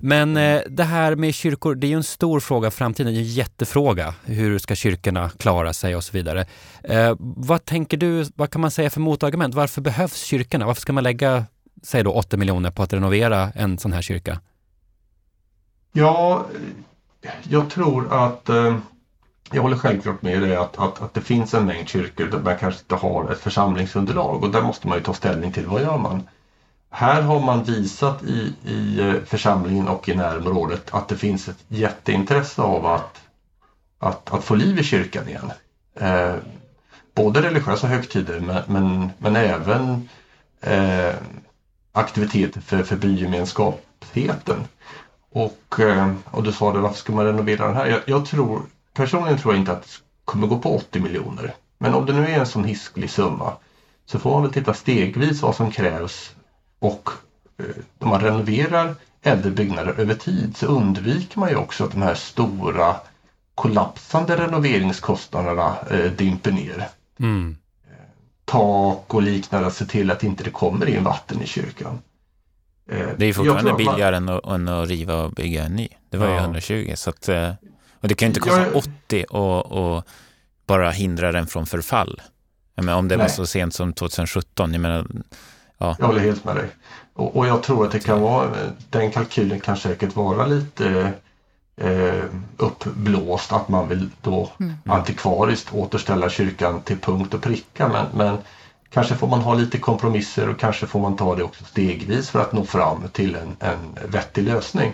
[0.00, 3.18] Men eh, det här med kyrkor, det är ju en stor fråga i framtiden, det
[3.18, 4.14] är en jättefråga.
[4.24, 6.46] Hur ska kyrkorna klara sig och så vidare.
[6.82, 9.54] Eh, vad tänker du, vad kan man säga för motargument?
[9.54, 10.66] Varför behövs kyrkorna?
[10.66, 11.44] Varför ska man lägga,
[11.82, 14.40] säg då 80 miljoner på att renovera en sån här kyrka?
[15.92, 16.46] Ja,
[17.42, 18.78] jag tror att eh,
[19.50, 22.56] jag håller självklart med dig att, att, att det finns en mängd kyrkor där man
[22.56, 25.98] kanske inte har ett församlingsunderlag och där måste man ju ta ställning till vad gör
[25.98, 26.28] man.
[26.90, 31.64] Här har man visat i, i eh, församlingen och i närområdet att det finns ett
[31.68, 33.20] jätteintresse av att,
[33.98, 35.52] att, att få liv i kyrkan igen.
[35.94, 36.34] Eh,
[37.14, 40.08] både religiösa högtider men, men, men även
[40.60, 41.14] eh,
[41.92, 44.64] aktiviteter för, för bygemenskapsheten.
[45.38, 47.86] Och, eh, och du sa det, varför ska man renovera den här?
[47.86, 48.62] Jag, jag tror,
[48.94, 49.88] personligen tror jag inte att det
[50.24, 51.54] kommer gå på 80 miljoner.
[51.78, 53.52] Men om det nu är en sån hisklig summa
[54.06, 56.30] så får man väl titta stegvis vad som krävs
[56.78, 57.10] och
[57.58, 57.64] eh,
[57.98, 62.14] om man renoverar äldre byggnader över tid så undviker man ju också att de här
[62.14, 62.96] stora
[63.54, 66.88] kollapsande renoveringskostnaderna eh, dimper ner.
[67.18, 67.56] Mm.
[68.44, 71.98] Tak och liknande, se till att inte det kommer in vatten i kyrkan.
[72.88, 75.30] Eh, Det är ju fortfarande tror att man- billigare än att, än att riva och
[75.32, 75.88] bygga en ny.
[76.10, 76.40] Det var ju Ja.
[76.40, 76.92] 120.
[76.96, 77.50] Så att, eh,
[78.00, 80.04] och det kan ju inte kosta Jag- 80 och, och
[80.66, 82.20] bara hindra den från förfall.
[82.74, 83.32] Jag menar, om det var Nej.
[83.32, 84.72] så sent som 2017.
[84.72, 85.06] Jag menar,
[85.78, 86.68] Jag håller helt med dig.
[87.14, 88.50] Och, och jag tror att det kan vara,
[88.90, 91.12] den kalkylen kan säkert vara lite
[91.80, 92.24] eh,
[92.56, 94.74] uppblåst att man vill då Mm.
[94.86, 97.88] antikvariskt återställa kyrkan till punkt och pricka.
[97.88, 98.38] Men, men
[98.90, 102.40] kanske får man ha lite kompromisser och kanske får man ta det också stegvis för
[102.40, 104.92] att nå fram till en, en vettig lösning.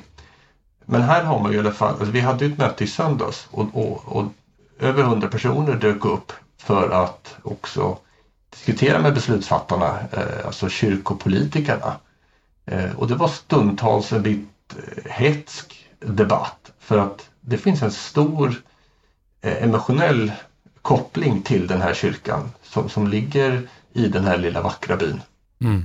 [0.85, 2.87] Men här har man ju i alla fall, alltså vi hade ju ett möte i
[2.87, 4.25] söndags och, och, och
[4.79, 7.99] över 100 personer dök upp för att också
[8.51, 11.97] diskutera med beslutsfattarna, eh, alltså kyrkopolitikerna.
[12.67, 17.91] Eh, och det var stundtals en bit eh, hetsk debatt för att det finns en
[17.91, 18.63] stor
[19.43, 20.33] eh, emotionell
[20.83, 25.21] koppling till den här kyrkan som, som ligger i den här lilla vackra byn.
[25.61, 25.85] Mm.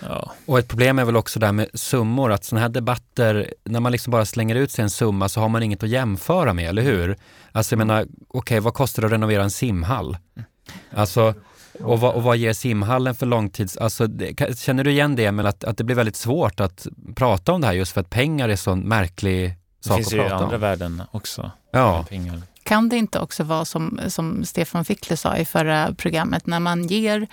[0.00, 0.32] ja.
[0.46, 3.92] Och ett problem är väl också där med summor, att sådana här debatter, när man
[3.92, 6.82] liksom bara slänger ut sig en summa så har man inget att jämföra med, eller
[6.82, 7.16] hur?
[7.52, 10.16] Alltså jag menar, okej, vad kostar det att renovera en simhall?
[10.94, 11.34] Alltså,
[11.82, 13.76] och vad, och vad ger simhallen för långtids...
[13.76, 17.52] Alltså, det, känner du igen det, Emil, att, att det blir väldigt svårt att prata
[17.52, 19.48] om det här just för att pengar är så märklig
[19.82, 20.60] Det sak finns att ju prata andra om?
[20.60, 21.50] värden också.
[21.72, 22.42] Ja, Pengar.
[22.62, 26.86] Kan det inte också vara som, som Stefan Fickle sa i förra programmet, när man
[26.86, 27.26] ger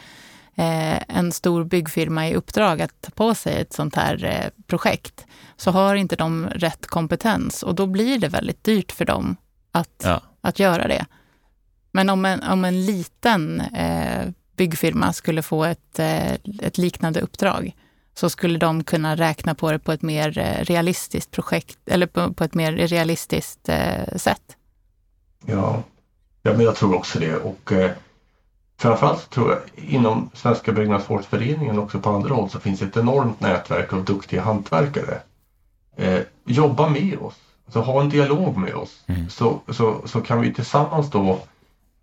[0.55, 5.25] eh, en stor byggfirma i uppdrag att ta på sig ett sånt här eh, projekt,
[5.57, 9.35] så har inte de rätt kompetens och då blir det väldigt dyrt för dem
[9.71, 10.21] att, Ja.
[10.41, 11.05] att göra det.
[11.91, 17.75] Men om en, om en liten eh, byggfirma skulle få ett, eh, ett liknande uppdrag,
[18.13, 22.33] så skulle de kunna räkna på det på ett mer eh, realistiskt projekt, eller på,
[22.33, 24.55] på ett mer realistiskt eh, sätt.
[25.45, 25.83] Ja,
[26.43, 27.35] ja men jag tror också det.
[27.35, 27.91] Och eh,
[28.77, 33.93] framförallt tror jag inom Svenska byggnadsvårdsföreningen också på andra håll så finns ett enormt nätverk
[33.93, 35.21] av duktiga hantverkare.
[35.95, 37.35] Eh, jobba med oss,
[37.65, 39.03] alltså ha en dialog med oss.
[39.07, 39.29] Mm.
[39.29, 41.39] Så, så, så kan vi tillsammans då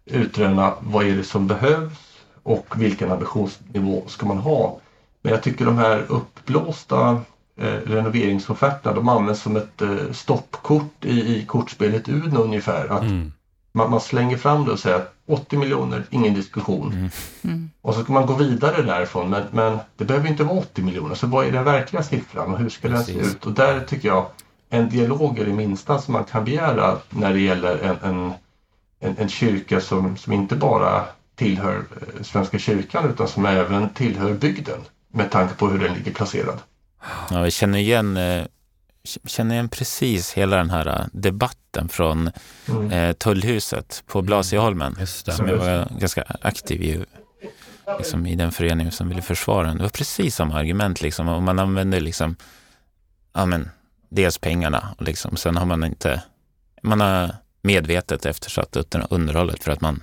[0.05, 1.99] utröna vad är det som behövs
[2.43, 4.81] och vilken ambitionsnivå ska man ha.
[5.23, 7.21] Men jag tycker de här uppblåsta
[7.61, 12.89] eh, renoveringsofferterna de används som ett eh, stoppkort i, i kortspelet Uno ungefär.
[12.89, 13.33] Att Mm.
[13.73, 16.93] man, man slänger fram det och säger att 80 miljoner, ingen diskussion.
[16.93, 17.11] Mm.
[17.45, 17.71] Mm.
[17.83, 21.15] Och så ska man gå vidare därifrån men, men det behöver inte vara 80 miljoner.
[21.15, 23.35] Så vad är den verkliga siffran och hur ska den se Precis.
[23.35, 23.47] ut?
[23.47, 24.27] Och där tycker jag
[24.71, 28.33] en dialog är det minsta som man kan begära när det gäller en, en,
[29.01, 31.05] en, en kyrka som, som inte bara
[31.35, 34.79] tillhör eh, Svenska kyrkan utan som även tillhör bygden
[35.13, 36.59] med tanke på hur den ligger placerad.
[37.31, 38.45] Ja, vi känner igen, eh,
[39.27, 42.31] känner igen precis hela den här eh, debatten från
[42.69, 42.91] Mm.
[42.91, 44.97] eh, Tullhuset på Blasieholmen.
[45.01, 45.33] Just det.
[45.33, 47.05] Som jag var ganska aktiv i,
[47.99, 49.77] liksom, i den föreningen som ville försvara den.
[49.77, 51.29] Det var precis samma argument liksom.
[51.29, 52.37] Och man använde liksom,
[53.35, 53.71] ja men,
[54.09, 56.23] dels pengarna och liksom, sen har man inte,
[56.83, 60.03] man har medvetet eftersatt under- underhållet för att man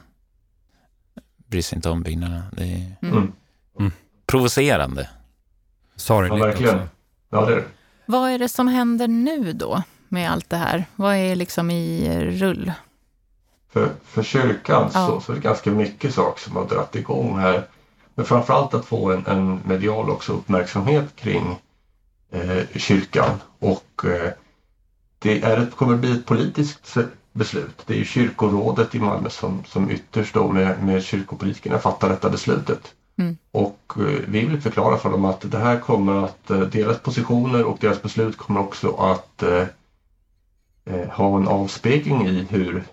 [1.48, 2.44] bryr sig inte om byggnaderna.
[2.52, 3.32] Det är Mm.
[3.80, 3.92] Mm.
[4.26, 5.10] provocerande.
[5.96, 6.76] Sorgligt Ja, verkligen.
[6.76, 6.88] också.
[7.30, 7.64] Ja, det är det.
[8.06, 10.86] Vad är det som händer nu då med allt det här?
[10.96, 12.72] Vad är liksom i rull?
[13.74, 15.08] För, för kyrkan Ja.
[15.08, 17.68] så, så är det ganska mycket saker som har dragit igång här.
[18.16, 21.60] Men framförallt att få en, en medial också uppmärksamhet kring
[22.32, 23.30] eh, kyrkan.
[23.60, 24.32] Och eh,
[25.20, 26.98] det är ett, kommer att bli ett politiskt
[27.32, 27.84] beslut.
[27.86, 32.30] Det är ju kyrkorådet i Malmö som, som ytterst då med, med kyrkopolitikerna fattar detta
[32.30, 32.94] beslutet.
[33.18, 33.38] Mm.
[33.52, 37.64] Och eh, vi vill förklara för dem att det här kommer att, eh, deras positioner
[37.64, 39.68] och deras beslut kommer också att eh,
[40.86, 42.84] eh, ha en avspegling i hur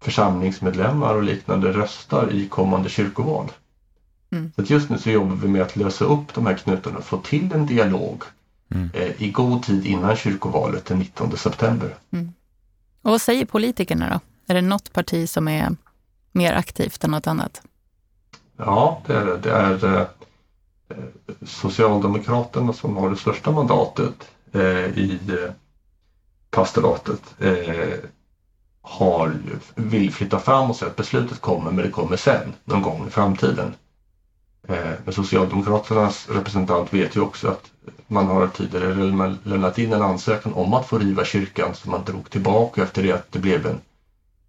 [0.00, 3.52] församlingsmedlemmar och liknande röstar i kommande kyrkoval.
[4.30, 4.52] Mm.
[4.56, 7.04] Så att just nu så jobbar vi med att lösa upp de här knutarna och
[7.04, 8.22] få till en dialog
[8.70, 8.90] Mm.
[8.94, 11.94] eh, i god tid innan kyrkovalet den 19 september.
[13.02, 14.20] Och vad säger politikerna då?
[14.52, 15.76] Är det något parti som är
[16.32, 17.62] mer aktivt än något annat?
[18.56, 19.36] Ja, det är det.
[19.36, 20.06] Det är eh,
[21.46, 25.52] Socialdemokraterna som har det största mandatet eh, i eh,
[26.50, 27.34] pastoratet.
[28.82, 29.34] Har,
[29.74, 33.10] vill flytta fram och säga att beslutet kommer men det kommer sen, någon gång i
[33.10, 33.74] framtiden.
[35.04, 37.70] Men Socialdemokraternas representant vet ju också att
[38.06, 38.94] man har tidigare
[39.44, 43.12] lämnat in en ansökan om att få riva kyrkan som man drog tillbaka efter det
[43.12, 43.80] att det blev en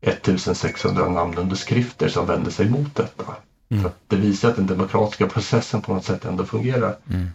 [0.01, 3.35] 1600 namnunderskrifter som vände sig mot detta.
[3.69, 3.83] Mm.
[3.83, 6.95] Så att det visar att den demokratiska processen på något sätt ändå fungerar.
[7.09, 7.29] Mm.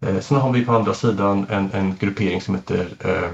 [0.00, 3.30] Eh, sen har vi på andra sidan en, en gruppering som heter eh,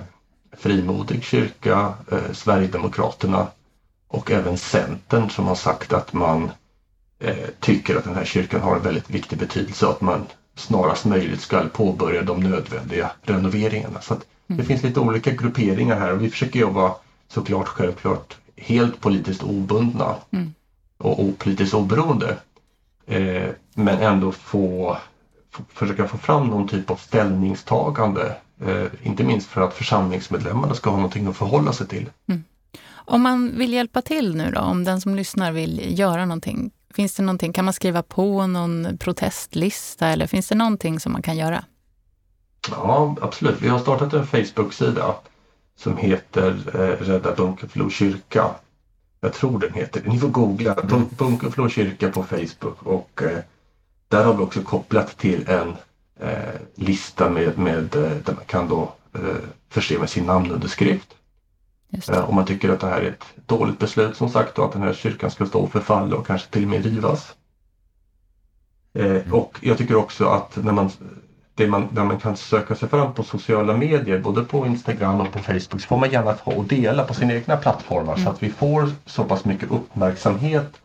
[0.59, 3.47] Frimodig kyrka, eh, Sverigedemokraterna
[4.09, 6.51] och även Centern som har sagt att man
[7.18, 10.26] eh, tycker att den här kyrkan har en väldigt viktig betydelse och att man
[10.56, 14.01] snarast möjligt ska påbörja de nödvändiga renoveringarna.
[14.01, 14.66] Så det Mm.
[14.66, 16.94] finns lite olika grupperingar här och vi försöker jobba
[17.28, 20.55] såklart självklart helt politiskt obundna Mm.
[21.05, 22.36] Och opolitiskt oberoende.
[23.06, 24.97] Eh, men ändå få,
[25.68, 28.36] försöka få fram någon typ av ställningstagande.
[28.60, 32.10] Eh, inte minst för att församlingsmedlemmarna ska ha någonting att förhålla sig till.
[33.06, 37.14] Om man vill hjälpa till nu då, om den som lyssnar vill göra någonting, finns
[37.14, 41.36] det någonting, kan man skriva på någon protestlista eller finns det någonting som man kan
[41.36, 41.64] göra?
[42.70, 43.62] Ja, absolut.
[43.62, 45.14] Vi har startat en Facebook-sida
[45.76, 48.51] som heter eh, Rädda Bunkeflo kyrka.
[49.24, 53.38] Jag tror den heter Ni får googla Bun- Bunkeflo kyrka på Facebook och eh,
[54.09, 55.74] där har vi också kopplat till en
[56.20, 59.20] eh, lista med, med eh, där man kan då eh,
[59.68, 61.14] förse med sin namnunderskrift.
[62.09, 64.72] Eh, om man tycker att det här är ett dåligt beslut som sagt och att
[64.72, 67.34] den här kyrkan ska stå och förfalla och kanske till och med rivas.
[68.94, 70.90] Eh, och jag tycker också att när man,
[71.55, 75.32] det man, när man kan söka sig fram på sociala medier, både på Instagram och
[75.32, 78.43] på Facebook, så får man gärna ta och dela på sina egna plattformar så att
[78.43, 80.81] vi får så pass mycket uppmärksamhet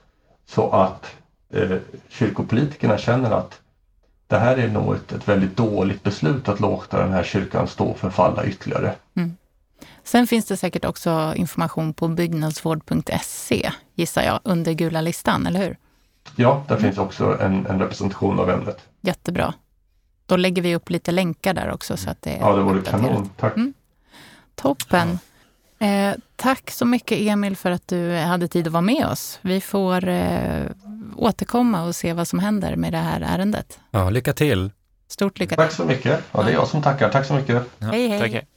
[0.45, 1.05] så att
[1.53, 1.77] eh,
[2.09, 3.59] kyrkopolitikerna känner att
[4.27, 7.85] det här är nog ett, ett väldigt dåligt beslut att låta den här kyrkan stå
[7.85, 8.95] och förfalla ytterligare.
[10.03, 15.77] Sen finns det säkert också information på byggnadsvård.se, gissar jag, under gula listan, eller hur?
[16.35, 18.79] Ja, där finns också en, en representation av ämnet.
[19.01, 19.53] Jättebra.
[20.29, 22.81] Då lägger vi upp lite länkar där också så att det är Ja, det vore
[22.81, 23.29] kanon.
[23.37, 23.55] Tack.
[23.57, 23.73] Mm.
[24.55, 25.19] Toppen.
[25.79, 29.39] Eh, tack så mycket Emil för att du hade tid att vara med oss.
[29.41, 30.61] Vi får eh,
[31.15, 33.79] återkomma och se vad som händer med det här ärendet.
[33.91, 34.71] Ja, lycka till!
[35.07, 35.63] Stort lycka till.
[35.63, 36.21] Tack så mycket.
[36.31, 37.09] Ja, det är jag som tackar.
[37.09, 37.63] Tack så mycket.
[37.79, 38.19] Ja, Hej, hej.
[38.19, 38.47] tack, hej.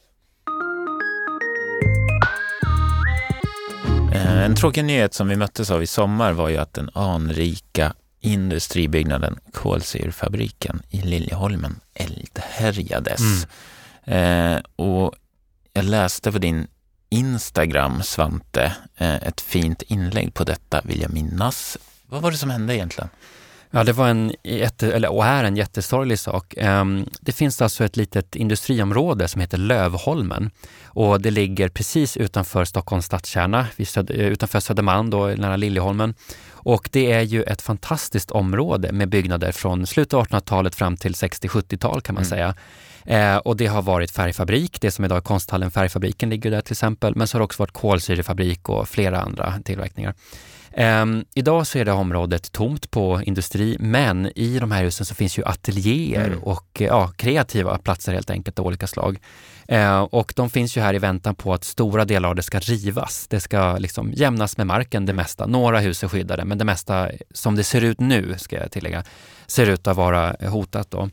[4.14, 7.92] Eh, En tråkig nyhet som vi möttes av i sommar var ju att den anrika
[8.22, 13.46] industribyggnaden kolsyrfabriken i Liljeholmen eldhärjades.
[14.04, 15.14] Eh, och
[15.72, 16.66] jag läste på din
[17.08, 21.78] Instagram, Svante, eh, ett fint inlägg på detta vill jag minnas.
[22.06, 23.08] Vad var det som hände egentligen?
[23.74, 26.54] Ja, det var en jätte, eller, och är en jättesorglig sak.
[26.56, 30.50] Um, det finns alltså ett litet industriområde som heter Lövholmen
[30.84, 33.66] och det ligger precis utanför Stockholms stadskärna,
[34.08, 36.14] utanför Södermalm, då, nära Liljeholmen.
[36.64, 41.12] Och det är ju ett fantastiskt område med byggnader från slutet av 1800-talet fram till
[41.12, 42.30] 60-70-tal kan man mm.
[42.30, 42.54] säga.
[43.04, 46.72] Eh, och det har varit färgfabrik, det som idag är konsthallen Färgfabriken ligger där till
[46.72, 50.14] exempel, men så har det också varit kolsyrefabrik och flera andra tillverkningar.
[50.76, 55.14] Um, idag så är det området tomt på industri, men i de här husen så
[55.14, 56.42] finns ju ateljéer mm.
[56.42, 59.18] och ja, kreativa platser helt enkelt av olika slag.
[59.72, 62.58] Uh, och de finns ju här i väntan på att stora delar av det ska
[62.58, 63.26] rivas.
[63.28, 65.46] Det ska liksom jämnas med marken det mesta.
[65.46, 69.04] Några hus är skyddade, men det mesta som det ser ut nu, ska jag tillägga,
[69.46, 70.90] ser ut att vara hotat.
[70.90, 71.08] Då.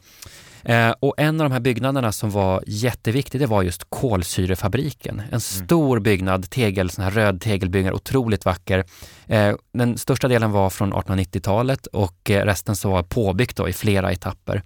[0.64, 5.20] Eh, och en av de här byggnaderna som var jätteviktig, det var just kolsyrefabriken.
[5.20, 5.40] En mm.
[5.40, 8.86] stor byggnad, tegel, sån här röd tegelbyggnad, otroligt vacker.
[9.28, 13.74] Eh, den största delen var från 1890-talet och eh, resten så var påbyggt då i
[13.74, 14.64] flera etapper.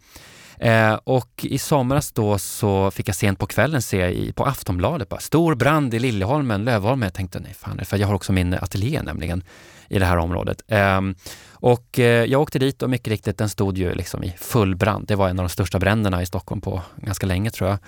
[0.64, 5.10] Eh, och i somras då så fick jag sent på kvällen se i, på Aftonbladet
[5.10, 7.08] bara, stor brand i Liljeholmen, Lövholmen.
[7.08, 9.44] Jag tänkte, nej fan, för jag har också min ateljé nämligen
[9.88, 10.62] i det här området.
[10.68, 11.16] Ehm,
[11.52, 15.08] och eh, jag åkte dit och mycket riktigt, den stod ju liksom i full brand.
[15.08, 17.80] Det var en av de största bränderna i Stockholm på ganska länge tror jag.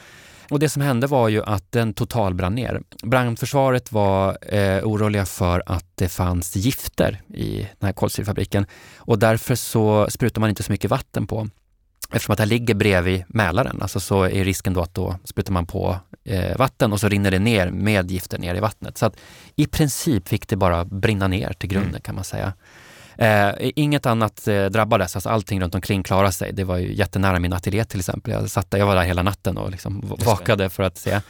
[0.49, 2.81] Och det som hände var ju att den totalbrann ner.
[3.03, 8.65] Brandförsvaret var eh, oroliga för att det fanns gifter i den här kolsyrefabriken
[8.97, 11.47] och därför så sprutar man inte så mycket vatten på.
[12.11, 15.65] Eftersom att det ligger bredvid Mälaren, alltså så är risken då att då sprutar man
[15.65, 18.97] på eh, vatten och så rinner det ner med gifter ner i vattnet.
[18.97, 19.15] Så att
[19.55, 22.01] i princip fick det bara brinna ner till grunden mm.
[22.01, 22.53] kan man säga.
[23.17, 26.53] Eh, inget annat eh, drabbades, alltså allting runt omkring klarade sig.
[26.53, 28.33] Det var ju jättenära min ateljé till exempel.
[28.33, 31.21] Jag, satt där, jag var där hela natten och liksom vakade för att se.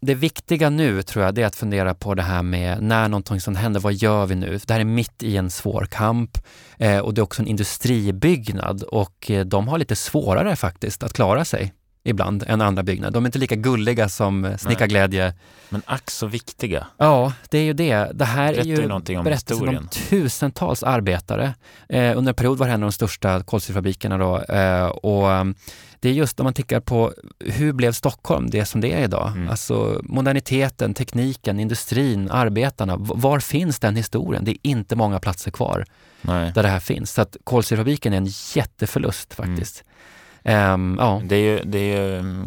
[0.00, 3.40] Det viktiga nu tror jag, det är att fundera på det här med när någonting
[3.40, 4.58] sånt händer, vad gör vi nu?
[4.66, 6.38] Det här är mitt i en svår kamp
[6.78, 11.12] eh, och det är också en industribyggnad och eh, de har lite svårare faktiskt att
[11.12, 11.72] klara sig
[12.06, 13.12] ibland än andra byggnader.
[13.12, 15.34] De är inte lika gulliga som Snickarglädje.
[15.68, 16.86] Men ack så viktiga.
[16.96, 18.10] Ja, det är ju det.
[18.14, 21.54] Det här Berättar är ju någonting om berättelsen om tusentals arbetare.
[21.88, 24.42] Eh, under en period var det en av de största kolsyrefabrikerna då.
[24.42, 25.54] Eh, och um,
[26.00, 29.28] det är just om man tittar på hur blev Stockholm det som det är idag?
[29.28, 29.48] Mm.
[29.48, 32.96] Alltså moderniteten, tekniken, industrin, arbetarna.
[32.98, 34.44] Var finns den historien?
[34.44, 35.84] Det är inte många platser kvar
[36.22, 36.52] Nej.
[36.54, 37.12] där det här finns.
[37.12, 39.84] Så att kolsyrefabriken är en jätteförlust faktiskt.
[40.46, 40.72] Mm.
[40.72, 41.22] Um, ja.
[41.24, 42.44] Det är ju, det är ju,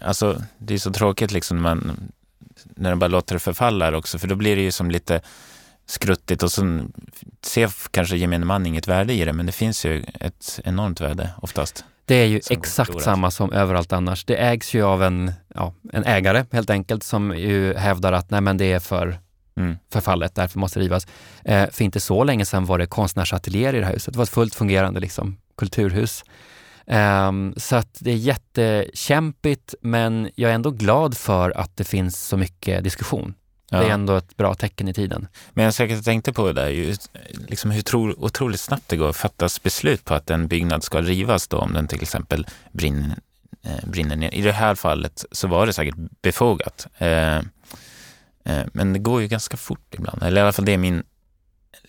[0.00, 2.12] alltså det är så tråkigt liksom när man,
[2.64, 5.20] när de bara låter det förfalla också, för då blir det ju som lite
[5.86, 6.80] skruttigt och så
[7.42, 11.30] ser kanske gemene man inget värde i det, men det finns ju ett enormt värde
[11.42, 11.84] oftast.
[12.04, 14.24] Det är ju exakt samma som överallt annars.
[14.24, 18.40] Det ägs ju av en, ja, en ägare helt enkelt som ju hävdar att nej
[18.40, 19.18] men det är för
[19.56, 19.76] mm.
[19.92, 21.06] förfallet, därför måste det rivas.
[21.44, 24.14] Eh, för inte så länge sedan var det konstnärsateljéer i det här huset.
[24.14, 26.24] Det var ett fullt fungerande liksom, kulturhus.
[26.90, 32.28] Um, så att det är jättekämpigt men jag är ändå glad för att det finns
[32.28, 33.34] så mycket diskussion.
[33.70, 33.78] Ja.
[33.80, 35.28] Det är ändå ett bra tecken i tiden.
[35.52, 36.96] Men jag säkert tänkte på det där,
[37.48, 41.00] liksom hur tro, otroligt snabbt det går att fattas beslut på att en byggnad ska
[41.00, 43.18] rivas då om den till exempel brinner,
[43.62, 44.34] eh, brinner ner.
[44.34, 46.86] I det här fallet så var det säkert befogat.
[46.98, 47.42] Eh, eh,
[48.72, 51.02] men det går ju ganska fort ibland, eller i alla fall det är min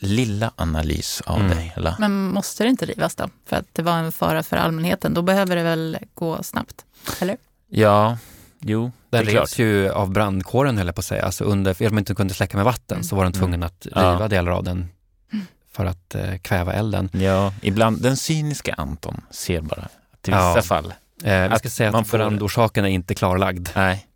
[0.01, 1.49] lilla analys av mm.
[1.49, 1.95] det hela.
[1.99, 3.29] Men måste det inte rivas då?
[3.45, 5.13] För att det var en fara för allmänheten.
[5.13, 6.85] Då behöver det väl gå snabbt?
[7.19, 7.37] Eller?
[7.69, 8.17] Ja,
[8.59, 8.91] jo.
[9.09, 11.25] Den revs ju av brandkåren höll jag på att säga.
[11.25, 13.03] Alltså under, att de inte kunde släcka med vatten mm.
[13.03, 13.67] så var de tvungna mm.
[13.67, 14.27] att riva ja.
[14.27, 14.89] delar av den
[15.71, 17.09] för att eh, kväva elden.
[17.13, 19.87] Ja, ibland, den cyniska Anton ser bara
[20.27, 20.61] i vissa ja.
[20.61, 20.93] fall.
[21.23, 23.69] Eh, vi ska säga att, att brandorsaken är inte klarlagd.
[23.75, 24.07] Nej.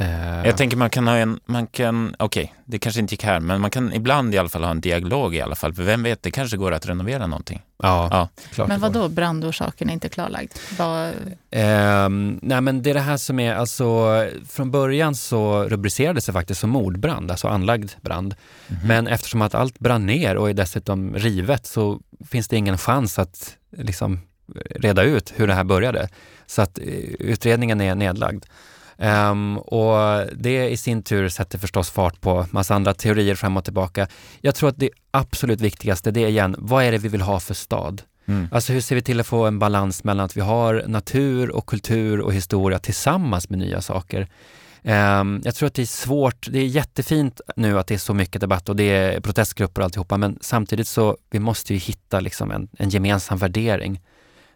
[0.00, 3.24] Uh, jag tänker man kan ha en, man kan, okej, okay, det kanske inte gick
[3.24, 5.82] här, men man kan ibland i alla fall ha en dialog i alla fall, för
[5.82, 7.62] vem vet, det kanske går att renovera någonting.
[7.82, 8.28] Ja, ja.
[8.50, 10.52] Klart men vad då brandorsaken är inte klarlagd?
[10.78, 11.08] Vad...
[11.08, 12.08] Uh,
[12.42, 14.06] nej men det är det här som är, alltså
[14.48, 18.34] från början så rubricerades det faktiskt som mordbrand, alltså anlagd brand.
[18.68, 18.86] Mm -hmm.
[18.86, 22.00] Men eftersom att allt brann ner och är dessutom rivet så
[22.30, 24.20] finns det ingen chans att liksom
[24.70, 26.08] reda ut hur det här började.
[26.46, 26.84] Så att eh,
[27.18, 28.44] utredningen är nedlagd.
[29.02, 33.64] Um, och det i sin tur sätter förstås fart på massa andra teorier fram och
[33.64, 34.06] tillbaka.
[34.40, 37.40] Jag tror att det absolut viktigaste, det är igen, vad är det vi vill ha
[37.40, 38.02] för stad?
[38.26, 38.48] Mm.
[38.52, 41.66] Alltså hur ser vi till att få en balans mellan att vi har natur och
[41.66, 44.28] kultur och historia tillsammans med nya saker?
[44.82, 48.14] Um, jag tror att det är svårt, det är jättefint nu att det är så
[48.14, 52.20] mycket debatt och det är protestgrupper och alltihopa, men samtidigt så vi måste ju hitta
[52.20, 54.00] liksom en, en gemensam värdering.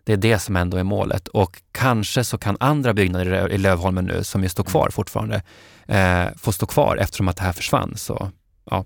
[0.05, 4.05] Det är det som ändå är målet och kanske så kan andra byggnader i Lövholmen
[4.05, 4.93] nu som ju står kvar mm.
[4.93, 5.43] fortfarande
[5.87, 7.97] eh, få stå kvar eftersom att det här försvann.
[7.97, 8.31] Så
[8.70, 8.85] ja,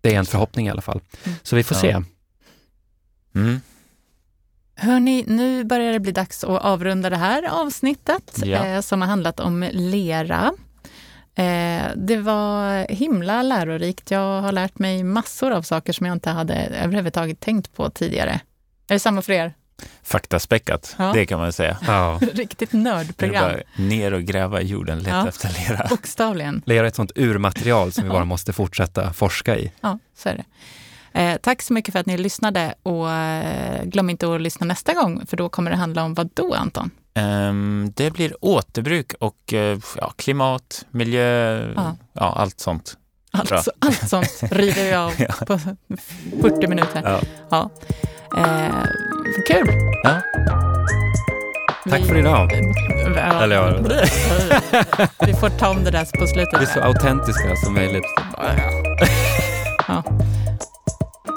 [0.00, 1.00] det är en förhoppning i alla fall.
[1.24, 1.38] Mm.
[1.42, 1.80] Så vi får ja.
[1.80, 2.02] se.
[3.34, 3.60] Mm.
[4.74, 8.66] Hörni, nu börjar det bli dags att avrunda det här avsnittet Ja.
[8.66, 10.52] eh, som har handlat om lera.
[11.34, 14.10] Eh, det var himla lärorikt.
[14.10, 18.40] Jag har lärt mig massor av saker som jag inte hade överhuvudtaget tänkt på tidigare.
[18.88, 19.54] Är det samma för er?
[20.02, 21.10] Faktaspäckat, Ja.
[21.14, 21.76] det kan man säga.
[21.86, 22.18] Ja.
[22.32, 23.44] Riktigt Det är nördprogram.
[23.44, 25.28] bara ner och gräva i jorden, leta Ja.
[25.28, 25.86] efter lera.
[25.90, 26.62] Bokstavligen.
[26.66, 29.72] Lera är ett sånt urmaterial som vi bara måste fortsätta forska i.
[29.80, 30.44] Ja, så är det.
[31.20, 34.94] Eh, tack så mycket för att ni lyssnade och eh, glöm inte att lyssna nästa
[34.94, 36.90] gång för då kommer det handla om vad då Anton?
[37.14, 41.96] Ehm, det blir återbruk och eh, ja, klimat, miljö, Ja.
[42.12, 42.32] ja.
[42.36, 42.96] allt sånt.
[43.32, 43.40] Bra.
[43.56, 45.34] Allt, så- allt sånt river vi av Ja.
[45.46, 45.58] på
[46.42, 47.02] 40 minuter.
[47.04, 47.20] Ja.
[47.50, 47.70] Ja.
[48.36, 48.84] Eh,
[49.48, 49.68] kul!
[50.04, 50.20] Ja.
[51.90, 52.50] Tack för idag.
[53.16, 53.42] Ja.
[53.42, 53.72] Eller ja,
[55.26, 56.60] Vi får ta om det där på slutet.
[56.60, 58.04] vi är så autentiska som möjligt.
[59.88, 60.02] Ja.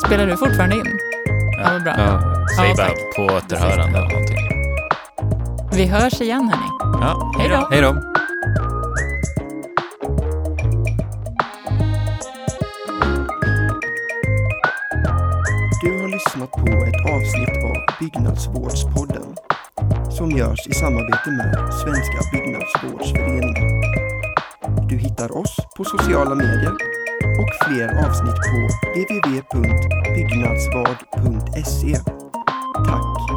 [0.05, 0.99] Spelar du fortfarande in?
[1.63, 1.93] Ja, vad bra.
[1.97, 2.21] Ja.
[2.57, 2.89] Säg Ja, bara
[3.27, 4.37] på återhörande eller någonting.
[5.73, 6.97] Vi hörs igen hörni.
[7.01, 7.67] Ja, Hej då.
[7.71, 7.93] Hej då!
[16.25, 19.35] Lyssnat på ett avsnitt av Byggnadsvårdspodden
[20.11, 23.81] som görs i samarbete med Svenska Byggnadsvårdsföreningen.
[24.89, 26.73] Du hittar oss på sociala medier
[27.39, 28.67] och fler avsnitt på
[28.99, 31.97] www.byggnadsvard.se.
[32.85, 33.32] Tack